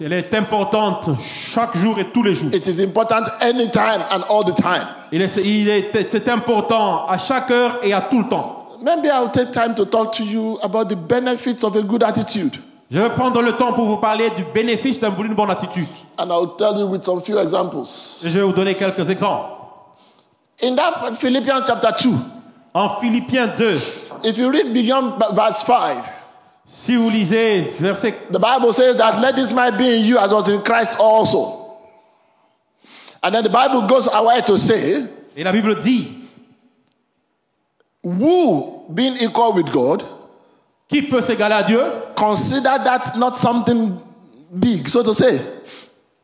Elle 0.00 0.12
est 0.12 0.32
importante 0.32 1.10
chaque 1.52 1.76
jour 1.76 1.98
et 1.98 2.06
tous 2.12 2.22
les 2.22 2.32
jours. 2.34 2.50
It 2.54 2.66
is 2.66 2.80
important 2.82 3.24
anytime 3.40 4.00
and 4.10 4.22
all 4.30 4.44
the 4.44 4.54
time. 4.54 4.86
Il 5.12 5.20
est, 5.20 5.36
il 5.44 5.68
est- 5.68 5.90
c'est 6.10 6.28
important 6.28 7.04
à 7.06 7.18
chaque 7.18 7.50
heure 7.50 7.78
et 7.82 7.92
à 7.92 8.02
tout 8.02 8.20
le 8.22 8.28
temps. 8.28 8.54
Maybe 8.80 9.06
I'll 9.06 9.30
take 9.32 9.50
time 9.50 9.74
to 9.74 9.84
talk 9.84 10.12
to 10.16 10.22
you 10.22 10.56
about 10.62 10.84
the 10.88 10.94
benefits 10.96 11.64
of 11.64 11.76
a 11.76 11.82
good 11.82 12.02
attitude. 12.04 12.54
Je 12.90 12.98
vais 13.00 13.10
prendre 13.10 13.42
le 13.42 13.52
temps 13.52 13.72
pour 13.74 13.84
vous 13.86 13.96
parler 13.98 14.30
du 14.36 14.44
bénéfice 14.54 15.00
d'un- 15.00 15.10
d'une 15.10 15.34
bonne 15.34 15.50
attitude. 15.50 15.88
And 16.16 16.28
I'll 16.30 16.56
tell 16.56 16.78
you 16.78 16.86
with 16.86 17.04
some 17.04 17.20
few 17.20 17.36
examples. 17.38 17.84
Et 18.24 18.30
je 18.30 18.38
vais 18.38 18.44
vous 18.44 18.52
donner 18.52 18.74
quelques 18.74 19.10
exemples. 19.10 19.50
In 20.62 20.76
that 20.76 21.12
Philippians 21.18 21.64
chapter 21.66 21.90
2, 22.08 22.14
En 22.74 23.00
Philippiens 23.00 23.48
2, 23.58 23.78
if 24.24 24.38
you 24.38 24.50
read 24.50 24.72
beyond 24.72 25.22
verse 25.34 25.62
5, 25.62 26.08
si 26.66 26.96
vous 26.96 27.10
lisez 27.10 27.72
verset, 27.78 28.32
the 28.32 28.38
Bible 28.38 28.72
says 28.72 28.96
that 28.96 29.20
let 29.20 29.36
this 29.36 29.52
mind 29.52 29.78
be 29.78 29.98
in 29.98 30.04
you 30.04 30.18
as 30.18 30.32
was 30.32 30.48
in 30.48 30.62
Christ 30.62 30.98
also. 30.98 31.76
And 33.22 33.34
then 33.34 33.42
the 33.42 33.50
Bible 33.50 33.86
goes 33.86 34.08
away 34.12 34.40
to 34.42 34.58
say, 34.58 35.06
et 35.36 35.44
la 35.44 35.52
Bible 35.52 35.74
dit, 35.80 36.08
who 38.02 38.86
being 38.92 39.16
equal 39.16 39.54
with 39.54 39.72
God, 39.72 40.04
qui 40.88 41.02
peut 41.02 41.20
s'égaler 41.22 41.54
à 41.54 41.66
Dieu 41.66 41.82
consider 42.16 42.62
that 42.84 43.16
not 43.16 43.38
something 43.38 44.00
big, 44.58 44.88
so 44.88 45.02
to 45.02 45.14
say. 45.14 45.40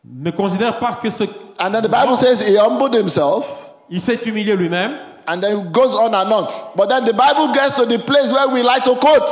ne 0.04 0.30
considère 0.30 0.78
pas 0.78 0.98
que 1.00 1.10
ce... 1.10 1.24
And 1.58 1.72
then 1.72 1.82
the 1.82 1.88
Bible 1.88 2.16
says 2.16 2.46
he 2.46 2.56
humbled 2.56 2.94
himself, 2.94 3.64
Il 3.90 4.00
s'est 4.00 4.18
humilié 4.24 4.56
lui-même. 4.56 4.96
And 5.26 5.40
then 5.42 5.58
it 5.66 5.72
goes 5.72 5.94
on 5.94 6.14
and 6.14 6.32
on. 6.32 6.46
But 6.76 6.88
then 6.88 7.04
the 7.04 7.12
Bible 7.12 7.52
gets 7.52 7.72
to 7.76 7.86
the 7.86 7.98
place 7.98 8.32
where 8.32 8.48
we 8.48 8.62
like 8.62 8.84
to 8.84 8.94
quote. 8.96 9.28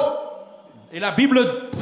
Et 0.95 1.01
la 1.01 1.11
Bible 1.13 1.39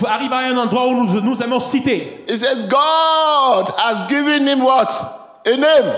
arrive 0.06 0.32
à 0.32 0.38
un 0.38 0.56
endroit 0.56 0.86
où 0.86 0.94
nous, 1.04 1.20
nous 1.20 1.42
aimons 1.42 1.58
citer 1.60 2.24
It 2.28 2.38
says, 2.38 2.64
God 2.68 3.72
has 3.76 4.06
given 4.08 4.46
him 4.46 4.62
what? 4.62 4.88
A 5.46 5.56
name. 5.56 5.94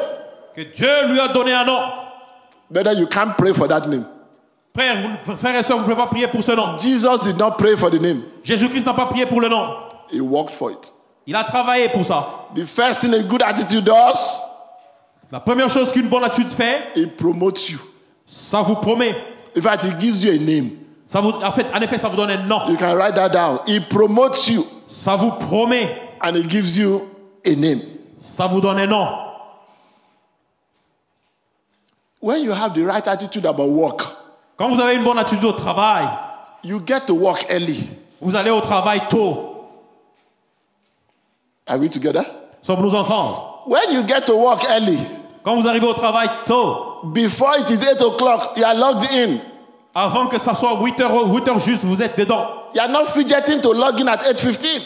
que 0.55 0.63
Dieu 0.65 1.09
lui 1.09 1.21
a 1.21 1.29
donné 1.29 1.53
un 1.53 1.65
nom. 1.65 1.81
Better 2.71 2.93
you 2.95 3.07
can't 3.07 3.37
pray 3.37 3.53
for 3.53 3.69
that 3.69 3.87
name. 3.89 4.07
Frères, 4.75 4.97
vous- 5.27 5.37
frères 5.37 5.55
et 5.57 5.63
sœurs, 5.63 5.77
vous 5.77 5.83
ne 5.83 5.85
pouvez 5.93 5.97
pas 5.97 6.07
prier 6.07 6.27
pour 6.29 6.43
ce 6.43 6.53
nom. 6.53 6.79
Jesus 6.79 7.19
did 7.25 7.37
not 7.37 7.59
pray 7.59 7.77
for 7.77 7.91
the 7.91 8.01
name, 8.01 8.23
Jésus-Christ 8.45 8.87
n'a 8.87 8.95
pas 8.95 9.07
prié 9.07 9.27
pour 9.27 9.41
le 9.43 9.49
nom. 9.49 9.75
he 10.11 10.21
worked 10.21 10.55
for 10.55 10.71
it. 10.71 10.93
Il 11.27 11.37
a 11.37 11.45
travaillé 11.45 11.91
pour 11.91 12.07
ça. 12.07 12.49
The 12.55 12.65
first 12.65 13.01
thing 13.01 13.13
a 13.15 13.23
good 13.25 13.43
attitude 13.43 13.85
does, 13.85 14.41
La 15.31 15.41
première 15.41 15.69
chose 15.71 15.93
qu'une 15.93 16.09
bonne 16.09 16.25
attitude 16.25 16.51
fait, 16.51 16.93
it 16.97 17.17
promotes 17.19 17.69
you. 17.69 17.79
Ça 18.35 18.63
vous 18.63 18.77
promet. 18.77 19.15
In 19.57 19.61
fact, 19.63 19.85
it 19.85 19.99
gives 20.01 20.23
you 20.25 20.33
a 20.33 20.39
name. 20.39 20.71
Ça 21.07 21.21
vous, 21.21 21.31
en, 21.31 21.53
fait, 21.53 21.67
en 21.75 21.81
effet, 21.83 21.99
ça 21.99 22.09
vous 22.09 22.17
donne 22.17 22.31
un 22.31 22.39
nom. 22.47 22.67
You 22.69 22.77
can 22.77 22.95
write 22.97 23.15
that 23.17 23.29
down. 23.29 23.59
It 23.67 23.87
promotes 23.91 24.49
you 24.49 24.65
Ça 24.87 25.17
vous 25.17 25.31
promet. 25.33 25.87
and 26.23 26.35
it 26.37 26.49
gives 26.49 26.77
you 26.79 27.03
a 27.45 27.55
name. 27.55 27.81
Ça 28.19 28.47
vous 28.47 28.61
donne 28.61 28.79
un 28.79 28.87
nom. 28.87 29.09
When 32.21 32.43
you 32.45 32.53
have 32.53 32.73
the 32.75 32.85
right 32.85 33.07
attitude 33.07 33.45
about 33.47 33.69
work, 33.69 34.03
Quand 34.57 34.69
vous 34.69 34.81
avez 34.81 34.95
une 34.95 35.03
bonne 35.03 35.19
attitude 35.19 35.45
au 35.45 35.53
travail, 35.53 36.09
you 36.63 36.81
get 36.87 37.01
to 37.07 37.15
work 37.15 37.45
early. 37.51 37.89
vous 38.21 38.37
allez 38.37 38.51
au 38.51 38.61
travail 38.61 39.03
tôt. 39.11 39.67
Are 41.67 41.79
we 41.79 41.91
together? 41.91 42.25
Sommes-nous 42.63 42.95
ensemble? 42.95 43.37
When 43.67 43.93
you 43.93 44.07
get 44.07 44.27
to 44.27 44.37
work 44.37 44.65
early, 44.71 44.99
Quand 45.43 45.61
vous 45.61 45.67
arrivez 45.69 45.87
au 45.87 45.95
travail 45.95 46.29
tôt, 46.47 46.92
before 47.13 47.59
it 47.59 47.71
is 47.71 47.83
8 47.83 48.01
o'clock, 48.01 48.57
you 48.57 48.65
are 48.65 48.75
logged 48.75 49.11
in. 49.13 49.41
avant 49.95 50.27
que 50.29 50.39
ça 50.39 50.55
soit 50.55 50.79
8 50.81 51.01
heures, 51.01 51.27
8 51.33 51.49
heures 51.49 51.59
juste, 51.61 51.85
vous 51.85 52.01
êtes 52.03 52.17
dedans. 52.19 52.47
You 52.75 52.81
are 52.81 52.89
not 52.89 53.07
fidgeting 53.07 53.61
to 53.63 53.73
log 53.73 54.01
in 54.01 54.09
at 54.09 54.23
8.15 54.23 54.83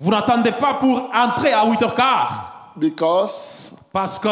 Vous 0.00 0.10
n'attendez 0.10 0.52
pas 0.52 0.74
pour 0.74 1.10
entrer 1.14 1.52
à 1.52 1.64
8h15. 1.66 2.80
because 2.80 3.74
Parce 3.92 4.18
que 4.18 4.28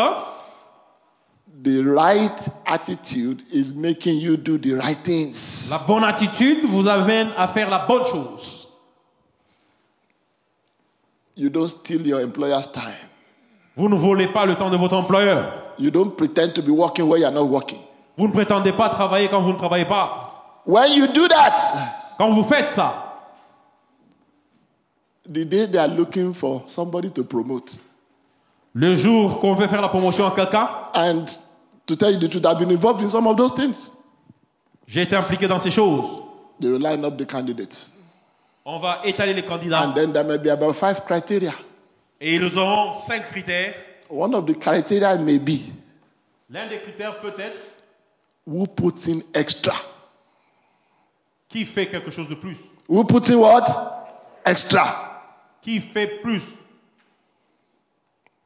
the 1.63 1.83
right 1.87 2.49
attitude 2.67 3.43
is 3.53 3.73
making 3.75 4.17
you 4.21 4.37
do 4.37 4.59
the 4.59 4.73
right 4.75 4.99
things. 5.05 5.69
la 5.71 5.79
bonne 5.79 6.05
attitude 6.05 6.65
vous 6.67 6.87
amène 6.89 7.29
à 7.37 7.49
faire 7.49 7.71
la 7.71 7.87
bonne 7.87 8.05
chose. 8.07 8.69
You 11.37 11.51
don't 11.51 11.69
steal 11.69 12.07
your 12.07 12.21
employer's 12.21 12.71
time. 12.73 13.09
Vous 13.77 13.89
ne 13.89 13.95
volez 13.97 14.27
pas 14.29 14.47
le 14.47 14.55
temps 14.55 14.71
de 14.71 14.77
votre 14.77 14.97
employeur. 14.97 15.53
You 15.79 15.91
don't 15.91 16.17
pretend 16.17 16.55
to 16.55 16.63
be 16.63 16.71
working 16.71 17.07
where 17.09 17.19
you 17.19 17.27
are 17.27 17.33
not 17.35 17.45
working. 17.49 17.79
Vous 18.17 18.27
ne 18.29 18.33
prétendez 18.33 18.73
pas 18.73 18.89
travailler 18.89 19.29
quand 19.29 19.43
vous 19.43 19.53
ne 19.53 19.59
travaillez 19.59 19.85
pas. 19.85 20.63
When 20.67 20.93
you 20.93 21.07
do 21.07 21.29
that, 21.29 21.59
Quand 22.19 22.31
vous 22.31 22.45
faites 22.45 22.73
ça, 22.73 23.03
the 25.29 25.45
day 25.45 25.67
they 25.67 25.79
are 25.79 25.89
looking 25.89 26.33
for 26.33 26.63
somebody 26.69 27.11
to 27.11 27.25
promote, 27.25 27.79
le 28.75 28.97
jour 28.97 29.39
qu'on 29.41 29.55
veut 29.55 29.69
faire 29.69 29.83
la 29.83 29.89
promotion 29.89 30.27
à 30.27 30.31
quelqu'un, 30.31 30.69
and 30.95 31.27
to 31.87 31.95
tell 31.97 32.11
you 32.13 32.19
the 32.19 32.29
truth, 32.29 32.47
I've 32.47 32.59
been 32.59 32.71
involved 32.71 33.03
in 33.03 33.11
some 33.11 33.27
of 33.27 33.37
those 33.37 33.53
things. 33.55 33.93
j'ai 34.87 35.03
été 35.03 35.15
impliqué 35.17 35.47
dans 35.49 35.59
ces 35.59 35.71
choses. 35.71 36.23
They 36.61 36.71
will 36.71 36.81
line 36.81 37.05
up 37.05 37.19
the 37.19 37.27
candidates. 37.27 37.93
On 38.65 38.79
va 38.79 39.01
étaler 39.05 39.35
les 39.35 39.45
candidats 39.45 39.83
And 39.83 39.93
then 39.95 40.13
there 40.13 40.25
may 40.25 40.39
be 40.39 40.49
about 40.49 40.73
five 40.75 41.05
criteria. 41.05 41.53
et 42.21 42.35
ils 42.37 42.57
auront 42.59 42.93
cinq 43.07 43.29
critères. 43.31 43.75
One 44.09 44.35
of 44.35 44.47
the 44.47 44.55
criteria 44.55 45.17
may 45.19 45.39
be 45.39 45.61
L'un 46.51 46.69
des 46.69 46.79
critères 46.79 47.21
peut 47.21 47.33
être 47.39 47.57
who 48.47 48.67
puts 48.67 49.09
in 49.09 49.21
extra. 49.35 49.75
qui 51.49 51.65
fait 51.65 51.87
quelque 51.89 52.11
chose 52.11 52.29
de 52.29 52.35
plus. 52.37 52.57
Who 52.89 53.05
puts 53.05 53.31
in 53.31 53.39
what? 53.39 53.65
Extra. 54.45 55.23
Qui 55.63 55.81
fait 55.81 56.21
plus. 56.23 56.43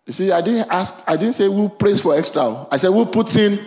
You 0.06 0.12
see, 0.14 0.32
I 0.32 0.40
didn't 0.42 0.66
ask, 0.70 1.02
I 1.06 1.16
didn't 1.16 1.34
say 1.34 1.46
who 1.46 1.68
prays 1.68 2.00
for 2.00 2.16
extra. 2.16 2.66
I 2.72 2.78
said 2.78 2.90
who 2.90 3.04
puts 3.06 3.36
in 3.36 3.58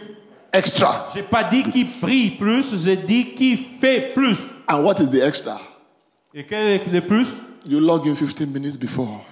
extra. 0.52 1.10
J'ai 1.14 1.24
pas 1.24 1.44
dit 1.44 1.64
qui 1.64 1.86
prie 1.86 2.32
plus, 2.32 2.84
j'ai 2.84 2.98
dit 2.98 3.36
qui 3.36 3.56
fait 3.80 4.12
plus. 4.14 4.38
And 4.68 4.84
what 4.84 5.00
is 5.00 5.10
the 5.12 5.22
extra? 5.22 5.60
Et 6.34 6.46
quel 6.46 6.68
est 6.68 6.88
le 6.92 7.02
plus 7.02 7.28
You 7.66 7.80
log 7.80 8.08
in 8.08 8.16
15 8.16 8.48
minutes 8.48 8.78
before. 8.78 9.24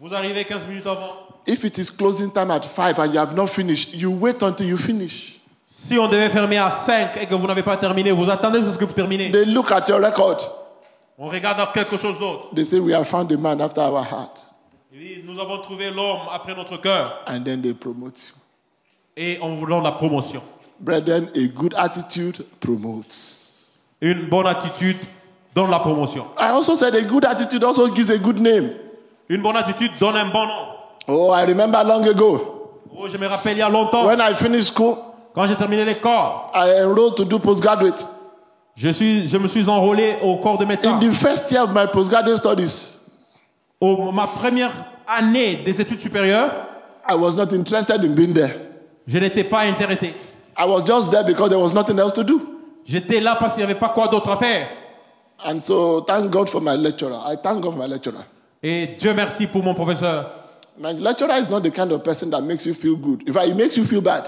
Vous 0.00 0.14
arrivez 0.14 0.44
15 0.44 0.66
minutes 0.66 0.86
avant. 0.86 1.26
If 1.46 1.64
it 1.64 1.78
is 1.78 1.90
closing 1.90 2.30
time 2.30 2.50
at 2.50 2.64
5 2.64 2.98
and 2.98 3.12
you 3.12 3.18
have 3.18 3.34
not 3.34 3.46
finished, 3.48 3.94
you 3.94 4.10
wait 4.10 4.42
until 4.42 4.66
you 4.66 4.76
finish. 4.76 5.40
Si 5.66 5.98
on 5.98 6.08
devait 6.08 6.30
fermer 6.30 6.58
à 6.58 6.70
5 6.70 7.16
et 7.20 7.26
que 7.26 7.34
vous 7.34 7.46
n'avez 7.46 7.62
pas 7.62 7.76
terminé, 7.76 8.12
vous 8.12 8.30
attendez 8.30 8.58
jusqu'à 8.60 8.72
ce 8.74 8.78
que 8.78 8.84
vous 8.84 8.92
terminez. 8.92 9.30
They 9.30 9.44
look 9.46 9.72
at 9.72 9.84
your 9.88 10.00
record. 10.00 10.38
On 11.18 11.26
regarde 11.28 11.72
quelque 11.72 11.96
chose 11.96 12.18
d'autre. 12.18 12.54
They 12.54 12.64
say, 12.64 12.78
We 12.78 12.94
have 12.94 13.06
found 13.08 13.32
a 13.32 13.36
man 13.36 13.60
after 13.60 13.80
our 13.80 14.02
heart. 14.04 14.46
Il 14.92 15.00
dit, 15.00 15.22
Nous 15.26 15.40
avons 15.40 15.58
trouvé 15.62 15.90
l'homme 15.90 16.28
après 16.32 16.54
notre 16.54 16.76
cœur 16.80 17.22
And 17.26 17.42
then 17.42 17.60
they 17.60 17.74
promote 17.74 18.18
you. 18.20 18.34
et 19.16 19.38
on 19.42 19.56
vous 19.56 19.66
donne 19.66 19.82
la 19.82 19.92
promotion. 19.92 20.42
Brethren, 20.80 21.28
a 21.34 21.46
good 21.48 21.74
attitude 21.76 22.44
promotes. 22.60 23.76
Une 24.00 24.28
bonne 24.28 24.46
attitude 24.46 24.96
donne 25.54 25.70
la 25.70 25.80
promotion. 25.80 26.26
I 26.38 26.50
also 26.50 26.76
said 26.76 26.94
a 26.94 27.02
good 27.02 27.24
attitude 27.24 27.64
also 27.64 27.88
gives 27.88 28.10
a 28.10 28.18
good 28.18 28.38
name. 28.40 28.70
Une 29.28 29.42
bonne 29.42 29.56
attitude 29.56 29.92
donne 30.00 30.16
un 30.16 30.26
bon 30.26 30.46
nom. 30.46 30.66
Oh, 31.06 31.32
I 31.34 31.44
remember 31.46 31.82
long 31.84 32.06
ago 32.06 32.70
Oh, 32.96 33.06
je 33.08 33.16
me 33.16 33.26
rappelle 33.26 33.56
il 33.56 33.60
y 33.60 33.62
a 33.62 33.68
longtemps, 33.68 34.04
when 34.06 34.20
I 34.20 34.34
finished 34.34 34.72
school, 34.74 34.96
quand 35.34 35.46
j'ai 35.46 35.54
terminé 35.54 35.84
l'école, 35.84 36.50
I 36.54 36.82
enrolled 36.82 37.14
to 37.16 37.24
do 37.24 37.38
postgraduate. 37.38 38.06
je, 38.76 38.88
suis, 38.90 39.28
je 39.28 39.36
me 39.38 39.46
suis 39.46 39.68
enrôlé 39.68 40.16
au 40.22 40.36
corps 40.38 40.58
de 40.58 40.64
médecin. 40.64 40.96
In 40.96 41.00
the 41.00 41.12
first 41.12 41.50
year 41.52 41.62
of 41.62 41.70
my 41.70 41.86
postgraduate 41.92 42.38
studies, 42.38 42.98
Au, 43.80 44.10
ma 44.10 44.26
première 44.26 44.72
année 45.06 45.56
des 45.64 45.80
études 45.80 46.00
supérieures, 46.00 46.50
I 47.08 47.14
was 47.14 47.36
not 47.36 47.52
interested 47.52 48.04
in 48.04 48.14
being 48.14 48.34
there. 48.34 48.50
je 49.06 49.18
n'étais 49.18 49.44
pas 49.44 49.60
intéressé. 49.60 50.12
I 50.58 50.66
was 50.66 50.84
just 50.84 51.10
there 51.12 51.22
because 51.24 51.50
there 51.50 51.60
was 51.60 51.72
nothing 51.72 51.98
else 52.00 52.12
to 52.14 52.24
do. 52.24 52.40
J'étais 52.84 53.20
là 53.20 53.36
parce 53.38 53.54
qu'il 53.54 53.64
n'y 53.64 53.70
avait 53.70 53.78
pas 53.78 53.90
quoi 53.90 54.08
d'autre 54.08 54.28
à 54.30 54.36
faire. 54.38 54.68
And 55.46 55.60
so, 55.60 56.00
thank 56.00 56.30
God 56.32 56.48
for 56.48 56.60
my 56.60 56.74
lecturer. 56.76 57.14
I 57.24 57.36
thank 57.36 57.60
God 57.60 57.74
for 57.74 57.78
my 57.78 57.86
lecturer. 57.86 58.24
Et 58.62 58.96
Dieu 58.98 59.14
merci 59.14 59.46
pour 59.46 59.62
mon 59.62 59.74
professeur. 59.74 60.30
My 60.78 60.92
lecturer 60.92 61.38
is 61.40 61.48
not 61.50 61.60
the 61.62 61.70
kind 61.70 61.90
of 61.92 62.02
person 62.02 62.30
that 62.30 62.42
makes 62.42 62.64
you 62.66 62.74
feel 62.74 62.96
good. 62.96 63.22
In 63.26 63.32
fact, 63.32 63.46
he 63.48 63.54
makes 63.54 63.76
you 63.76 63.84
feel 63.84 64.00
bad. 64.00 64.24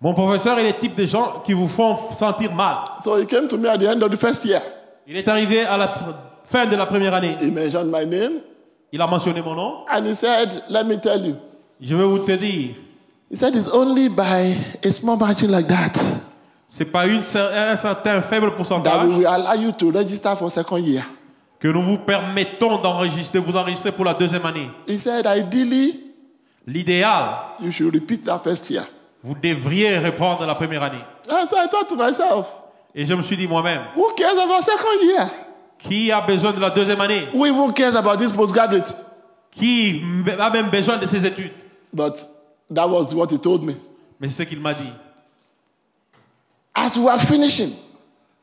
Mon 0.00 0.14
professeur 0.14 0.58
est 0.58 0.64
le 0.64 0.72
type 0.80 0.96
de 0.96 1.04
gens 1.04 1.42
qui 1.44 1.52
vous 1.52 1.68
font 1.68 1.96
sentir 2.18 2.52
mal. 2.54 2.78
So 3.02 3.16
he 3.20 3.26
came 3.26 3.48
to 3.48 3.56
me 3.56 3.68
at 3.68 3.78
the 3.78 3.88
end 3.88 4.02
of 4.02 4.10
the 4.10 4.16
first 4.16 4.44
year. 4.44 4.60
Il 5.06 5.16
est 5.16 5.28
arrivé 5.28 5.64
à 5.64 5.76
la 5.76 5.88
fin 6.46 6.66
de 6.66 6.76
la 6.76 6.86
première 6.86 7.14
année. 7.14 7.36
He 7.40 7.50
mentioned 7.50 7.90
my 7.90 8.04
name 8.06 8.40
Il 8.92 9.00
a 9.00 9.06
mentionné 9.06 9.42
mon 9.42 9.54
nom. 9.54 9.84
and 9.88 10.06
he 10.06 10.14
said, 10.14 10.48
Let 10.70 10.86
me 10.86 10.96
tell 10.98 11.24
you. 11.24 11.36
Je 11.80 11.94
vais 11.94 12.04
vous 12.04 12.18
te 12.20 12.32
dire, 12.32 12.74
He 13.30 13.36
said, 13.36 13.54
It's 13.56 13.68
only 13.68 14.08
by 14.08 14.54
a 14.84 14.92
small 14.92 15.16
margin 15.16 15.50
like 15.50 15.68
that 15.68 15.92
c'est 16.68 16.86
pas 16.86 17.06
une, 17.06 17.20
un 17.20 17.76
certain 17.76 18.22
faible 18.22 18.48
that 18.48 18.56
pourcentage 18.56 19.04
we 19.06 19.16
will 19.16 19.26
allow 19.26 19.52
you 19.52 19.72
to 19.72 19.90
register 19.90 20.34
for 20.36 20.50
second 20.50 20.78
year. 20.82 21.04
Que 21.62 21.68
nous 21.68 21.80
vous 21.80 21.98
permettons 21.98 22.78
d'enregistrer, 22.78 23.38
de 23.38 23.44
vous 23.44 23.56
enregistrer 23.56 23.92
pour 23.92 24.04
la 24.04 24.14
deuxième 24.14 24.44
année. 24.44 24.68
He 24.88 24.98
said, 24.98 25.24
Ideally, 25.26 26.00
L'idéal, 26.66 27.54
you 27.60 27.70
should 27.70 27.94
repeat 27.94 28.24
that 28.24 28.40
first 28.40 28.68
year. 28.68 28.84
vous 29.22 29.36
devriez 29.40 29.96
reprendre 29.98 30.44
la 30.44 30.56
première 30.56 30.82
année. 30.82 30.98
And 31.30 31.46
so 31.48 31.56
I 31.56 31.68
thought 31.68 31.88
to 31.88 31.94
myself, 31.96 32.48
Et 32.96 33.06
je 33.06 33.14
me 33.14 33.22
suis 33.22 33.36
dit 33.36 33.46
moi-même, 33.46 33.82
Who 33.94 34.12
cares 34.16 34.36
about 34.36 34.62
second 34.62 35.06
year? 35.06 35.30
qui 35.78 36.10
a 36.10 36.20
besoin 36.22 36.52
de 36.52 36.58
la 36.60 36.70
deuxième 36.70 37.00
année? 37.00 37.28
Who 37.32 37.46
even 37.46 37.72
cares 37.72 37.94
about 37.96 38.16
this 38.18 38.32
postgraduate? 38.32 38.92
Qui 39.52 40.02
a 40.38 40.50
même 40.50 40.70
besoin 40.70 40.96
de 40.98 41.06
ses 41.06 41.24
études? 41.24 41.52
But 41.92 42.14
that 42.74 42.88
was 42.88 43.14
what 43.14 43.28
he 43.30 43.38
told 43.38 43.62
me. 43.62 43.74
Mais 44.18 44.28
c'est 44.30 44.42
ce 44.44 44.48
qu'il 44.48 44.60
m'a 44.60 44.74
dit. 44.74 44.90
As 46.74 46.96
we 46.96 47.04
were 47.04 47.18
finishing, 47.20 47.70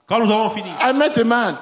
Quand 0.08 0.20
nous 0.20 0.32
avons 0.32 0.50
fini, 0.52 0.70
I 0.80 0.94
met 0.94 1.18
a 1.20 1.24
man. 1.26 1.58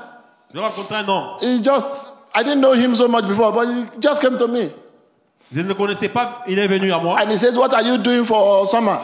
J'ai 0.53 0.59
rencontré 0.59 0.95
un 0.95 1.07
homme. 1.07 1.35
He 1.41 1.61
just, 1.63 2.13
I 2.35 2.43
didn't 2.43 2.61
know 2.61 2.73
him 2.73 2.95
so 2.95 3.07
much 3.07 3.25
before, 3.27 3.51
but 3.51 3.67
he 3.67 3.85
just 3.99 4.21
came 4.21 4.37
to 4.37 4.47
me. 4.47 4.69
Je 5.53 5.61
ne 5.61 5.67
le 5.67 5.73
connaissais 5.75 6.09
pas, 6.09 6.43
il 6.47 6.59
est 6.59 6.67
venu 6.67 6.91
à 6.91 6.99
moi. 6.99 7.15
And 7.21 7.29
he 7.31 7.37
says, 7.37 7.57
What 7.57 7.73
are 7.73 7.81
you 7.83 7.97
doing 7.97 8.25
for 8.25 8.67
summer? 8.67 8.97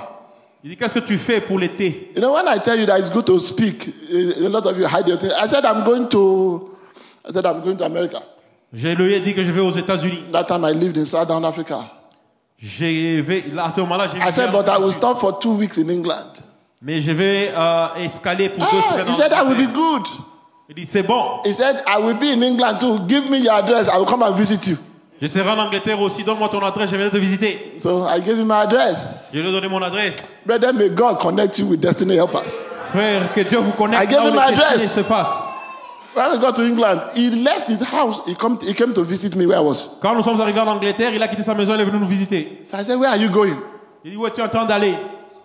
Il 0.63 0.69
dit, 0.71 0.77
qu'est-ce 0.77 0.93
que 0.93 0.99
tu 0.99 1.17
fais 1.17 1.41
pour 1.41 1.59
l'été? 1.59 2.11
You 2.15 2.21
know, 2.21 2.33
when 2.33 2.47
I 2.47 2.57
tell 2.57 2.79
you 2.79 2.85
that 2.85 2.97
it's 2.99 3.09
good 3.09 3.25
to 3.25 3.37
speak, 3.39 3.89
a 4.09 4.47
lot 4.47 4.65
of 4.65 4.77
you 4.77 4.85
hide 4.87 5.07
your 5.09 5.17
thing. 5.17 5.31
I 5.31 5.45
said, 5.47 5.65
I'm 5.65 5.83
going 5.83 6.07
to, 6.09 6.77
I 7.27 7.31
said, 7.33 7.45
I'm 7.45 7.61
going 7.61 7.75
to 7.77 7.85
America. 7.85 8.21
Je 8.71 8.87
lui 8.95 9.13
ai 9.13 9.19
dit 9.19 9.33
que 9.33 9.43
je 9.43 9.51
vais 9.51 9.59
aux 9.61 9.71
États-Unis. 9.71 10.23
That 10.31 10.45
time 10.45 10.63
I 10.63 10.71
lived 10.71 10.97
in 10.97 11.05
Southern 11.05 11.43
Africa. 11.43 11.81
Je 12.57 13.53
là, 13.53 13.65
à 13.65 13.71
ce 13.73 13.81
moment-là, 13.81 14.07
j'ai 14.07 14.17
I 14.21 14.31
said, 14.31 14.51
but 14.53 14.69
I 14.69 14.77
will 14.77 14.93
stop 14.93 15.19
for 15.19 15.37
two 15.39 15.53
weeks 15.57 15.77
in 15.77 15.89
England. 15.89 16.41
Mais 16.81 17.01
je 17.01 17.11
vais 17.11 17.51
euh, 17.55 17.87
escaler 17.97 18.47
pour 18.49 18.59
deux 18.63 18.77
Ah, 18.87 18.91
semaines. 18.93 19.07
he 19.09 19.13
said, 19.15 19.31
that 19.31 19.45
will 19.45 19.55
be 19.57 19.67
good. 19.73 20.07
Il 20.69 20.75
dit, 20.75 20.85
c'est 20.87 21.03
bon. 21.03 21.41
He 21.45 21.53
said, 21.53 21.83
I 21.87 21.97
will 21.99 22.15
be 22.17 22.31
in 22.31 22.41
England 22.41 22.79
too. 22.79 22.99
Give 23.07 23.29
me 23.29 23.37
your 23.39 23.53
address. 23.53 23.89
I 23.89 23.97
will 23.97 24.05
come 24.05 24.23
and 24.23 24.33
visit 24.35 24.65
you. 24.67 24.77
Je 25.21 25.27
serai 25.27 25.49
en 25.49 25.59
Angleterre 25.59 25.99
aussi. 26.01 26.23
Donne-moi 26.23 26.49
ton 26.49 26.61
adresse, 26.65 26.89
je 26.89 26.95
vais 26.95 27.09
te 27.09 27.17
visiter. 27.17 27.75
So 27.79 28.05
I 28.07 28.19
gave 28.19 28.37
him 28.39 28.47
my 28.47 28.61
address. 28.63 29.29
Je 29.33 29.39
lui 29.39 29.49
ai 29.49 29.51
donné 29.51 29.67
mon 29.67 29.81
adresse. 29.81 30.17
Brother, 30.45 30.73
may 30.73 30.89
God 30.89 31.19
connect 31.19 31.59
you 31.59 31.67
with 31.67 31.81
destiny 31.81 32.15
helpers. 32.15 32.63
Frère, 32.91 33.21
que 33.33 33.41
Dieu 33.41 33.59
vous 33.59 33.71
I 33.71 33.77
connecte 33.77 34.09
gave 34.11 34.19
là 34.19 34.25
où 34.25 34.27
him 34.29 34.35
my 34.35 34.53
address. 34.53 34.93
se 34.93 35.01
passent. 35.01 35.49
When 36.15 36.31
we 36.31 36.39
got 36.39 36.55
to 36.57 36.63
England, 36.63 37.01
he 37.15 37.29
left 37.43 37.67
his 37.69 37.81
house. 37.81 38.19
He, 38.27 38.35
come, 38.35 38.59
he 38.61 38.73
came 38.73 38.93
to 38.93 39.03
visit 39.03 39.35
me 39.35 39.45
where 39.47 39.57
I 39.57 39.61
was. 39.61 39.97
Quand 40.01 40.13
nous 40.15 40.21
sommes 40.23 40.39
arrivés 40.39 40.59
en 40.61 40.67
Angleterre, 40.67 41.11
il 41.13 41.21
a 41.23 41.27
quitté 41.27 41.43
sa 41.43 41.55
maison, 41.55 41.73
il 41.73 41.81
est 41.81 41.85
venu 41.85 41.99
nous 41.99 42.07
visiter. 42.07 42.59
So 42.63 42.77
I 42.77 42.83
said, 42.83 42.99
Where 42.99 43.09
are 43.09 43.17
you 43.17 43.29
going? 43.29 43.55
Il 44.05 44.11
dit, 44.11 44.17
où 44.17 44.27
es-tu 44.27 44.41
en 44.41 44.47
train 44.49 44.65
d'aller? 44.65 44.95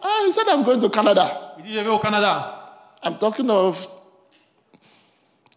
Ah, 0.02 0.24
he 0.26 0.32
said, 0.32 0.44
I'm 0.48 0.64
going 0.64 0.80
to 0.80 0.88
Canada. 0.90 1.54
Il 1.58 1.64
dit, 1.64 1.74
je 1.74 1.80
vais 1.80 1.88
au 1.88 1.98
Canada. 1.98 2.54
I'm 3.02 3.16
talking 3.18 3.48
of 3.48 3.88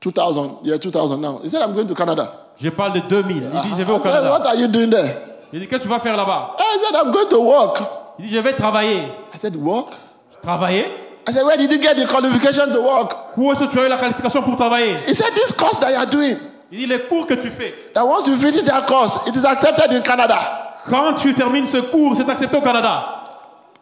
2000, 0.02 0.60
yeah, 0.64 0.78
2000 0.78 1.22
now. 1.22 1.40
He 1.44 1.50
said, 1.50 1.62
I'm 1.62 1.74
going 1.74 1.88
to 1.88 1.94
Canada. 1.96 2.32
Je 2.60 2.70
parle 2.70 2.94
de 2.94 3.00
2000. 3.08 3.38
Il 3.38 3.42
dit, 3.42 3.70
je 3.78 3.84
vais 3.84 3.92
I 3.94 3.96
au 3.96 4.00
said, 4.00 4.14
What 4.14 4.40
Canada. 4.44 4.50
are 4.50 4.56
you 4.56 4.68
doing 4.68 4.90
there? 4.90 5.16
Il 5.54 5.60
dit, 5.60 5.68
qu'est-ce 5.68 5.80
que 5.80 5.84
tu 5.84 5.90
vas 5.90 6.00
faire 6.00 6.18
là-bas? 6.18 6.56
I 6.60 6.80
said, 6.84 6.96
I'm 6.96 7.12
going 7.12 7.30
to 7.30 7.40
work. 7.40 7.82
Il 8.20 8.26
dit, 8.28 8.36
je 8.36 8.40
vais 8.40 8.54
travailler. 8.54 9.04
I 9.34 9.38
said, 9.38 9.56
Work? 9.56 9.90
Travailler? 10.42 10.86
I 11.28 11.32
said, 11.34 11.46
Where 11.46 11.58
did 11.58 11.72
you 11.72 11.80
get 11.80 11.96
the 11.98 12.08
qualification 12.08 12.72
to 12.72 12.82
work? 12.82 13.14
Où 13.38 13.52
est-ce 13.52 13.60
que 13.64 13.72
tu 13.72 13.80
as 13.80 13.86
eu 13.86 13.90
la 13.90 13.98
qualification 13.98 14.42
pour 14.42 14.56
travailler? 14.58 14.96
He 15.08 15.14
said, 15.14 15.32
This 15.36 15.52
course 15.52 15.80
that 15.80 15.92
you 15.92 15.98
are 15.98 16.08
doing, 16.10 16.38
Il 16.72 16.80
dit, 16.80 16.86
les 16.88 17.00
cours 17.02 17.28
que 17.28 17.36
tu 17.36 17.50
fais. 17.50 17.74
that 17.94 18.04
once 18.06 18.26
you 18.28 18.36
finish 18.38 18.64
that 18.64 18.88
course, 18.88 19.20
it 19.28 19.36
is 19.36 19.46
accepted 19.46 19.92
in 19.92 20.02
Canada. 20.02 20.40
Quand 20.90 21.14
tu 21.16 21.34
termines 21.36 21.68
ce 21.68 21.78
cours, 21.78 22.16
c'est 22.16 22.28
accepté 22.28 22.58
au 22.58 22.62
Canada. 22.62 23.20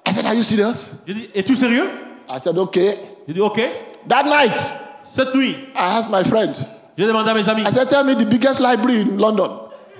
I 0.06 0.12
said, 0.14 0.26
Are 0.26 0.34
you 0.36 0.44
serious? 0.44 0.96
Je 1.08 1.14
dis, 1.14 1.30
es-tu 1.34 1.56
sérieux? 1.56 1.88
I 2.30 2.40
said, 2.40 2.58
Okay. 2.58 2.98
Il 3.28 3.36
dit, 3.36 3.42
ok. 3.42 3.62
That 4.08 4.24
night, 4.24 4.58
Cette 5.12 5.34
nuit, 5.36 5.56
I 5.76 5.98
asked 6.00 6.10
my 6.12 6.24
friend, 6.24 6.56
j'ai 6.98 7.06
demandé 7.08 7.30
à 7.32 7.34
mes 7.34 7.48
amis, 7.50 7.64
I 7.64 7.72
said, 7.72 7.90
Tell 7.90 8.04
me 8.04 8.14
the 8.16 8.26
biggest 8.26 8.60
library 8.60 9.02
in 9.02 9.18
London. 9.18 9.50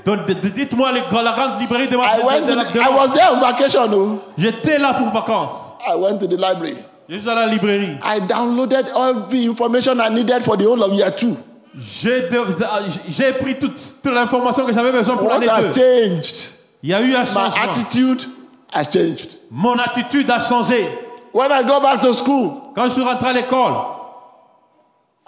donc, 0.06 0.26
dites-moi 0.28 0.92
la 0.92 1.32
grande 1.34 1.60
librairie 1.62 1.88
de 1.88 1.96
I 1.96 2.24
went 2.26 2.48
to 2.48 2.56
the, 2.56 2.80
I 2.80 2.90
was 2.90 3.14
there 3.14 3.32
on 3.32 3.40
vacation. 3.40 3.90
Oh. 3.94 4.20
J'étais 4.38 4.78
là 4.78 4.94
pour 4.94 5.10
vacances. 5.12 5.74
I 5.88 5.96
went 5.96 6.20
to 6.20 6.28
the 6.28 6.38
library. 6.38 6.78
Je 7.10 7.18
suis 7.18 7.30
à 7.30 7.36
la 7.36 7.48
librairie. 7.48 7.98
I 8.04 8.20
downloaded 8.28 8.86
every 8.96 9.46
information 9.46 10.00
I 10.00 10.10
needed 10.10 10.44
for 10.44 10.56
the 10.58 10.66
whole 10.66 10.84
of 10.84 10.94
year 10.94 11.12
two. 11.12 11.36
J'ai 11.82 13.34
pris 13.34 13.56
toute, 13.60 13.76
toute 14.04 14.14
l'information 14.14 14.66
que 14.66 14.74
j'avais 14.74 14.92
besoin 14.92 15.18
pour 15.18 15.30
l'année 15.30 15.48
has 15.50 15.72
2. 15.74 15.74
changed? 15.74 16.36
Il 16.84 16.90
y 16.90 16.94
a 16.94 17.02
eu 17.02 17.16
un 17.16 17.22
My 17.22 17.26
changement. 17.26 17.64
attitude 17.64 18.22
has 18.72 18.86
changed. 18.92 19.38
Mon 19.52 19.78
attitude 19.80 20.30
a 20.30 20.40
changé. 20.40 20.88
When 21.34 21.52
I 21.52 21.64
go 21.64 21.80
back 21.80 22.02
to 22.02 22.14
school, 22.14 22.54
Quand 22.76 22.86
je 22.86 22.92
suis 22.92 23.04
rentré 23.04 23.30
à 23.30 23.34
l'école, 23.34 23.74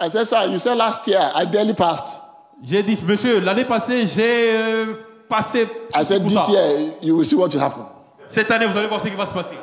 I 0.02 0.08
said, 0.10 0.24
Sir, 0.26 0.46
you 0.50 0.58
said 0.58 0.76
last 0.76 1.06
year 1.06 1.20
I 1.34 1.44
barely 1.44 1.74
passed. 1.74 2.20
j'ai 2.62 2.82
dit, 2.82 2.98
monsieur, 3.06 3.40
l'année 3.40 3.64
passée, 3.64 4.06
j'ai 4.06 4.50
euh, 4.56 4.94
passé 5.28 5.68
I 5.94 6.04
said, 6.04 6.24
This 6.24 6.34
ça. 6.34 6.50
year 6.50 6.92
you 7.02 7.16
will 7.16 7.24
see 7.24 7.36
what 7.36 7.48
will 7.52 7.60
happen. 7.60 7.86
Cette 8.28 8.50
année, 8.50 8.66
vous 8.66 8.76
allez 8.78 8.88
voir 8.88 9.00
ce 9.00 9.08
qui 9.08 9.14
va 9.16 9.26
se 9.26 9.34
passer. 9.34 9.56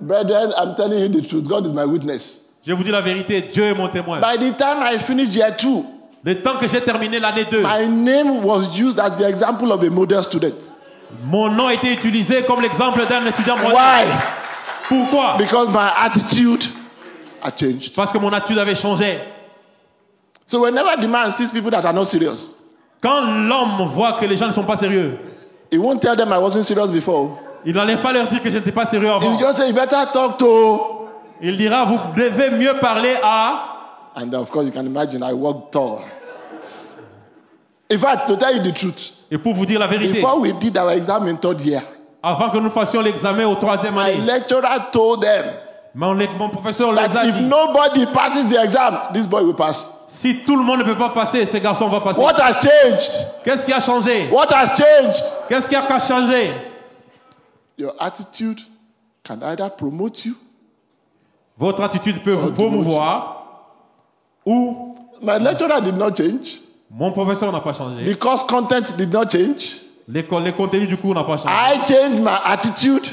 Brethren, 0.00 0.52
I'm 0.56 0.74
telling 0.76 0.98
you 1.00 1.08
the 1.08 1.26
truth. 1.26 1.44
God 1.44 1.66
is 1.66 1.72
my 1.72 1.84
witness. 1.84 2.40
Je 2.66 2.72
vous 2.72 2.82
dis 2.82 2.90
la 2.90 3.02
vérité, 3.02 3.42
Dieu 3.42 3.64
est 3.64 3.74
mon 3.74 3.88
témoin. 3.88 4.20
By 4.20 4.38
the 4.38 4.56
time 4.56 4.78
I 4.82 4.98
finished 4.98 5.34
year 5.34 5.54
two, 5.56 5.84
Le 6.24 6.40
temps 6.42 6.56
que 6.58 6.66
j'ai 6.66 6.80
terminé 6.80 7.20
l'année 7.20 7.44
2, 7.50 7.60
my 7.62 7.86
name 7.86 8.42
was 8.46 8.78
used 8.78 8.98
as 8.98 9.10
the 9.18 9.28
example 9.28 9.70
of 9.72 9.82
a 9.82 9.90
model 9.90 10.22
student. 10.22 10.72
mon 11.24 11.50
nom 11.50 11.66
a 11.66 11.74
été 11.74 11.92
utilisé 11.92 12.42
comme 12.44 12.62
l'exemple 12.62 13.06
d'un 13.06 13.26
étudiant 13.26 13.56
modèle. 13.58 13.74
Why? 13.74 14.06
Pourquoi? 14.88 15.36
Because 15.36 15.68
my 15.68 15.90
attitude 15.98 16.64
had 17.42 17.58
changed. 17.58 17.94
Parce 17.94 18.10
que 18.10 18.16
mon 18.18 18.32
attitude 18.32 18.58
avait 18.58 18.74
changé. 18.74 19.18
So 20.46 20.60
whenever 20.62 21.00
the 21.00 21.08
man 21.08 21.30
sees 21.32 21.50
people 21.50 21.70
that 21.70 21.84
are 21.84 21.92
not 21.92 22.06
serious, 22.06 22.56
Quand 23.02 23.20
l'homme 23.48 23.88
voit 23.94 24.14
que 24.18 24.26
les 24.26 24.36
gens 24.36 24.46
ne 24.46 24.52
sont 24.52 24.64
pas 24.64 24.76
sérieux, 24.76 25.18
he 25.70 25.78
won't 25.78 26.00
tell 26.00 26.16
them 26.16 26.32
I 26.32 26.38
wasn't 26.38 26.64
serious 26.64 26.90
before. 26.90 27.38
il 27.66 27.74
n'allait 27.74 27.96
pas 27.96 28.12
leur 28.12 28.26
dire 28.28 28.42
que 28.42 28.50
je 28.50 28.58
n'étais 28.58 28.72
pas 28.72 28.84
sérieux 28.86 29.08
He 29.08 29.10
avant. 29.10 29.30
will 29.32 29.38
just 29.38 29.56
say, 29.58 29.68
You 29.68 29.74
better 29.74 30.04
talk 30.12 30.38
to. 30.38 31.08
Il 31.40 31.56
dira, 31.56 31.84
vous 31.84 31.98
devez 32.16 32.50
mieux 32.50 32.78
parler 32.80 33.14
à... 33.22 33.70
And 34.16 34.32
of 34.34 34.50
course, 34.50 34.66
you 34.66 34.70
can 34.72 34.86
imagine 34.86 35.22
I 35.22 35.32
worked 35.32 35.72
tall. 35.72 36.00
In 37.90 37.98
fact, 37.98 38.28
to 38.28 38.36
tell 38.36 38.54
you 38.54 38.62
the 38.62 38.72
truth, 38.72 39.12
Et 39.30 39.38
pour 39.38 39.54
vous 39.54 39.66
dire 39.66 39.78
la 39.80 39.86
vérité, 39.88 40.14
before 40.14 40.38
we 40.40 40.52
did 40.60 40.76
our 40.76 40.90
exam 40.92 41.26
in 41.26 41.36
third 41.36 41.60
year, 41.62 41.82
avant 42.22 42.50
que 42.50 42.58
nous 42.58 42.70
fassions 42.70 43.00
l'examen 43.02 43.44
au 43.46 43.56
troisième 43.56 43.94
my 43.94 44.10
année, 44.12 44.20
lecturer 44.24 44.62
told 44.92 45.22
them 45.22 45.44
mon, 45.94 46.14
mon 46.14 46.48
professeur 46.48 46.92
leur 46.92 47.04
a 47.16 47.26
if 47.26 47.36
dit, 47.36 47.42
nobody 47.42 48.06
passes 48.06 48.46
the 48.48 48.56
exam, 48.62 48.96
this 49.12 49.26
boy 49.26 49.42
will 49.42 49.54
pass. 49.54 49.90
Si 50.14 50.44
tout 50.44 50.54
le 50.56 50.62
monde 50.62 50.78
ne 50.78 50.84
peut 50.84 50.96
pas 50.96 51.10
passer, 51.10 51.44
ces 51.44 51.60
garçons 51.60 51.88
vont 51.88 52.00
passer. 52.00 52.20
What 52.20 52.40
has 52.40 52.62
changed? 52.62 53.10
Qu'est-ce 53.44 53.66
qui 53.66 53.72
a 53.72 53.80
changé? 53.80 54.28
What 54.30 54.46
has 54.52 54.76
changed? 54.76 55.22
Qu'est-ce 55.48 55.68
qui 55.68 55.74
a 55.74 55.98
changé? 55.98 56.52
Your 57.78 57.92
attitude 57.98 58.60
can 59.24 59.40
either 59.42 59.68
promote 59.76 60.24
you. 60.24 60.34
Votre 61.58 61.82
attitude 61.82 62.22
peut 62.22 62.32
vous 62.32 62.52
promouvoir 62.52 63.72
ou 64.46 64.94
My 65.20 65.38
lecturer 65.40 65.80
did 65.82 65.96
not 65.96 66.14
change. 66.16 66.60
mon 66.90 67.10
professeur 67.10 67.50
n'a 67.52 67.60
pas 67.60 67.72
changé. 67.72 68.04
The 68.04 68.16
course 68.18 68.44
content 68.44 68.96
did 68.96 69.12
not 69.12 69.30
change. 69.30 69.80
Les, 70.06 70.24
co- 70.24 70.38
les 70.38 70.52
contenus 70.52 70.88
du 70.88 70.96
cours 70.96 71.14
n'ont 71.14 71.24
pas 71.24 71.38
changé. 71.38 71.48
I 71.54 71.84
changed 71.86 72.22
my 72.22 72.38
attitude. 72.44 73.04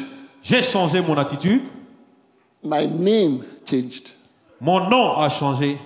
J'ai 0.43 0.61
changé 0.61 1.01
mon 1.01 1.17
attitude. 1.17 1.63
My 2.63 2.85
name 2.87 3.43
changed. 3.65 4.09
Mon 4.59 4.87
nom 4.89 5.17
a 5.19 5.29
changé. 5.29 5.79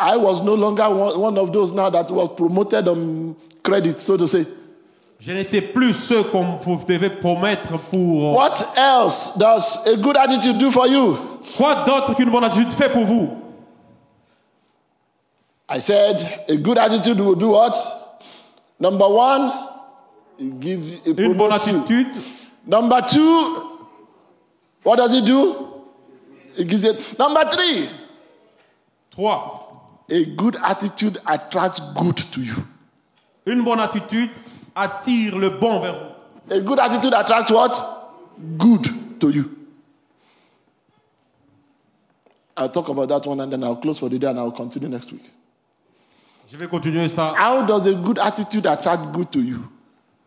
I 0.00 0.16
was 0.16 0.42
no 0.42 0.54
longer 0.54 0.88
one, 0.88 1.36
of 1.36 1.52
those 1.52 1.72
now 1.72 1.90
that 1.90 2.10
was 2.10 2.30
promoted 2.36 2.88
on 2.88 3.36
credit, 3.62 4.00
so 4.00 4.16
to 4.16 4.26
say. 4.26 4.46
Je 5.20 5.32
n'étais 5.32 5.60
plus 5.60 5.92
ce 5.92 6.22
qu'on 6.30 6.58
devait 6.88 7.20
promettre 7.20 7.78
pour... 7.90 8.32
What 8.34 8.56
else 8.76 9.36
does 9.36 9.86
a 9.86 9.96
good 9.98 10.16
attitude 10.16 10.56
do 10.56 10.70
for 10.70 10.86
you? 10.86 11.18
Quoi 11.58 11.84
d'autre 11.84 12.14
qu'une 12.14 12.30
bonne 12.30 12.44
attitude 12.44 12.72
fait 12.72 12.88
pour 12.88 13.04
vous? 13.04 13.28
I 15.68 15.78
said 15.80 16.22
a 16.48 16.56
good 16.56 16.78
attitude 16.78 17.20
will 17.20 17.34
do 17.36 17.50
what? 17.50 17.76
Number 18.80 19.06
one, 19.06 19.52
it 20.38 20.58
gives 20.58 20.90
you, 20.90 20.98
it 21.04 21.18
Une 21.18 21.34
bonne 21.36 21.50
you. 21.50 21.80
attitude, 21.80 22.16
Number 22.66 23.02
two, 23.02 23.56
what 24.82 24.96
does 24.96 25.14
it 25.14 25.26
do? 25.26 25.54
It 26.56 26.66
gives 26.66 26.84
it. 26.84 27.18
Number 27.18 27.44
three, 27.50 27.88
trois. 29.10 29.69
A 30.10 30.24
good 30.36 30.56
attitude 30.62 31.18
attracts 31.26 31.80
good 31.94 32.16
to 32.32 32.40
you. 32.40 32.54
Une 33.46 33.62
bonne 33.64 33.80
attitude 33.80 34.30
attire 34.74 35.38
le 35.38 35.50
bon 35.50 35.80
vers 35.80 35.94
vous. 35.94 36.54
A 36.54 36.60
good 36.60 36.78
attitude 36.78 37.14
attracts 37.14 37.50
what? 37.50 37.72
Good 38.58 39.20
to 39.20 39.30
you. 39.30 39.44
I'll 42.56 42.68
talk 42.68 42.88
about 42.88 43.08
that 43.08 43.26
one 43.26 43.40
and 43.40 43.50
then 43.52 43.64
I'll 43.64 43.76
close 43.76 43.98
for 44.00 44.08
the 44.08 44.18
day 44.18 44.26
and 44.26 44.38
I'll 44.38 44.50
continue 44.52 44.88
next 44.88 45.12
week. 45.12 45.24
Je 46.50 46.56
vais 46.56 46.66
continuer 46.66 47.08
ça. 47.08 47.34
How 47.36 47.64
does 47.64 47.86
a 47.86 47.94
good 47.94 48.18
attitude 48.18 48.66
attract 48.66 49.12
good 49.12 49.30
to 49.30 49.40
you? 49.40 49.60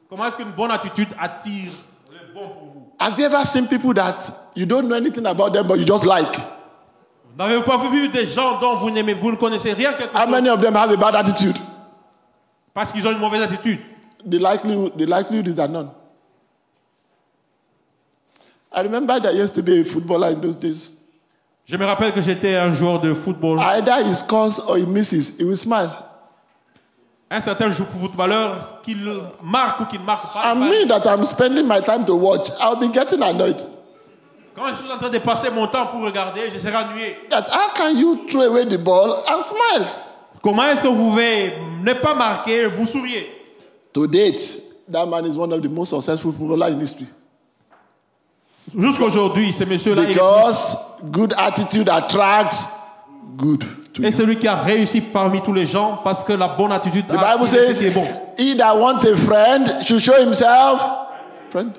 Comment 0.09 0.27
est-ce 0.27 0.37
qu'une 0.37 0.51
bonne 0.51 0.71
attitude 0.71 1.09
attire 1.19 1.71
le 2.11 2.33
bon 2.33 2.47
pour 2.49 2.71
vous 2.73 2.87
Have 2.99 3.19
you 3.19 3.25
ever 3.25 3.43
seen 3.45 3.67
people 3.67 3.93
that 3.95 4.15
you 4.55 4.65
don't 4.65 4.87
know 4.87 4.95
anything 4.95 5.25
about 5.25 5.51
them 5.53 5.67
but 5.67 5.77
you 5.77 5.85
just 5.85 6.05
like? 6.05 6.33
N'avez-vous 7.37 7.63
pas 7.63 7.77
vu 7.89 8.09
des 8.09 8.25
gens 8.27 8.59
dont 8.59 8.75
vous, 8.75 8.91
n'aimez- 8.91 9.15
vous 9.15 9.31
ne 9.31 9.35
connaissez 9.37 9.73
rien 9.73 9.93
quelque 9.93 10.15
How 10.15 10.21
chose? 10.25 10.29
many 10.31 10.49
of 10.49 10.61
them 10.61 10.75
have 10.75 10.91
a 10.91 10.95
bad 10.97 11.15
attitude? 11.15 11.57
parce 12.73 12.91
qu'ils 12.91 13.05
ont 13.07 13.11
une 13.11 13.19
mauvaise 13.19 13.41
attitude 13.41 13.79
The 14.29 14.35
likelihood, 14.39 14.93
the 14.97 15.05
likelihood 15.05 15.47
is 15.47 15.55
that 15.55 15.67
none. 15.69 15.89
I 18.71 18.81
remember 18.81 19.19
that 19.19 19.35
used 19.35 19.53
to 19.55 19.61
be 19.61 19.81
a 19.81 19.83
footballer 19.83 20.29
in 20.29 20.41
those 20.41 20.55
days. 20.55 20.99
Je 21.65 21.77
me 21.77 21.85
rappelle 21.85 22.11
que 22.13 22.21
j'étais 22.21 22.55
un 22.55 22.73
joueur 22.73 22.99
de 23.01 23.13
football. 23.13 23.59
Either 23.59 24.03
he 24.03 24.13
scores 24.15 24.59
or 24.67 24.77
he 24.77 24.85
misses, 24.85 25.37
he 25.39 25.43
will 25.43 25.57
smile. 25.57 25.91
Un 27.29 27.39
certain 27.41 27.71
jou- 27.71 27.85
footballeur 28.01 28.81
qu'il 28.83 28.97
marque 29.43 29.81
ou 29.81 29.85
qu'il 29.85 29.99
ne 30.01 30.05
marque 30.05 30.33
pas. 30.33 30.51
And 30.53 30.61
il 30.61 30.69
va- 30.69 30.69
me 30.69 30.87
that 30.87 31.05
I'm 31.09 31.25
spending 31.25 31.67
my 31.67 31.81
time 31.81 32.05
to 32.05 32.15
watch, 32.15 32.49
I'll 32.59 32.75
be 32.79 32.89
getting 32.93 33.21
annoyed. 33.21 33.63
Quand 34.55 34.67
je 34.69 34.75
suis 34.83 34.91
en 34.91 34.97
train 34.97 35.09
de 35.09 35.17
passer 35.17 35.49
mon 35.49 35.65
temps 35.67 35.87
pour 35.87 36.01
regarder, 36.01 36.41
je 36.53 36.59
serai 36.59 36.75
ennuyé. 36.75 37.17
That 37.29 37.45
how 37.49 37.73
can 37.75 37.97
you 37.97 38.25
throw 38.27 38.41
away 38.43 38.65
the 38.65 38.77
ball 38.77 39.11
and 39.27 39.41
smile? 39.41 39.87
Comment 40.43 40.67
est-ce 40.69 40.81
que 40.83 40.87
vous 40.87 41.09
pouvez 41.11 41.53
ne 41.83 41.93
pas 41.93 42.13
marquer 42.13 42.61
et 42.63 42.67
vous 42.67 42.85
souriez? 42.85 43.27
To 43.93 44.05
date, 44.07 44.61
that 44.91 45.05
man 45.07 45.25
is 45.25 45.37
one 45.37 45.51
of 45.53 45.61
the 45.61 45.69
most 45.69 45.89
successful 45.91 46.31
footballers 46.33 46.73
in 46.73 46.79
history. 46.79 47.07
Jusqu'aujourd'hui, 48.77 49.51
ce 49.53 49.63
monsieur-là, 49.65 50.03
il 50.03 50.11
est- 50.11 50.13
Because 50.13 50.77
good 51.11 51.33
attitude 51.37 51.89
attracts 51.89 52.69
good 53.37 53.63
to 53.93 54.01
you. 54.01 54.11
celui 54.11 54.37
qui 54.37 54.47
a 54.47 54.55
réussi 54.55 55.01
parmi 55.01 55.41
tous 55.41 55.53
les 55.53 55.65
gens 55.65 55.99
parce 56.03 56.23
que 56.23 56.33
la 56.33 56.47
bonne 56.49 56.71
attitude 56.71 57.05
The 57.07 57.17
Bible 57.17 57.47
says, 57.47 57.83
est 57.83 57.91
bon. 57.91 58.05
he 58.37 58.55
that 58.57 58.77
wants 58.77 59.03
a 59.05 59.15
friend 59.17 59.67
should 59.85 59.99
show 59.99 60.15
himself 60.15 60.81
friend. 61.49 61.71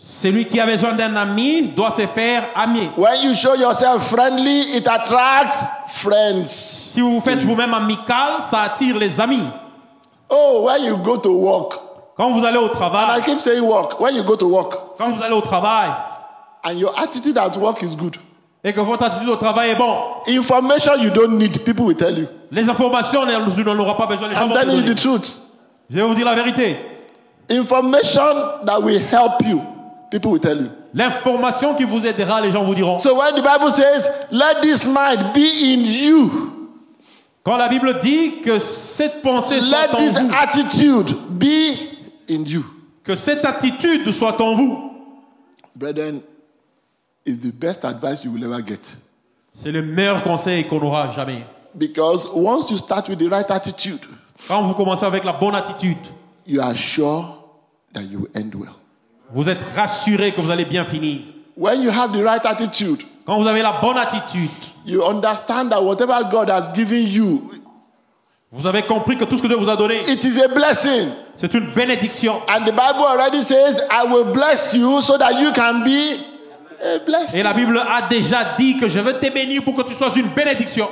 Celui 0.00 0.46
qui 0.46 0.60
a 0.60 0.64
besoin 0.66 0.92
d'un 0.92 1.16
ami 1.16 1.70
doit 1.70 1.90
se 1.90 2.06
faire 2.06 2.44
ami. 2.54 2.88
When 2.96 3.20
you 3.22 3.34
show 3.34 3.56
yourself 3.56 4.08
friendly, 4.08 4.76
it 4.76 4.86
attracts 4.86 5.64
friends. 5.88 6.46
Si 6.46 7.00
vous 7.00 7.14
vous 7.14 7.20
faites 7.20 7.40
vous-même 7.40 7.74
amical, 7.74 8.42
ça 8.48 8.62
attire 8.62 8.96
les 8.96 9.20
amis. 9.20 9.46
Oh, 10.30 10.62
when 10.66 10.84
you 10.84 10.96
go 10.98 11.16
to 11.16 11.32
work, 11.32 11.74
Quand 12.18 12.32
vous 12.32 12.44
allez 12.44 12.58
au 12.58 12.66
and 12.66 12.70
I 12.70 12.74
travail, 12.74 13.22
keep 13.22 13.38
saying 13.38 13.62
work, 13.62 14.00
when 14.00 14.14
you 14.16 14.24
go 14.24 14.34
to 14.36 14.48
work, 14.48 14.74
quand 14.98 15.10
vous 15.10 15.22
allez 15.22 15.34
au 15.34 15.40
travail 15.40 15.90
and 16.64 16.72
your 16.72 16.92
attitude 16.98 17.38
at 17.38 17.56
work 17.56 17.80
is 17.82 17.94
good, 17.94 18.16
et 18.64 18.72
que 18.72 18.80
votre 18.80 19.04
attitude 19.04 19.28
au 19.28 19.36
travail 19.36 19.70
est 19.70 19.76
bon, 19.76 19.94
information 20.26 20.96
you 20.96 21.10
don't 21.10 21.38
need, 21.38 21.64
people 21.64 21.86
will 21.86 21.96
tell 21.96 22.18
you. 22.18 22.26
les 22.50 22.68
informations, 22.68 23.20
tu 23.54 23.64
n'en 23.64 23.78
auras 23.78 23.94
pas 23.94 24.06
besoin. 24.06 24.28
Les 24.28 24.34
gens 24.34 24.48
I'm 24.48 24.52
telling 24.52 24.84
you 24.84 24.94
the 24.94 24.96
truth. 24.96 25.30
Je 25.88 25.96
vais 25.96 26.02
vous 26.02 26.14
dire 26.14 26.26
la 26.26 26.34
vérité. 26.34 26.76
Information 27.50 28.64
that 28.64 28.82
will 28.82 28.98
help 28.98 29.40
you, 29.46 29.62
people 30.10 30.30
will 30.32 30.40
tell 30.40 30.60
you. 30.60 30.68
L'information 30.94 31.74
qui 31.74 31.84
vous 31.84 32.06
aidera, 32.06 32.40
les 32.40 32.50
gens 32.50 32.64
vous 32.64 32.74
diront. 32.74 32.98
So 32.98 33.14
when 33.16 33.34
the 33.34 33.42
Bible 33.42 33.70
says, 33.70 34.08
let 34.30 34.62
this 34.62 34.86
mind 34.86 35.32
be 35.34 35.74
in 35.74 35.80
you, 35.84 36.30
Quand 37.44 37.56
la 37.56 37.68
Bible 37.68 37.98
dit 38.00 38.40
que 38.42 38.58
cette 38.58 39.22
pensée 39.22 39.60
soit 39.60 39.86
let 39.86 39.94
en 39.94 39.96
this 39.98 40.18
vous, 40.20 40.30
attitude 40.34 41.16
be 41.30 41.72
in 42.30 42.44
you. 42.44 42.64
que 43.04 43.14
cette 43.14 43.44
attitude 43.44 44.10
soit 44.12 44.38
en 44.40 44.54
vous, 44.54 44.92
Brethren, 45.76 46.20
is 47.24 47.38
the 47.38 47.52
best 47.52 47.84
advice 47.84 48.24
you 48.24 48.32
will 48.32 48.44
ever 48.44 48.62
get. 48.66 48.80
c'est 49.54 49.72
le 49.72 49.82
meilleur 49.82 50.22
conseil 50.22 50.66
qu'on 50.68 50.80
aura 50.82 51.12
jamais. 51.12 51.44
Because 51.74 52.28
once 52.34 52.70
you 52.70 52.76
start 52.76 53.08
with 53.08 53.18
the 53.18 53.28
right 53.30 53.50
attitude, 53.50 54.00
Quand 54.46 54.62
vous 54.62 54.74
commencez 54.74 55.04
avec 55.04 55.24
la 55.24 55.32
bonne 55.32 55.54
attitude, 55.54 55.96
you 56.46 56.60
are 56.60 56.74
sure 56.76 57.44
that 57.92 58.02
you 58.02 58.20
will 58.20 58.30
end 58.34 58.54
well. 58.54 58.74
Vous 59.32 59.48
êtes 59.48 59.60
rassuré 59.76 60.32
que 60.32 60.40
vous 60.40 60.50
allez 60.50 60.64
bien 60.64 60.84
finir. 60.84 61.20
When 61.56 61.82
you 61.82 61.90
have 61.90 62.12
the 62.12 62.22
right 62.22 62.44
attitude, 62.46 63.02
Quand 63.26 63.40
vous 63.40 63.48
avez 63.48 63.62
la 63.62 63.72
bonne 63.82 63.98
attitude, 63.98 64.50
you 64.86 65.04
understand 65.04 65.70
that 65.70 65.82
whatever 65.82 66.18
God 66.30 66.48
has 66.48 66.72
given 66.74 67.06
you, 67.06 67.50
vous 68.50 68.66
avez 68.66 68.82
compris 68.82 69.18
que 69.18 69.24
tout 69.24 69.36
ce 69.36 69.42
que 69.42 69.48
Dieu 69.48 69.56
vous 69.56 69.68
a 69.68 69.76
donné, 69.76 69.96
it 70.08 70.24
is 70.24 70.40
a 70.40 70.48
blessing. 70.48 71.10
c'est 71.36 71.52
une 71.52 71.66
bénédiction. 71.72 72.40
And 72.48 72.64
the 72.64 72.72
Bible 72.72 73.04
already 73.04 73.42
says, 73.42 73.82
I 73.90 74.06
will 74.10 74.32
bless 74.32 74.72
you 74.72 75.00
so 75.02 75.18
that 75.18 75.40
you 75.40 75.52
can 75.52 75.84
be 75.84 76.14
a 76.80 77.36
Et 77.36 77.42
la 77.42 77.52
Bible 77.52 77.78
a 77.78 78.08
déjà 78.08 78.54
dit 78.56 78.78
que 78.78 78.88
je 78.88 79.00
vais 79.00 79.14
te 79.14 79.32
bénir 79.32 79.62
pour 79.64 79.74
que 79.74 79.82
tu 79.82 79.94
sois 79.94 80.10
une 80.16 80.28
bénédiction. 80.28 80.88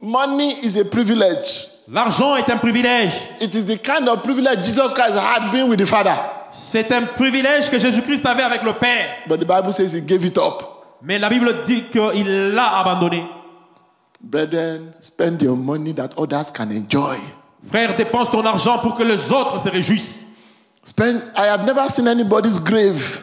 Money 0.00 0.56
is 0.62 0.78
a 0.78 0.84
privilege. 0.84 1.68
L'argent 1.90 2.36
est 2.36 2.50
un 2.50 2.58
privilège. 2.58 3.12
It 3.40 3.54
is 3.54 3.64
the 3.64 3.78
kind 3.78 4.08
of 4.08 4.22
privilege 4.22 4.64
Jesus 4.64 4.92
Christ 4.92 5.16
had 5.16 5.50
been 5.52 5.68
with 5.68 5.78
the 5.78 5.86
Father. 5.86 6.14
C'est 6.54 6.90
un 6.92 7.02
privilège 7.02 7.70
que 7.70 7.78
Jésus-Christ 7.78 8.24
avait 8.26 8.42
avec 8.42 8.62
le 8.62 8.72
Père. 8.74 9.16
But 9.28 9.40
the 9.40 9.46
Bible 9.46 9.72
says 9.72 9.92
he 9.94 10.00
gave 10.02 10.24
it 10.24 10.38
up. 10.38 10.62
Mais 11.02 11.18
la 11.18 11.28
Bible 11.28 11.64
dit 11.66 11.84
qu'il 11.90 12.52
l'a 12.52 12.78
abandonné. 12.78 13.24
Brethren, 14.22 14.92
spend 15.00 15.42
your 15.42 15.56
money 15.56 15.92
that 15.94 16.10
others 16.16 16.50
can 16.54 16.70
enjoy. 16.70 17.16
Frère, 17.70 17.96
dépense 17.96 18.30
ton 18.30 18.44
argent 18.46 18.78
pour 18.78 18.96
que 18.96 19.02
les 19.02 19.32
autres 19.32 19.58
se 19.60 19.68
réjouissent. 19.68 20.20
Spend. 20.82 21.22
I 21.36 21.46
have 21.48 21.64
never 21.66 21.88
seen 21.90 22.06
anybody's 22.08 22.58
grave 22.60 23.22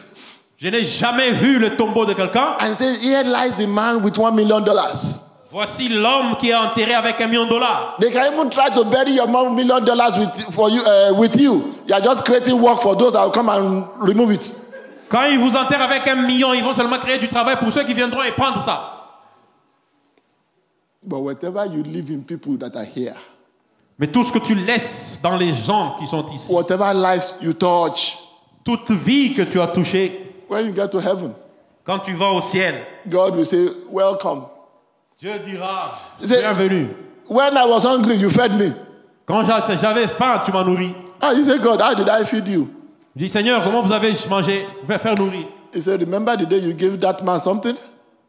Je 0.58 0.68
n'ai 0.68 0.84
jamais 0.84 1.32
vu 1.32 1.58
le 1.58 1.76
tombeau 1.76 2.04
de 2.04 2.12
quelqu'un. 2.12 2.56
and 2.60 2.74
say, 2.74 2.98
Here 3.00 3.24
lies 3.24 3.56
the 3.56 3.66
man 3.66 4.02
with 4.04 4.16
one 4.18 4.34
million 4.36 4.60
dollars. 4.60 5.11
Voici 5.52 5.90
l'homme 5.90 6.36
qui 6.38 6.48
est 6.48 6.54
enterré 6.54 6.94
avec 6.94 7.20
un 7.20 7.26
million 7.26 7.44
de 7.44 7.50
dollars. 7.50 7.96
They 8.00 8.10
can 8.10 8.32
even 8.32 8.48
try 8.48 8.70
to 8.74 8.84
bury 8.84 9.12
your 9.12 9.28
million 9.50 9.84
dollars 9.84 10.18
with 10.18 10.50
for 10.50 10.70
you 10.70 10.80
uh, 10.80 11.12
with 11.14 11.38
you. 11.38 11.74
You 11.86 11.94
are 11.94 12.00
just 12.00 12.24
creating 12.24 12.58
work 12.58 12.80
for 12.80 12.96
those 12.96 13.12
that 13.12 13.22
will 13.22 13.32
come 13.32 13.50
and 13.50 13.86
remove 14.00 14.32
it. 14.32 14.56
Quand 15.10 15.24
ils 15.24 15.38
vous 15.38 15.54
enterrent 15.54 15.82
avec 15.82 16.08
un 16.08 16.22
million, 16.26 16.54
ils 16.54 16.64
vont 16.64 16.72
seulement 16.72 16.98
créer 16.98 17.18
du 17.18 17.28
travail 17.28 17.56
pour 17.56 17.70
ceux 17.70 17.84
qui 17.84 17.92
viendront 17.92 18.22
et 18.22 18.32
prendre 18.32 18.64
ça. 18.64 19.20
But 21.02 21.18
whatever 21.18 21.66
you 21.66 21.82
leave 21.82 22.10
in 22.10 22.22
people 22.22 22.56
that 22.56 22.74
are 22.74 22.86
here, 22.86 23.16
Mais 23.98 24.06
tout 24.06 24.24
ce 24.24 24.32
que 24.32 24.38
tu 24.38 24.54
laisses 24.54 25.20
dans 25.22 25.36
les 25.36 25.52
gens 25.52 25.96
qui 25.98 26.06
sont 26.06 26.26
ici, 26.28 26.50
whatever 26.50 26.94
lives 26.94 27.34
you 27.42 27.52
touch, 27.52 28.16
toute 28.64 28.90
vie 28.90 29.34
que 29.34 29.42
tu 29.42 29.60
as 29.60 29.66
touchée, 29.66 30.34
when 30.48 30.64
you 30.64 30.72
get 30.72 30.88
to 30.88 30.98
heaven, 30.98 31.34
quand 31.84 31.98
tu 31.98 32.14
vas 32.14 32.30
au 32.30 32.40
ciel, 32.40 32.86
God 33.06 33.36
will 33.36 33.44
say, 33.44 33.68
Welcome. 33.90 34.46
Dieu 35.22 35.38
dira 35.44 35.94
bienvenue. 36.20 36.88
When 37.28 37.56
I 37.56 37.64
was 37.64 37.84
hungry, 37.84 38.16
you 38.16 38.28
fed 38.28 38.58
me. 38.58 38.72
Quand 39.24 39.44
j'a- 39.44 39.78
j'avais 39.80 40.08
faim, 40.08 40.40
tu 40.44 40.50
m'as 40.50 40.64
nourri. 40.64 40.92
Ah, 41.20 41.32
you 41.32 41.44
say, 41.44 41.58
God, 41.60 41.80
how 41.80 41.94
did 41.94 42.08
I 42.08 42.24
feed 42.24 42.48
you? 42.48 42.66
Je 43.14 43.22
dis 43.22 43.28
Seigneur, 43.28 43.62
comment 43.62 43.82
vous 43.82 43.92
avez 43.92 44.14
mangé? 44.28 44.66
Vous 44.84 44.98
faire 44.98 45.14
nourrir. 45.14 45.46
He 45.72 45.80
said, 45.80 46.00
Remember 46.00 46.36
the 46.36 46.44
day 46.44 46.58
you 46.58 46.72
gave 46.74 46.98
that 46.98 47.22
man 47.22 47.38
something? 47.38 47.76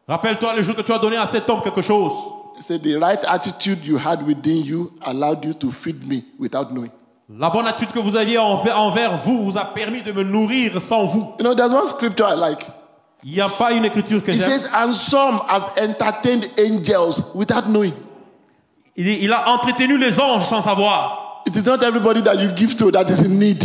Rappelle-toi 0.06 0.54
le 0.54 0.62
jour 0.62 0.76
que 0.76 0.82
tu 0.82 0.92
as 0.92 1.00
donné 1.00 1.16
à 1.16 1.26
cet 1.26 1.50
homme 1.50 1.62
quelque 1.62 1.82
chose. 1.82 2.12
He 2.56 2.62
said, 2.62 2.84
The 2.84 2.94
right 3.00 3.24
attitude 3.26 3.84
you 3.84 3.98
had 3.98 4.24
within 4.24 4.62
you 4.62 4.92
allowed 5.04 5.44
you 5.44 5.54
to 5.54 5.72
feed 5.72 6.06
me 6.08 6.22
without 6.38 6.70
knowing. 6.70 6.92
La 7.28 7.50
bonne 7.50 7.66
attitude 7.66 7.90
que 7.92 7.98
vous 7.98 8.14
aviez 8.14 8.38
envers, 8.38 8.78
envers 8.78 9.16
vous 9.16 9.42
vous 9.50 9.58
a 9.58 9.64
permis 9.64 10.02
de 10.02 10.12
me 10.12 10.22
nourrir 10.22 10.80
sans 10.80 11.06
vous. 11.06 11.34
You 11.40 11.44
know, 11.44 11.56
there's 11.56 11.72
one 11.72 11.88
scripture 11.88 12.24
I 12.24 12.34
like. 12.36 12.64
Il 13.24 13.32
n'y 13.32 13.40
a 13.40 13.48
pas 13.48 13.72
une 13.72 13.84
écriture 13.86 14.22
que 14.22 14.30
He 14.30 14.34
j'aime. 14.38 14.50
says, 14.50 14.68
And 14.74 14.92
some 14.94 15.40
have 15.48 15.72
entertained 15.78 16.46
angels 16.58 17.30
without 17.34 17.66
knowing. 17.68 17.94
Il, 18.96 19.04
dit, 19.04 19.18
il 19.22 19.32
a 19.32 19.48
entretenu 19.48 19.96
les 19.98 20.18
anges 20.20 20.46
sans 20.46 20.60
savoir. 20.60 21.42
It 21.46 21.56
is 21.56 21.64
not 21.64 21.82
everybody 21.82 22.20
that 22.22 22.34
you 22.36 22.50
give 22.54 22.76
to 22.76 22.90
that 22.92 23.08
is 23.10 23.22
in 23.24 23.38
need. 23.38 23.62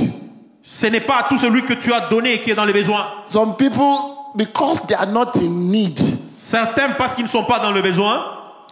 Ce 0.64 0.86
n'est 0.88 1.02
pas 1.06 1.26
tout 1.30 1.38
celui 1.38 1.64
que 1.66 1.74
tu 1.74 1.92
as 1.94 2.08
donné 2.10 2.42
qui 2.42 2.52
est 2.52 2.56
dans 2.56 2.66
les 2.66 2.74
besoins. 2.74 3.06
Some 3.28 3.56
people, 3.58 4.32
because 4.36 4.80
they 4.88 4.96
are 4.96 5.08
not 5.08 5.36
in 5.36 5.72
need, 5.72 6.00
Certains 6.42 6.94
parce 6.98 7.14
qu'ils 7.16 7.26
ne 7.26 7.30
sont 7.30 7.44
pas 7.44 7.60
dans 7.60 7.72
le 7.72 7.82
besoin. 7.82 8.26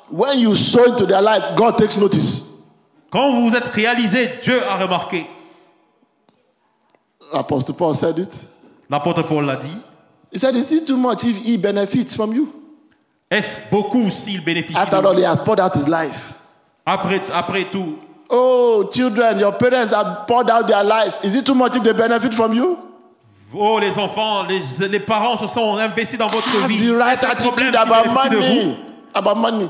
when 0.10 0.40
you 0.40 0.56
sow 0.56 0.86
into 0.94 1.06
their 1.06 1.22
life, 1.22 1.44
God 1.58 1.78
takes 1.78 1.98
notice. 1.98 2.44
Quand 3.12 3.32
vous 3.32 3.50
vous 3.50 3.56
êtes 3.56 3.66
réalisé, 3.74 4.30
Dieu 4.42 4.62
a 4.66 4.78
remarqué. 4.78 5.28
Apostle 7.34 7.74
Paul 7.76 7.94
said 7.96 8.18
it. 8.20 8.48
L'apôtre 8.90 9.22
Paul 9.24 9.46
l'a 9.46 9.58
dit. 9.58 9.78
He 10.32 10.40
said, 10.40 10.56
Is 10.56 10.72
it 10.72 10.86
too 10.88 10.98
much 10.98 11.24
if 11.24 11.38
he 11.38 11.58
benefits 11.58 12.16
from 12.16 12.34
you? 12.34 12.48
Est-ce 13.32 13.58
beaucoup 13.72 14.10
s'il 14.10 14.42
bénéficie 14.44 14.78
After 14.78 15.02
de 15.02 15.08
all, 15.08 15.14
vous? 15.16 15.20
he 15.20 15.26
has 15.26 15.40
poured 15.40 15.60
out 15.60 15.74
his 15.76 15.88
life. 15.88 16.34
après, 16.86 17.20
après 17.34 17.66
tout, 17.72 17.98
Oh, 18.30 18.90
children, 18.92 19.40
your 19.40 19.54
parents 19.54 19.94
have 19.94 20.28
poured 20.28 20.50
out 20.50 20.68
their 20.68 20.84
life. 20.84 21.18
Is 21.24 21.36
it 21.36 21.46
too 21.46 21.56
much 21.56 21.76
if 21.78 21.84
they 21.84 21.94
benefit 21.94 22.34
from 22.34 22.54
you? 22.54 22.78
oh 23.54 23.80
les 23.80 23.98
enfants, 23.98 24.44
les, 24.50 24.88
les 24.90 25.00
parents 25.00 25.38
se 25.38 25.48
sont 25.48 25.78
investis 25.78 26.18
dans 26.18 26.28
votre 26.30 26.48
Have 26.62 26.70
vie. 26.70 26.78
the 26.88 26.94
right 26.94 27.24
attitude 27.24 27.76
about 27.76 28.08
money? 28.14 28.78
About 29.16 29.38
money. 29.38 29.70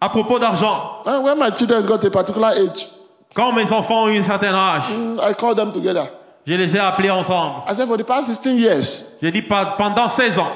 À 0.00 0.08
propos 0.08 0.38
d'argent, 0.40 1.02
when 1.22 1.38
my 1.38 1.50
children 1.50 1.86
got 1.86 2.04
a 2.04 2.10
particular 2.10 2.48
age, 2.56 2.88
quand 3.34 3.52
mes 3.52 3.70
enfants 3.72 4.04
ont 4.04 4.08
eu 4.08 4.18
un 4.18 4.24
certain 4.24 4.52
âge, 4.54 4.84
mm, 4.90 5.18
I 5.20 5.32
call 5.34 5.54
them 5.54 5.72
together. 5.72 6.08
Je 6.46 6.54
les 6.54 6.76
ai 6.76 6.78
appelés 6.78 7.10
ensemble. 7.10 7.62
I 7.68 7.74
said, 7.74 7.88
for 7.88 7.96
the 7.98 8.04
past 8.04 8.28
16 8.28 8.56
years, 8.58 9.16
J'ai 9.20 9.32
dit 9.32 9.42
pendant 9.42 10.08
16 10.08 10.38
ans, 10.38 10.52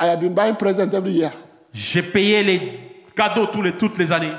I 0.00 0.06
have 0.06 0.20
been 0.20 0.34
buying 0.34 0.56
presents 0.56 0.94
every 0.94 1.12
year. 1.12 1.32
j'ai 1.74 2.02
payé 2.02 2.42
les 2.42 2.80
cadeaux 3.16 3.46
tous 3.46 3.62
les, 3.62 3.72
toutes 3.72 3.98
les 3.98 4.12
années. 4.12 4.32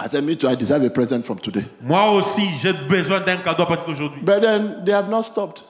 I 0.00 0.06
said, 0.08 0.22
me 0.24 0.36
too, 0.36 0.48
I 0.48 0.54
deserve 0.54 0.84
a 0.84 0.90
present 0.90 1.22
from 1.24 1.40
today. 1.40 1.64
Moi 1.82 2.10
aussi, 2.12 2.42
j'ai 2.62 2.72
besoin 2.72 3.20
d'un 3.20 3.38
cadeau 3.38 3.64
à 3.64 3.66
partir 3.66 3.86
d'aujourd'hui. 3.88 4.22
Brethren, 4.22 4.82
they 4.84 4.92
have 4.94 5.08
not 5.10 5.24
stopped. 5.24 5.64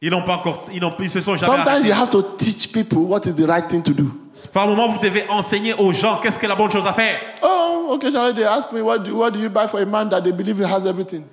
Ils 0.00 0.10
n'ont 0.10 0.24
pas 0.24 0.34
encore, 0.34 0.66
ils, 0.72 0.80
n'ont- 0.80 0.94
ils 1.00 1.10
se 1.10 1.20
sont 1.20 1.36
jamais 1.36 1.46
Sometimes 1.46 1.68
arrêtés. 1.68 1.88
you 1.88 1.94
have 1.94 2.10
to 2.10 2.22
teach 2.38 2.72
people 2.72 2.98
what 2.98 3.20
is 3.26 3.34
the 3.34 3.46
right 3.46 3.68
thing 3.68 3.82
to 3.82 3.92
do. 3.92 4.04
Par 4.52 4.66
moment, 4.68 4.88
vous 4.88 5.00
devez 5.02 5.24
enseigner 5.28 5.74
aux 5.74 5.92
gens 5.92 6.20
qu'est-ce 6.22 6.38
que 6.38 6.46
la 6.46 6.54
bonne 6.56 6.70
chose 6.70 6.86
à 6.86 6.92
faire. 6.92 7.18
Oh, 7.42 7.88
occasionally 7.90 8.34
they 8.34 8.44
ask 8.44 8.72
me, 8.72 8.80
what 8.82 8.98
do, 9.00 9.16
what 9.16 9.30
do 9.32 9.40
you 9.40 9.48
buy 9.50 9.66
for 9.68 9.80
a 9.80 9.86
man 9.86 10.08
that 10.10 10.22
they 10.22 10.32
believe 10.32 10.58
he 10.58 10.64
has 10.64 10.86
everything? 10.86 11.24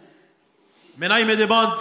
Maintenant, 0.99 1.15
ils 1.15 1.25
me 1.25 1.37
demandent 1.37 1.79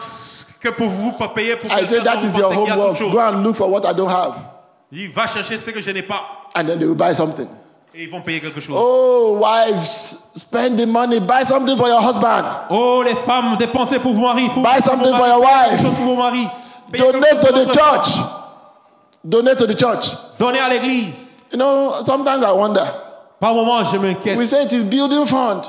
que 0.61 0.69
pour 0.69 0.89
vous 0.89 1.13
pas 1.13 1.29
payer 1.29 1.57
pour 1.57 1.71
I 1.71 1.85
say, 1.85 1.97
quelqu'un 1.97 2.05
that 2.05 2.25
is 2.25 2.39
your 2.39 2.53
homework. 2.53 2.99
Go 2.99 3.19
and 3.19 3.43
look 3.43 3.57
for 3.57 3.69
what 3.69 3.85
I 3.85 3.93
don't 3.93 4.09
have. 4.09 4.35
Il 4.93 5.11
va 5.11 5.27
chercher 5.27 5.59
ce 5.59 5.71
que 5.71 5.81
je 5.81 5.91
n'ai 5.91 6.03
pas 6.03 6.23
And 6.55 6.65
then 6.67 6.79
they 6.79 6.87
will 6.87 6.95
buy 6.95 7.13
something. 7.13 7.49
et 7.95 8.05
ils 8.05 8.11
vont 8.11 8.23
payer 8.23 8.41
quelque 8.41 8.61
chose. 8.61 8.77
Oh, 8.79 9.39
wives, 9.41 10.31
spend 10.37 10.79
the 10.79 10.87
money. 10.87 11.19
Buy 11.19 11.43
something 11.45 11.77
for 11.77 11.89
your 11.89 12.01
husband. 12.01 12.45
Oh, 12.71 13.03
les 13.05 13.15
femmes, 13.27 13.57
dépensez 13.59 13.99
pour 13.99 14.15
vos 14.15 14.21
maris. 14.21 14.49
Buy 14.57 14.81
something 14.81 15.13
for 15.17 15.27
your 15.27 15.41
wife. 15.41 15.83
chose 15.83 15.95
pour 15.97 16.07
vos 16.07 16.17
maris. 16.17 16.47
Donate 16.93 17.41
to 17.41 17.53
the 17.53 17.73
church. 17.73 18.09
Donate 19.29 19.59
to 19.59 19.67
the 19.67 19.75
church. 19.75 20.11
Donnez 20.39 20.61
à 20.61 20.69
l'église. 20.69 21.37
You 21.51 21.59
know, 21.59 22.05
sometimes 22.05 22.45
I 22.45 22.53
wonder. 22.53 22.87
Par 23.41 23.55
moment, 23.55 23.83
je 23.85 23.97
m'inquiète. 23.99 24.37
We 24.39 24.47
say 24.47 24.65
it 24.65 24.73
is 24.73 24.85
building 24.85 25.27
fund. 25.27 25.65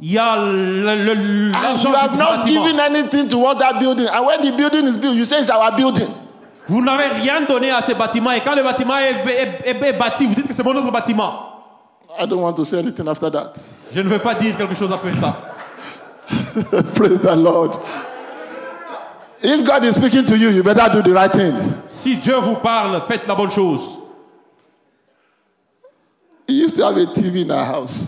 Il 0.00 0.12
y 0.12 0.18
a 0.18 0.36
le- 0.36 0.94
le- 0.94 1.48
And 1.48 1.52
l'argent 1.60 1.90
you 1.90 1.94
have 1.96 2.10
du 2.12 2.16
not 2.18 2.24
bâtiment. 2.38 2.44
given 2.66 2.80
anything 2.80 3.28
towards 3.28 3.58
that 3.60 3.80
building. 3.80 4.06
And 4.06 4.24
when 4.26 4.40
the 4.42 4.56
building 4.56 4.86
is 4.86 4.96
built, 4.98 5.14
you 5.16 5.24
say 5.24 5.40
it's 5.40 5.50
our 5.50 5.72
building. 5.76 6.06
Vous 6.68 6.82
n'avez 6.82 7.08
rien 7.20 7.40
donné 7.48 7.70
à 7.70 7.80
ce 7.82 7.92
bâtiment 7.94 8.30
et 8.30 8.40
quand 8.40 8.54
le 8.54 8.62
bâtiment 8.62 8.96
est, 8.98 9.24
est- 9.26 9.60
est- 9.66 9.82
est 9.88 9.92
bâti, 9.98 10.26
vous 10.26 10.34
dites 10.34 10.46
que 10.46 10.54
c'est 10.54 10.62
mon 10.64 10.76
autre 10.76 10.92
bâtiment. 10.92 11.46
I 12.20 12.26
don't 12.26 12.40
want 12.40 12.52
to 12.54 12.64
say 12.64 12.78
anything 12.78 13.08
after 13.08 13.30
that. 13.30 13.54
Je 13.92 14.00
ne 14.00 14.08
veux 14.08 14.18
pas 14.18 14.34
dire 14.34 14.56
quelque 14.56 14.74
chose 14.74 14.92
après 14.92 15.12
ça. 15.18 15.34
Praise 16.94 17.20
the 17.20 17.34
Lord. 17.36 17.78
If 19.42 19.64
God 19.64 19.84
is 19.84 19.94
speaking 19.94 20.26
to 20.26 20.36
you, 20.36 20.50
you 20.50 20.62
better 20.62 20.88
do 20.92 21.00
the 21.02 21.14
right 21.14 21.32
thing. 21.32 21.54
Si 21.88 22.16
Dieu 22.16 22.36
vous 22.40 22.56
parle, 22.56 23.00
faites 23.08 23.26
la 23.26 23.34
bonne 23.34 23.50
chose. 23.50 23.98
Used 26.48 26.76
to 26.76 26.84
have 26.84 26.96
a 26.96 27.06
TV 27.14 27.42
in 27.42 27.50
our 27.50 27.64
house. 27.64 28.06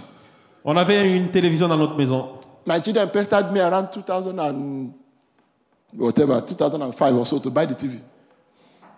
On 0.65 0.77
avait 0.77 1.17
une 1.17 1.31
télévision 1.31 1.69
dans 1.69 1.77
notre 1.77 1.97
maison. 1.97 2.31
My 2.67 2.83
children 2.83 3.09
pestered 3.11 3.53
me 3.53 3.61
around 3.61 3.91
2000 3.93 4.39
and 4.39 4.93
whatever, 5.97 6.41
2005 6.43 7.15
or 7.17 7.27
so 7.27 7.39
to 7.39 7.51
buy 7.51 7.67
the 7.67 7.75
TV. 7.75 7.99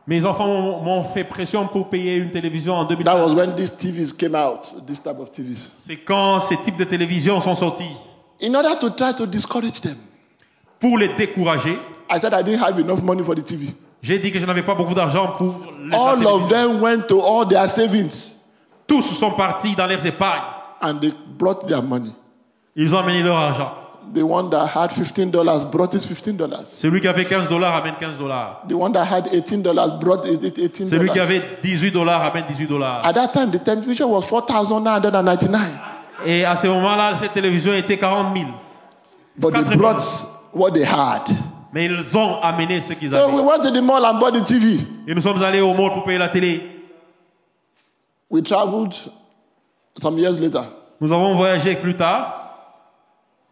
Mes 0.09 0.25
enfants 0.27 0.83
m'ont 0.83 1.05
fait 1.15 1.23
pression 1.23 1.69
pour 1.69 1.89
payer 1.89 2.17
une 2.17 2.31
télévision 2.33 2.75
en 2.75 2.85
2000. 2.87 3.05
That 3.05 3.17
was 3.25 3.35
when 3.35 3.55
these 3.55 3.71
TVs 3.71 4.13
came 4.13 4.35
out, 4.35 4.73
this 4.87 5.01
type 5.01 5.21
of 5.21 5.31
TVs. 5.31 5.71
C'est 5.87 5.99
quand 5.99 6.41
ces 6.41 6.57
types 6.59 6.77
de 6.77 6.85
télévisions 6.85 7.41
sont 7.41 7.55
sortis. 7.55 7.93
In 8.43 8.55
order 8.57 8.77
to 8.81 8.91
try 8.91 9.13
to 9.15 9.27
discourage 9.27 9.81
them, 9.81 9.97
Pour 10.81 10.99
les 10.99 11.15
décourager, 11.15 11.79
I 12.11 12.19
said 12.19 12.35
I 12.35 12.43
didn't 12.43 12.61
have 12.61 12.77
enough 12.81 13.01
money 13.01 13.23
for 13.23 13.37
the 13.37 13.45
TV. 13.45 13.69
j'ai 14.03 14.19
dit 14.19 14.33
que 14.33 14.41
je 14.41 14.47
n'avais 14.47 14.65
pas 14.65 14.75
beaucoup 14.75 14.95
d'argent 14.95 15.35
pour 15.39 15.55
les 15.79 15.95
All 15.95 16.27
of 16.27 16.49
them 16.49 16.81
went 16.83 17.07
to 17.07 17.21
all 17.21 17.47
their 17.47 17.71
savings 17.71 18.41
Tous 18.89 19.03
sont 19.03 19.31
partis 19.31 19.77
dans 19.77 19.87
leurs 19.87 20.05
épargnes. 20.05 20.52
And 20.83 21.01
they 21.01 21.13
brought 21.39 21.67
their 21.69 21.83
money. 21.83 22.13
Ils 22.77 22.93
ont 22.95 22.99
amené 22.99 23.23
leur 23.23 23.37
argent. 23.37 23.73
The 24.15 24.23
one 24.23 24.51
that 24.51 24.67
had 24.67 24.91
$15 24.91 25.71
brought 25.71 25.93
his 25.95 26.05
$15. 26.05 26.67
Celui 26.67 27.01
qui 27.01 27.09
avait 27.09 27.25
15 27.25 27.49
dollars 27.49 27.75
amène 27.77 27.95
15 28.01 28.19
dollars. 28.19 28.63
The 28.69 28.73
one 28.75 28.93
that 28.93 29.05
had 29.05 29.29
$18 29.33 30.01
brought 30.01 30.27
it- 30.27 30.43
it- 30.43 30.59
$18. 30.59 30.89
Celui 30.91 31.09
qui 31.09 31.21
avait 31.21 31.41
18 31.63 31.93
dollars 31.93 32.21
amène 32.23 32.45
18 32.51 32.67
dollars. 32.67 33.01
At 33.07 33.13
that 33.15 33.29
time, 33.33 33.51
the 33.53 33.63
television 33.63 34.11
was 34.11 34.23
4,999. 34.23 35.61
Et 36.27 36.45
à 36.45 36.57
ce 36.57 36.67
moment-là, 36.67 37.17
cette 37.21 37.33
télévision 37.33 37.73
était 37.75 37.97
40 37.99 38.37
000. 38.37 38.49
But 39.39 39.55
they 39.55 39.77
brought 39.77 40.03
what 40.53 40.73
they 40.73 40.85
had. 40.85 41.23
Mais 41.73 41.87
ils 41.87 42.17
ont 42.17 42.39
amené 42.43 42.81
ce 42.83 42.93
qu'ils 42.93 43.11
So 43.11 43.17
we 43.29 43.41
avaient. 43.41 43.43
went 43.47 43.63
to 43.63 43.71
the 43.71 43.83
mall 43.83 44.05
and 44.05 44.19
bought 44.19 44.35
the 44.35 44.45
TV. 44.45 44.79
Et 45.07 45.15
nous 45.15 45.23
sommes 45.23 45.43
allés 45.43 45.61
au 45.63 45.73
mall 45.75 45.91
pour 45.95 46.05
payer 46.05 46.19
la 46.19 46.29
télé. 46.29 46.61
We 48.31 48.43
traveled 48.43 48.93
some 50.01 50.19
years 50.19 50.41
later. 50.41 50.65
Nous 51.01 51.13
avons 51.13 51.35
voyagé 51.37 51.77
plus 51.77 51.97
tard. 51.97 52.35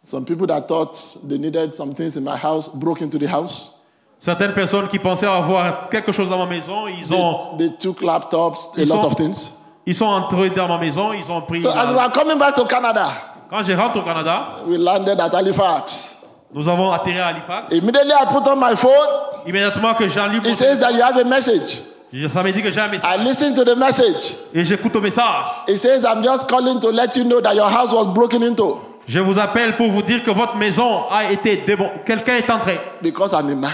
Some 0.03 0.25
people 0.25 0.47
that 0.47 0.67
thought 0.67 0.95
they 1.29 1.37
needed 1.39 1.75
some 1.75 1.95
things 1.95 2.17
in 2.17 2.25
my 2.25 2.37
house 2.37 2.69
broke 2.69 3.03
into 3.03 3.19
the 3.19 3.27
house. 3.29 3.71
Certaines 4.19 4.55
personnes 4.55 4.89
qui 4.89 4.99
pensaient 4.99 5.27
avoir 5.27 5.89
quelque 5.91 6.13
chose 6.13 6.29
dans 6.29 6.39
ma 6.39 6.47
maison, 6.47 6.87
ils 6.87 7.13
ont, 7.13 7.57
They, 7.59 7.69
they 7.69 7.77
took 7.79 8.03
laptops, 8.03 8.71
a 8.79 8.85
lot 8.85 9.01
sont- 9.03 9.07
of 9.07 9.15
things. 9.17 9.53
ils 9.87 9.95
sont 9.95 10.07
entrés 10.07 10.51
dans 10.51 10.69
ma 10.69 10.79
maison, 10.79 11.13
ils 11.13 11.31
ont 11.31 11.43
pris. 11.43 11.61
So 11.63 11.71
as 11.71 11.93
we 11.93 12.13
coming 12.13 12.39
back 12.39 12.55
to 12.57 12.65
Canada, 12.67 13.09
Quand 13.51 13.63
je 13.63 13.73
rentre 13.73 13.97
au 13.99 14.03
Canada, 14.03 14.57
we 14.67 14.79
landed 14.79 15.19
at 15.21 15.35
Halifax. 15.35 16.17
nous 16.55 16.69
avons 16.69 16.93
atterri 16.93 17.19
à 17.19 17.29
Halifax. 17.29 17.73
Immediately 17.73 18.13
I 18.13 18.27
put 18.33 18.47
on 18.49 18.57
my 18.57 18.75
phone. 18.77 19.47
Immédiatement 19.47 19.95
que 19.95 20.07
j'allume, 20.09 20.45
It 20.45 20.55
says 20.55 20.81
that 20.81 20.93
you 20.95 21.03
have 21.03 21.17
a 21.19 21.25
message. 21.25 21.81
Téléphone, 22.11 22.33
ça 22.35 22.43
me 22.43 22.53
dit 22.53 22.63
que 22.63 22.71
j'ai 22.71 22.81
un 22.81 22.89
I 22.89 22.91
message. 22.91 23.21
listen 23.25 23.55
to 23.55 23.65
the 23.65 23.77
message. 23.77 24.37
Et 24.55 24.65
j'écoute 24.65 24.95
au 24.97 25.01
message. 25.01 25.25
It 25.69 25.77
says, 25.79 26.05
I'm 26.05 26.23
just 26.23 26.49
calling 26.49 26.81
to 26.81 26.91
let 26.91 27.17
you 27.17 27.25
know 27.25 27.41
that 27.41 27.55
your 27.55 27.69
house 27.71 27.93
was 27.93 28.13
broken 28.15 28.43
into 28.43 28.79
Je 29.07 29.19
vous 29.21 29.39
appelle 29.39 29.77
pour 29.77 29.91
vous 29.91 30.03
dire 30.03 30.23
que 30.25 30.31
votre 30.31 30.57
maison 30.57 31.05
a 31.11 31.33
été 31.33 31.57
démon... 31.59 31.91
Quelqu'un 32.07 32.37
est 32.37 32.51
entré. 32.51 32.79
because 33.03 33.33
I'm 33.33 33.49
a 33.51 33.55
man. 33.57 33.71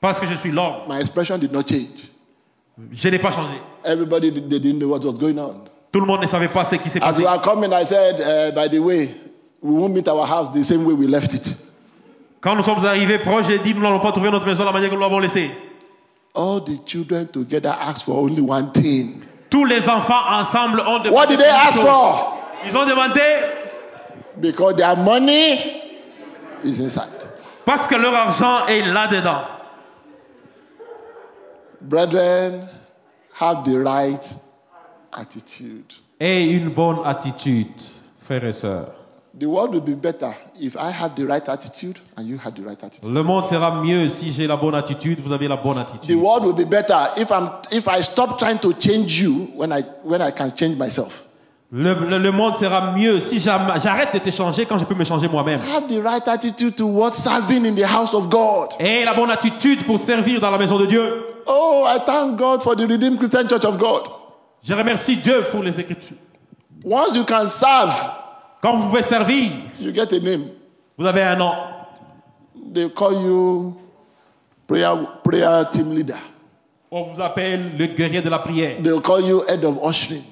Parce 0.00 0.18
que 0.18 0.26
je 0.26 0.34
suis 0.36 0.50
l'homme. 0.50 0.86
My 0.88 0.98
expression 1.00 1.36
did 1.38 1.52
not 1.52 1.64
change. 1.68 2.08
Je 2.92 3.08
n'ai 3.08 3.18
pas 3.18 3.30
changé. 3.32 3.60
Everybody 3.84 4.30
they 4.30 4.58
didn't 4.58 4.78
know 4.78 4.88
what 4.88 5.04
was 5.04 5.18
going 5.18 5.38
on. 5.38 5.64
Tout 5.92 6.00
le 6.00 6.06
monde 6.06 6.22
ne 6.22 6.26
savait 6.26 6.48
pas 6.48 6.64
ce 6.64 6.76
qui 6.76 6.88
s'est 6.88 7.02
As 7.02 7.06
passé. 7.12 7.22
we 7.22 7.28
were 7.28 7.40
coming, 7.42 7.72
I 7.72 7.84
said, 7.84 8.20
uh, 8.20 8.54
by 8.54 8.68
the 8.68 8.78
way, 8.78 9.10
we 9.60 9.72
won't 9.74 9.92
meet 9.92 10.08
our 10.08 10.24
house 10.26 10.50
the 10.52 10.62
same 10.64 10.84
way 10.86 10.94
we 10.94 11.06
left 11.06 11.34
it. 11.34 11.56
Quand 12.40 12.54
nous 12.56 12.62
sommes 12.62 12.82
arrivés 12.86 13.18
proches, 13.18 13.46
j'ai 13.48 13.58
dit 13.58 13.74
nous 13.74 13.82
n'allons 13.82 14.00
pas 14.00 14.12
trouver 14.12 14.30
notre 14.30 14.46
maison 14.46 14.60
de 14.62 14.66
la 14.66 14.72
manière 14.72 14.88
que 14.88 14.94
nous 14.94 15.00
l'avons 15.00 15.18
laissée. 15.18 15.50
All 16.34 16.60
the 16.60 16.78
children 16.86 17.26
together 17.28 17.70
asked 17.78 18.04
for 18.04 18.12
only 18.16 18.40
one 18.42 18.70
thing. 18.72 19.22
Tous 19.50 19.64
les 19.64 19.88
enfants 19.88 20.22
ensemble 20.28 20.80
ont 20.80 21.00
demandé. 21.00 21.10
What 21.12 21.28
did 21.28 21.40
they 21.40 21.48
ask 21.48 21.80
for? 21.80 22.38
Ils 22.64 22.76
ont 22.76 22.86
demandé 22.86 23.20
Because 24.40 24.76
their 24.76 24.96
money 24.96 25.58
is 26.64 26.78
inside. 26.80 27.08
parce 27.66 27.86
que 27.88 27.96
leur 27.96 28.14
argent 28.14 28.66
est 28.68 28.82
là-dedans. 28.82 29.42
Brethren, 31.80 32.68
have 33.32 33.64
the 33.64 33.78
right 33.78 34.20
attitude. 35.12 35.92
Et 36.20 36.44
une 36.50 36.68
bonne 36.68 36.98
attitude, 37.04 37.72
frères 38.20 38.44
et 38.44 38.52
sœurs. 38.52 38.92
The 39.38 39.46
world 39.46 39.72
will 39.72 39.80
be 39.80 39.94
better 39.94 40.34
if 40.60 40.76
I 40.76 40.90
have 40.90 41.14
the 41.14 41.24
right 41.24 41.48
attitude 41.48 42.00
and 42.16 42.26
you 42.26 42.36
have 42.44 42.54
the 42.56 42.62
right 42.62 42.82
attitude. 42.82 43.08
Le 43.08 43.22
monde 43.22 43.46
sera 43.46 43.80
mieux 43.80 44.08
si 44.08 44.32
j'ai 44.32 44.48
la 44.48 44.56
bonne 44.56 44.74
attitude, 44.74 45.20
vous 45.20 45.32
avez 45.32 45.46
la 45.46 45.56
bonne 45.56 45.76
The 45.76 45.80
attitude. 45.80 46.16
world 46.20 46.44
will 46.44 46.52
be 46.52 46.64
better 46.68 46.98
if 47.16 47.30
I'm 47.30 47.48
if 47.70 47.86
I 47.86 48.02
stop 48.02 48.38
trying 48.40 48.58
to 48.58 48.72
change 48.72 49.20
you 49.20 49.48
when 49.56 49.72
I 49.72 49.82
when 50.04 50.20
I 50.20 50.32
can 50.32 50.50
change 50.54 50.76
myself. 50.76 51.26
Le, 51.72 51.94
le- 51.94 52.18
le 52.18 52.32
monde 52.32 52.56
sera 52.56 52.90
mieux 52.96 53.20
si 53.20 53.38
j'arrête 53.38 54.12
de 54.12 54.18
te 54.18 54.30
changer 54.32 54.66
quand 54.66 54.78
je 54.78 54.84
peux 54.84 54.96
me 54.96 55.04
changer 55.04 55.28
moi-même. 55.28 55.60
Have 55.60 55.86
the 55.88 56.02
right 56.02 56.26
attitude 56.26 56.74
towards 56.74 57.14
serving 57.16 57.64
in 57.64 57.76
the 57.76 57.84
house 57.86 58.12
of 58.12 58.28
God. 58.28 58.70
Et 58.80 59.04
la 59.04 59.14
bonne 59.14 59.30
attitude 59.30 59.86
pour 59.86 60.00
servir 60.00 60.40
dans 60.40 60.50
la 60.50 60.58
maison 60.58 60.76
de 60.80 60.86
Dieu. 60.86 61.24
Oh, 61.46 61.84
I 61.86 62.00
thank 62.04 62.36
God 62.36 62.62
for 62.64 62.74
the 62.74 62.80
Redeemed 62.88 63.18
Christian 63.20 63.46
Church 63.48 63.64
of 63.64 63.78
God. 63.78 64.08
Je 64.64 64.74
remercie 64.74 65.16
Dieu 65.18 65.44
pour 65.52 65.62
les 65.62 65.78
Écritures. 65.78 66.16
Once 66.84 67.14
you 67.14 67.22
can 67.24 67.46
serve, 67.46 67.92
Quand 68.62 68.76
vous 68.76 68.88
pouvez 68.90 69.02
servir, 69.02 69.50
you 69.78 69.92
get 69.94 70.12
a 70.12 70.20
name. 70.20 70.48
vous 70.98 71.06
avez 71.06 71.22
un 71.22 71.36
nom. 71.36 71.52
They 72.74 72.88
call 72.90 73.14
you 73.22 73.74
prayer 74.66 74.94
prayer 75.24 75.64
team 75.70 75.94
leader. 75.94 76.18
On 76.90 77.04
vous 77.04 77.20
appelle 77.22 77.76
le 77.78 77.86
guerrier 77.86 78.20
de 78.20 78.28
la 78.28 78.40
prière. 78.40 78.82
They'll 78.82 79.00
call 79.00 79.22
you 79.24 79.42
head 79.48 79.64
of 79.64 79.76
ushering. 79.82 80.22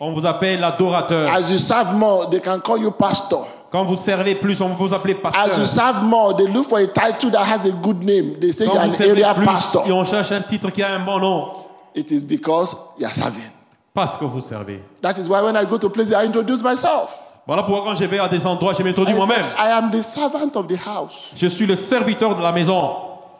On 0.00 0.12
vous 0.12 0.26
appelle 0.26 0.60
l'adorateur. 0.60 1.30
As 1.32 1.50
you 1.50 1.58
serve 1.58 1.94
more, 1.94 2.28
they 2.30 2.40
can 2.40 2.60
call 2.60 2.78
you 2.78 2.90
pastor. 2.90 3.46
Quand 3.70 3.84
vous 3.84 3.96
servez 3.96 4.34
plus, 4.34 4.60
on 4.60 4.68
vous 4.68 4.92
appelle 4.94 5.16
As 5.24 5.56
you 5.56 5.64
pasteur. 5.64 5.66
serve 5.68 6.02
more, 6.04 6.34
they 6.36 6.46
look 6.48 6.66
for 6.68 6.78
a 6.78 6.86
title 6.86 7.30
that 7.30 7.44
has 7.44 7.66
a 7.66 7.72
good 7.82 8.02
name. 8.02 8.38
They 8.40 8.52
say 8.52 8.66
Quand 8.66 8.78
an 8.78 8.88
vous 8.88 8.94
servez 8.96 9.22
area 9.22 9.34
plus, 9.34 9.46
pastor. 9.46 9.86
et 9.86 9.92
on 9.92 10.04
cherche 10.04 10.32
un 10.32 10.40
titre 10.42 10.70
qui 10.70 10.82
a 10.82 10.92
un 10.94 11.04
bon 11.04 11.18
nom, 11.20 11.52
It 11.94 12.10
is 12.10 12.22
because 12.22 12.76
you 12.98 13.06
are 13.06 13.14
serving. 13.14 13.50
parce 13.94 14.16
que 14.18 14.24
vous 14.24 14.40
servez. 14.40 14.80
That 15.02 15.16
is 15.18 15.28
why 15.28 15.40
when 15.42 15.56
I 15.56 15.64
go 15.64 15.78
to 15.78 15.88
places, 15.88 16.12
I 16.14 16.24
introduce 16.26 16.62
myself. 16.62 17.10
Voilà 17.46 17.62
pourquoi 17.62 17.84
quand 17.84 17.96
je 17.96 18.04
vais 18.04 18.18
à 18.18 18.28
des 18.28 18.44
endroits, 18.46 18.74
je 18.74 18.80
I, 18.80 18.84
m'introduis 18.84 19.14
moi-même. 19.14 19.44
I 19.56 19.70
am 19.70 19.90
the 19.92 20.02
servant 20.02 20.56
of 20.56 20.66
the 20.66 20.76
house. 20.84 21.30
Je 21.36 21.46
suis 21.46 21.66
le 21.66 21.76
serviteur 21.76 22.34
de 22.34 22.42
la 22.42 22.50
maison. 22.52 22.92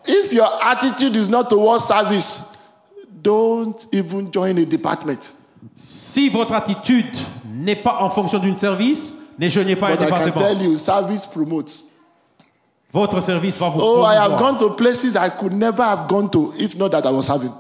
If 0.06 0.32
your 0.32 0.48
attitude 0.62 1.16
is 1.16 1.28
not 1.28 1.44
towards 1.48 1.84
service, 1.84 2.52
don't 3.22 3.74
even 3.92 4.30
join 4.32 4.56
a 4.58 4.64
department. 4.64 5.32
Si 5.74 6.28
votre 6.28 6.52
attitude 6.52 7.16
n'est 7.44 7.82
pas 7.82 7.98
en 8.00 8.10
fonction 8.10 8.38
d'une 8.38 8.56
service, 8.56 9.16
ne 9.38 9.48
joignez 9.48 9.74
pas 9.74 9.88
un 9.88 9.96
But 9.96 10.02
I 10.02 10.08
can 10.08 10.24
département. 10.24 10.40
tell 10.46 10.62
you, 10.62 10.76
service 10.76 11.26
promotes. 11.26 11.72
Votre 12.92 13.20
service 13.20 13.58
va 13.58 13.68
vous 13.70 13.80
Oh, 13.82 14.04
I 14.04 14.14
have 14.14 14.36
promouvoir. 14.36 14.38
gone 14.38 14.58
to 14.58 14.74
places 14.76 15.16
I 15.16 15.28
could 15.40 15.52
never 15.52 15.82
have 15.82 16.06
gone 16.08 16.30
to 16.30 16.52
if 16.56 16.76
not 16.76 16.90
that 16.90 17.04
I 17.04 17.10
was 17.10 17.26
serving. 17.26 17.52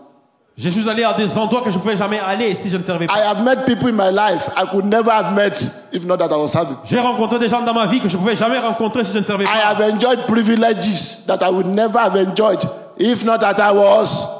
Je 0.58 0.70
suis 0.70 0.88
allé 0.88 1.04
à 1.04 1.12
des 1.12 1.36
endroits 1.36 1.60
que 1.62 1.70
je 1.70 1.76
ne 1.76 1.82
pouvais 1.82 1.98
jamais 1.98 2.18
aller 2.18 2.54
si 2.54 2.70
je 2.70 2.78
ne 2.78 2.82
servais 2.82 3.04
I 3.04 3.08
pas. 3.08 3.14
have 3.14 3.42
met 3.44 3.66
people 3.66 3.88
in 3.88 3.92
my 3.92 4.10
life 4.10 4.48
I 4.56 4.64
could 4.70 4.86
never 4.86 5.10
have 5.10 5.34
met 5.34 5.52
if 5.92 6.02
not 6.06 6.16
that 6.16 6.30
I 6.30 6.36
was 6.38 6.48
serving. 6.48 6.76
J'ai 6.86 6.98
rencontré 6.98 7.38
des 7.38 7.50
gens 7.50 7.60
dans 7.62 7.74
ma 7.74 7.84
vie 7.86 8.00
que 8.00 8.08
je 8.08 8.16
ne 8.16 8.22
pouvais 8.22 8.36
jamais 8.36 8.58
rencontrer 8.58 9.04
si 9.04 9.12
je 9.12 9.18
ne 9.18 9.22
servais 9.24 9.44
I 9.44 9.46
pas. 9.48 9.68
have 9.74 9.80
enjoyed 9.82 10.26
privileges 10.26 11.26
that 11.26 11.40
I 11.42 11.50
would 11.50 11.66
never 11.66 11.98
have 11.98 12.16
enjoyed 12.16 12.60
if 12.98 13.22
not 13.22 13.38
that 13.40 13.56
I 13.58 13.70
was. 13.76 14.32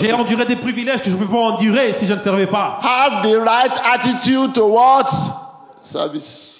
J'ai 0.00 0.12
enduré 0.12 0.46
des 0.46 0.54
privilèges 0.54 1.00
que 1.02 1.10
je 1.10 1.16
ne 1.16 1.16
pouvais 1.24 1.36
pas 1.36 1.44
endurer 1.56 1.92
si 1.92 2.06
je 2.06 2.14
ne 2.14 2.22
servais 2.22 2.46
pas. 2.46 2.78
Have 2.80 3.22
the 3.22 3.34
right 3.44 3.72
attitude 3.92 4.52
towards 4.52 5.32
service. 5.80 6.50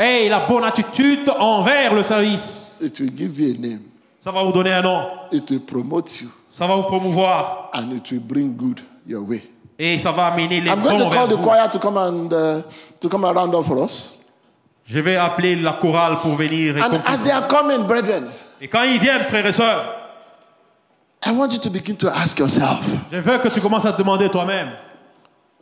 Et 0.00 0.28
la 0.28 0.40
bonne 0.40 0.64
attitude 0.64 1.30
envers 1.38 1.94
le 1.94 2.02
service. 2.02 2.76
It 2.80 2.98
will 2.98 3.12
give 3.16 3.38
you 3.38 3.54
a 3.54 3.58
name. 3.60 3.82
Ça 4.18 4.32
va 4.32 4.42
vous 4.42 4.50
donner 4.52 4.72
un 4.72 4.82
nom. 4.82 5.04
It 5.30 5.48
will 5.48 5.60
promote 5.60 6.10
you 6.20 6.28
Ça 6.52 6.66
va 6.66 6.76
vous 6.76 6.82
promouvoir. 6.82 7.70
and 7.74 7.92
it 7.92 8.10
will 8.10 8.20
bring 8.20 8.56
good 8.56 8.80
your 9.06 9.26
way. 9.26 9.42
Et 9.78 9.98
ça 9.98 10.12
va 10.12 10.26
amener 10.26 10.60
les 10.60 10.70
I'm 10.70 10.82
going 10.82 10.98
to 10.98 11.10
call 11.10 11.26
the 11.26 11.36
vous. 11.36 11.42
choir 11.42 11.68
to 11.70 11.78
come 11.78 11.96
and 11.96 12.32
uh, 12.32 12.62
to 13.00 13.08
come 13.08 13.24
around 13.24 13.54
up 13.54 13.64
for 13.64 13.82
us. 13.82 14.18
Je 14.86 14.98
vais 15.00 15.16
appeler 15.16 15.56
la 15.56 15.74
chorale 15.80 16.16
pour 16.16 16.34
venir. 16.34 16.76
Et, 16.76 16.82
And 16.82 16.94
as 17.06 17.22
they 17.22 17.32
are 17.32 17.48
coming, 17.48 17.86
brethren, 17.86 18.28
Et 18.60 18.68
quand 18.68 18.82
ils 18.82 19.00
viennent, 19.00 19.22
frères 19.22 19.46
et 19.46 19.52
sœurs, 19.52 19.96
I 21.24 21.30
want 21.32 21.50
you 21.52 21.58
to 21.58 21.70
begin 21.70 21.94
to 21.96 22.08
ask 22.08 22.38
yourself, 22.38 22.84
je 23.10 23.18
veux 23.18 23.38
que 23.38 23.48
tu 23.48 23.60
commences 23.60 23.84
à 23.86 23.92
te 23.92 23.98
demander 23.98 24.28
toi-même 24.28 24.72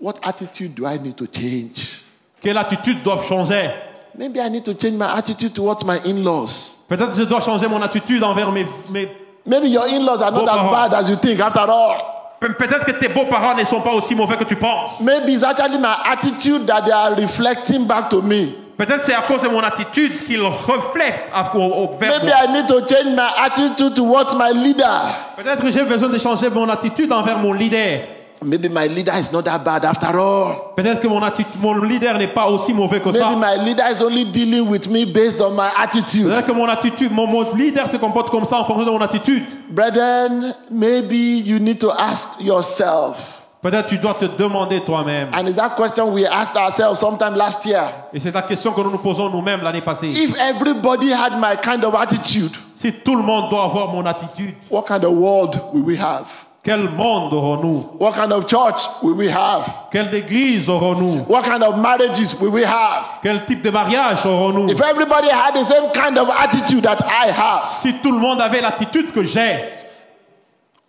what 0.00 0.14
attitude 0.22 0.74
do 0.74 0.86
I 0.86 0.98
need 0.98 1.16
to 1.16 1.26
change? 1.26 2.02
quelle 2.42 2.56
attitude 2.58 3.02
doit 3.02 3.22
changer? 3.28 3.70
Maybe 4.18 4.40
I 4.40 4.48
need 4.50 4.64
to 4.64 4.74
change 4.74 4.96
my 4.96 5.16
attitude 5.16 5.54
towards 5.54 5.84
my 5.84 5.98
in-laws. 6.04 6.78
Peut-être 6.88 7.10
que 7.10 7.16
je 7.16 7.22
dois 7.22 7.40
changer 7.42 7.68
mon 7.68 7.80
attitude 7.80 8.24
envers 8.24 8.50
mes, 8.50 8.66
mes 8.90 9.08
Maybe 9.46 9.68
your 9.68 9.86
in-laws 9.88 10.22
are 10.22 10.30
not 10.30 10.48
as 10.48 10.62
bad 10.70 10.94
as 10.94 11.08
you 11.10 11.16
think 11.16 11.40
after 11.40 11.60
all. 11.60 12.36
Pe- 12.40 12.54
Peut-être 12.54 12.84
que 12.86 12.92
tes 12.92 13.08
beaux-parents 13.08 13.54
ne 13.54 13.64
sont 13.64 13.80
pas 13.80 13.92
aussi 13.92 14.14
mauvais 14.14 14.36
que 14.36 14.44
tu 14.44 14.56
penses. 14.56 15.00
Maybe 15.00 15.32
it's 15.32 15.42
actually 15.42 15.78
my 15.78 15.94
attitude 16.10 16.66
that 16.66 16.82
they 16.86 16.92
are 16.92 17.14
reflecting 17.14 17.86
back 17.86 18.08
to 18.10 18.22
me. 18.22 18.54
Peut-être 18.78 19.04
c'est 19.04 19.12
à 19.14 19.22
cause 19.22 19.42
de 19.42 19.48
mon 19.48 19.60
attitude 19.60 20.12
qu'ils 20.24 20.40
reflètent 20.42 21.30
vers 21.32 21.52
Maybe 22.00 22.24
moi. 22.26 22.44
I 22.44 22.52
need 22.52 22.66
to 22.68 22.80
change 22.86 23.14
my 23.14 23.28
attitude 23.44 23.94
towards 23.94 24.34
my 24.34 24.52
leader. 24.54 25.00
Peut-être 25.36 25.60
que 25.62 25.70
j'ai 25.70 25.84
besoin 25.84 26.08
de 26.08 26.18
changer 26.18 26.48
mon 26.48 26.68
attitude 26.70 27.12
envers 27.12 27.38
mon 27.38 27.52
leader. 27.52 28.00
Maybe 28.42 28.68
my 28.70 28.86
leader 28.86 29.12
is 29.12 29.32
not 29.32 29.44
that 29.44 29.64
bad 29.64 29.84
after 29.84 30.16
all. 30.18 30.72
Peut-être 30.74 31.00
que 31.00 31.08
mon, 31.08 31.22
attitude, 31.22 31.60
mon 31.60 31.74
leader 31.82 32.16
n'est 32.16 32.32
pas 32.32 32.46
aussi 32.46 32.72
mauvais 32.72 33.00
que 33.00 33.10
Maybe 33.10 33.18
ça. 33.18 33.36
my 33.36 33.64
leader 33.64 33.84
is 33.90 34.02
only 34.02 34.24
dealing 34.24 34.66
with 34.68 34.88
me 34.88 35.04
based 35.04 35.40
on 35.42 35.54
my 35.54 35.68
attitude. 35.76 36.26
Peut-être 36.26 36.46
que 36.46 36.52
mon 36.52 36.66
attitude, 36.68 37.12
mon, 37.12 37.26
mon 37.26 37.54
leader 37.54 37.86
se 37.88 37.96
comporte 37.98 38.30
comme 38.30 38.46
ça 38.46 38.60
en 38.60 38.64
fonction 38.64 38.86
de 38.86 38.90
mon 38.90 39.00
attitude. 39.02 39.42
Brethren, 39.70 40.54
maybe 40.70 41.42
you 41.44 41.58
need 41.58 41.78
to 41.80 41.90
ask 41.90 42.40
yourself. 42.40 43.36
Peut-être 43.62 43.88
tu 43.88 43.98
dois 43.98 44.14
te 44.14 44.24
demander 44.24 44.80
toi-même. 44.84 45.28
And 45.34 45.46
it's 45.46 45.56
that 45.56 45.76
question 45.76 46.14
we 46.14 46.24
asked 46.24 46.56
ourselves 46.56 46.98
sometime 46.98 47.34
last 47.36 47.66
year. 47.66 47.82
Et 48.14 48.20
c'est 48.20 48.32
la 48.32 48.40
question 48.40 48.72
que 48.72 48.80
nous 48.80 48.90
nous 48.90 48.98
posons 48.98 49.28
nous-mêmes 49.28 49.60
l'année 49.60 49.82
passée. 49.82 50.08
If 50.08 50.34
everybody 50.40 51.12
had 51.12 51.38
my 51.38 51.56
kind 51.62 51.84
of 51.84 51.94
attitude, 51.94 52.56
Si 52.74 52.90
tout 53.04 53.16
le 53.16 53.22
monde 53.22 53.50
doit 53.50 53.64
avoir 53.64 53.88
mon 53.88 54.06
attitude, 54.06 54.54
what 54.70 54.84
kind 54.84 55.04
of 55.04 55.12
world 55.12 55.60
will 55.74 55.82
we 55.84 55.98
have? 55.98 56.24
Quel 56.62 56.90
monde 56.90 57.32
aurons-nous? 57.32 57.96
What 57.98 58.14
kind 58.14 58.32
of 58.32 58.46
church 58.46 58.82
will 59.02 59.14
we 59.14 59.28
have? 59.28 59.88
Quelle 59.90 60.12
église 60.14 60.68
aurons-nous? 60.68 61.24
What 61.26 61.44
kind 61.44 61.62
of 61.62 61.78
marriages 61.78 62.38
will 62.38 62.50
we 62.52 62.62
have? 62.64 63.06
Quel 63.22 63.46
type 63.46 63.62
de 63.62 63.70
mariage 63.70 64.24
aurons-nous? 64.26 64.68
If 64.70 64.80
everybody 64.82 65.28
had 65.30 65.54
the 65.54 65.64
same 65.64 65.90
kind 65.92 66.18
of 66.18 66.28
attitude 66.28 66.82
that 66.84 67.00
I 67.02 67.28
have, 67.30 67.64
Si 67.80 67.94
tout 68.02 68.12
le 68.12 68.18
monde 68.18 68.40
avait 68.42 68.60
l'attitude 68.60 69.12
que 69.12 69.24
j'ai, 69.24 69.70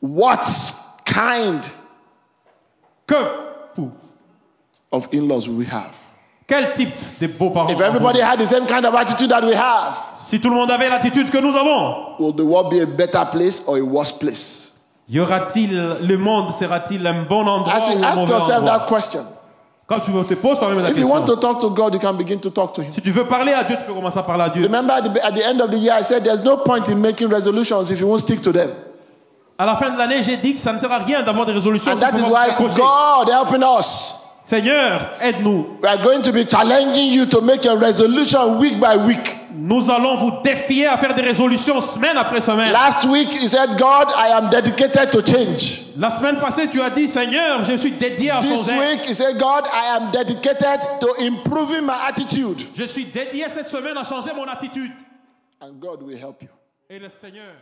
what 0.01 0.43
kind 1.05 1.61
que 3.07 3.15
pour- 3.75 3.91
of 4.91 5.07
in 5.13 5.27
laws 5.29 5.47
will 5.47 5.55
we 5.57 5.65
have? 5.65 5.91
Quel 6.47 6.73
type 6.75 6.91
de 7.21 7.27
beaux-parents 7.27 7.71
If 7.71 7.79
everybody 7.79 8.19
aurons-nous? 8.19 8.29
had 8.29 8.39
the 8.39 8.45
same 8.45 8.67
kind 8.67 8.85
of 8.85 8.93
attitude 8.93 9.29
that 9.29 9.43
we 9.45 9.53
have, 9.55 9.95
Si 10.17 10.37
tout 10.39 10.49
le 10.49 10.55
monde 10.55 10.69
avait 10.71 10.89
l'attitude 10.89 11.31
que 11.31 11.37
nous 11.39 11.55
avons, 11.55 12.15
will 12.19 12.33
the 12.33 12.43
world 12.45 12.69
be 12.69 12.79
a 12.81 12.85
better 12.85 13.23
place 13.31 13.63
or 13.67 13.77
a 13.77 13.81
worse 13.81 14.11
place? 14.11 14.60
Y 15.11 15.19
aura-t-il, 15.19 15.71
le 16.07 16.17
monde 16.17 16.51
sera-t-il 16.53 17.05
un 17.05 17.23
bon 17.23 17.45
endroit 17.45 17.73
As 17.73 17.89
ou 17.89 17.99
un 17.99 18.03
ask 18.03 18.17
mauvais 18.17 18.31
yourself 18.31 18.65
that 18.65 18.71
endroit 18.81 18.87
question, 18.87 19.21
Quand 19.87 19.99
tu 19.99 20.11
te 20.11 20.33
poses 20.35 20.57
toi-même 20.57 20.81
la 20.81 20.89
if 20.89 20.97
you 20.97 21.05
want 21.07 21.25
question, 21.25 21.35
to 21.35 21.41
talk 21.41 21.59
to 21.59 21.69
God, 21.71 21.93
you 21.93 21.99
can 21.99 22.13
begin 22.13 22.39
to 22.39 22.49
talk 22.49 22.73
to 22.75 22.81
Him. 22.81 22.93
si 22.93 23.01
tu 23.01 23.11
veux 23.11 23.25
parler 23.25 23.51
à 23.51 23.65
Dieu, 23.65 23.75
tu 23.75 23.83
peux 23.85 23.93
commencer 23.93 24.19
à 24.19 24.23
parler 24.23 24.45
à 24.45 24.49
Dieu. 24.49 24.63
Remember 24.63 24.93
at 24.93 25.01
the, 25.01 25.17
at 25.23 25.31
the 25.31 25.45
end 25.45 25.59
of 25.59 25.69
the 25.69 25.77
year, 25.77 25.93
I 25.93 26.01
said 26.03 26.23
there's 26.23 26.43
no 26.43 26.57
point 26.57 26.87
in 26.87 27.01
making 27.01 27.27
resolutions 27.27 27.91
if 27.91 27.99
you 27.99 28.07
won't 28.07 28.21
stick 28.21 28.41
to 28.43 28.53
them. 28.53 28.69
À 29.57 29.65
la 29.65 29.75
fin 29.75 29.89
de 29.91 29.97
l'année, 29.97 30.23
j'ai 30.23 30.37
dit 30.37 30.55
que 30.55 30.61
ça 30.61 30.71
ne 30.71 30.77
sert 30.79 30.91
à 30.91 30.99
rien 30.99 31.23
d'avoir 31.23 31.45
des 31.45 31.51
résolutions. 31.51 31.91
And 31.91 31.95
si 31.95 32.01
that 32.01 32.11
tu 32.11 32.17
is 32.19 32.23
why 32.23 32.31
pas 32.31 32.47
t'accrocher. 32.47 32.77
God 32.81 33.29
helping 33.29 33.63
us. 33.63 34.17
Seigneur, 34.45 35.11
aide-nous. 35.21 35.77
We 35.83 35.89
are 35.89 36.01
going 36.03 36.21
to 36.23 36.31
be 36.31 36.45
challenging 36.45 37.11
you 37.11 37.25
to 37.25 37.41
make 37.41 37.65
a 37.65 37.75
resolution 37.75 38.59
week 38.59 38.79
by 38.79 38.95
week. 38.95 39.40
Nous 39.53 39.89
allons 39.91 40.15
vous 40.17 40.41
défier 40.43 40.87
à 40.87 40.97
faire 40.97 41.13
des 41.13 41.21
résolutions 41.21 41.81
semaine 41.81 42.17
après 42.17 42.41
semaine. 42.41 42.71
Last 42.71 43.05
week, 43.05 43.29
he 43.31 43.47
said, 43.47 43.77
God, 43.77 44.07
I 44.17 44.29
am 44.33 44.49
dedicated 44.49 45.11
to 45.11 45.21
change. 45.21 45.81
La 45.97 46.09
semaine 46.11 46.37
passée, 46.37 46.67
tu 46.69 46.81
as 46.81 46.89
dit, 46.89 47.07
Seigneur, 47.09 47.65
je 47.65 47.75
suis 47.77 47.91
dédié 47.91 48.31
à 48.31 48.39
This 48.39 48.49
changer. 48.67 48.79
week, 48.79 49.05
he 49.05 49.13
said, 49.13 49.37
God, 49.37 49.65
I 49.73 49.97
am 49.97 50.11
dedicated 50.11 50.79
to 51.01 51.07
improving 51.19 51.85
my 51.85 51.97
attitude. 52.07 52.57
Je 52.75 52.83
suis 52.85 53.05
dédié 53.05 53.45
cette 53.49 53.69
semaine 53.69 53.97
à 53.97 54.03
changer 54.03 54.33
mon 54.33 54.45
attitude. 54.45 54.91
And 55.61 55.73
God 55.79 56.01
will 56.03 56.17
help 56.17 56.41
you. 56.41 56.49
Et 56.89 56.99
le 56.99 57.09
Seigneur. 57.09 57.53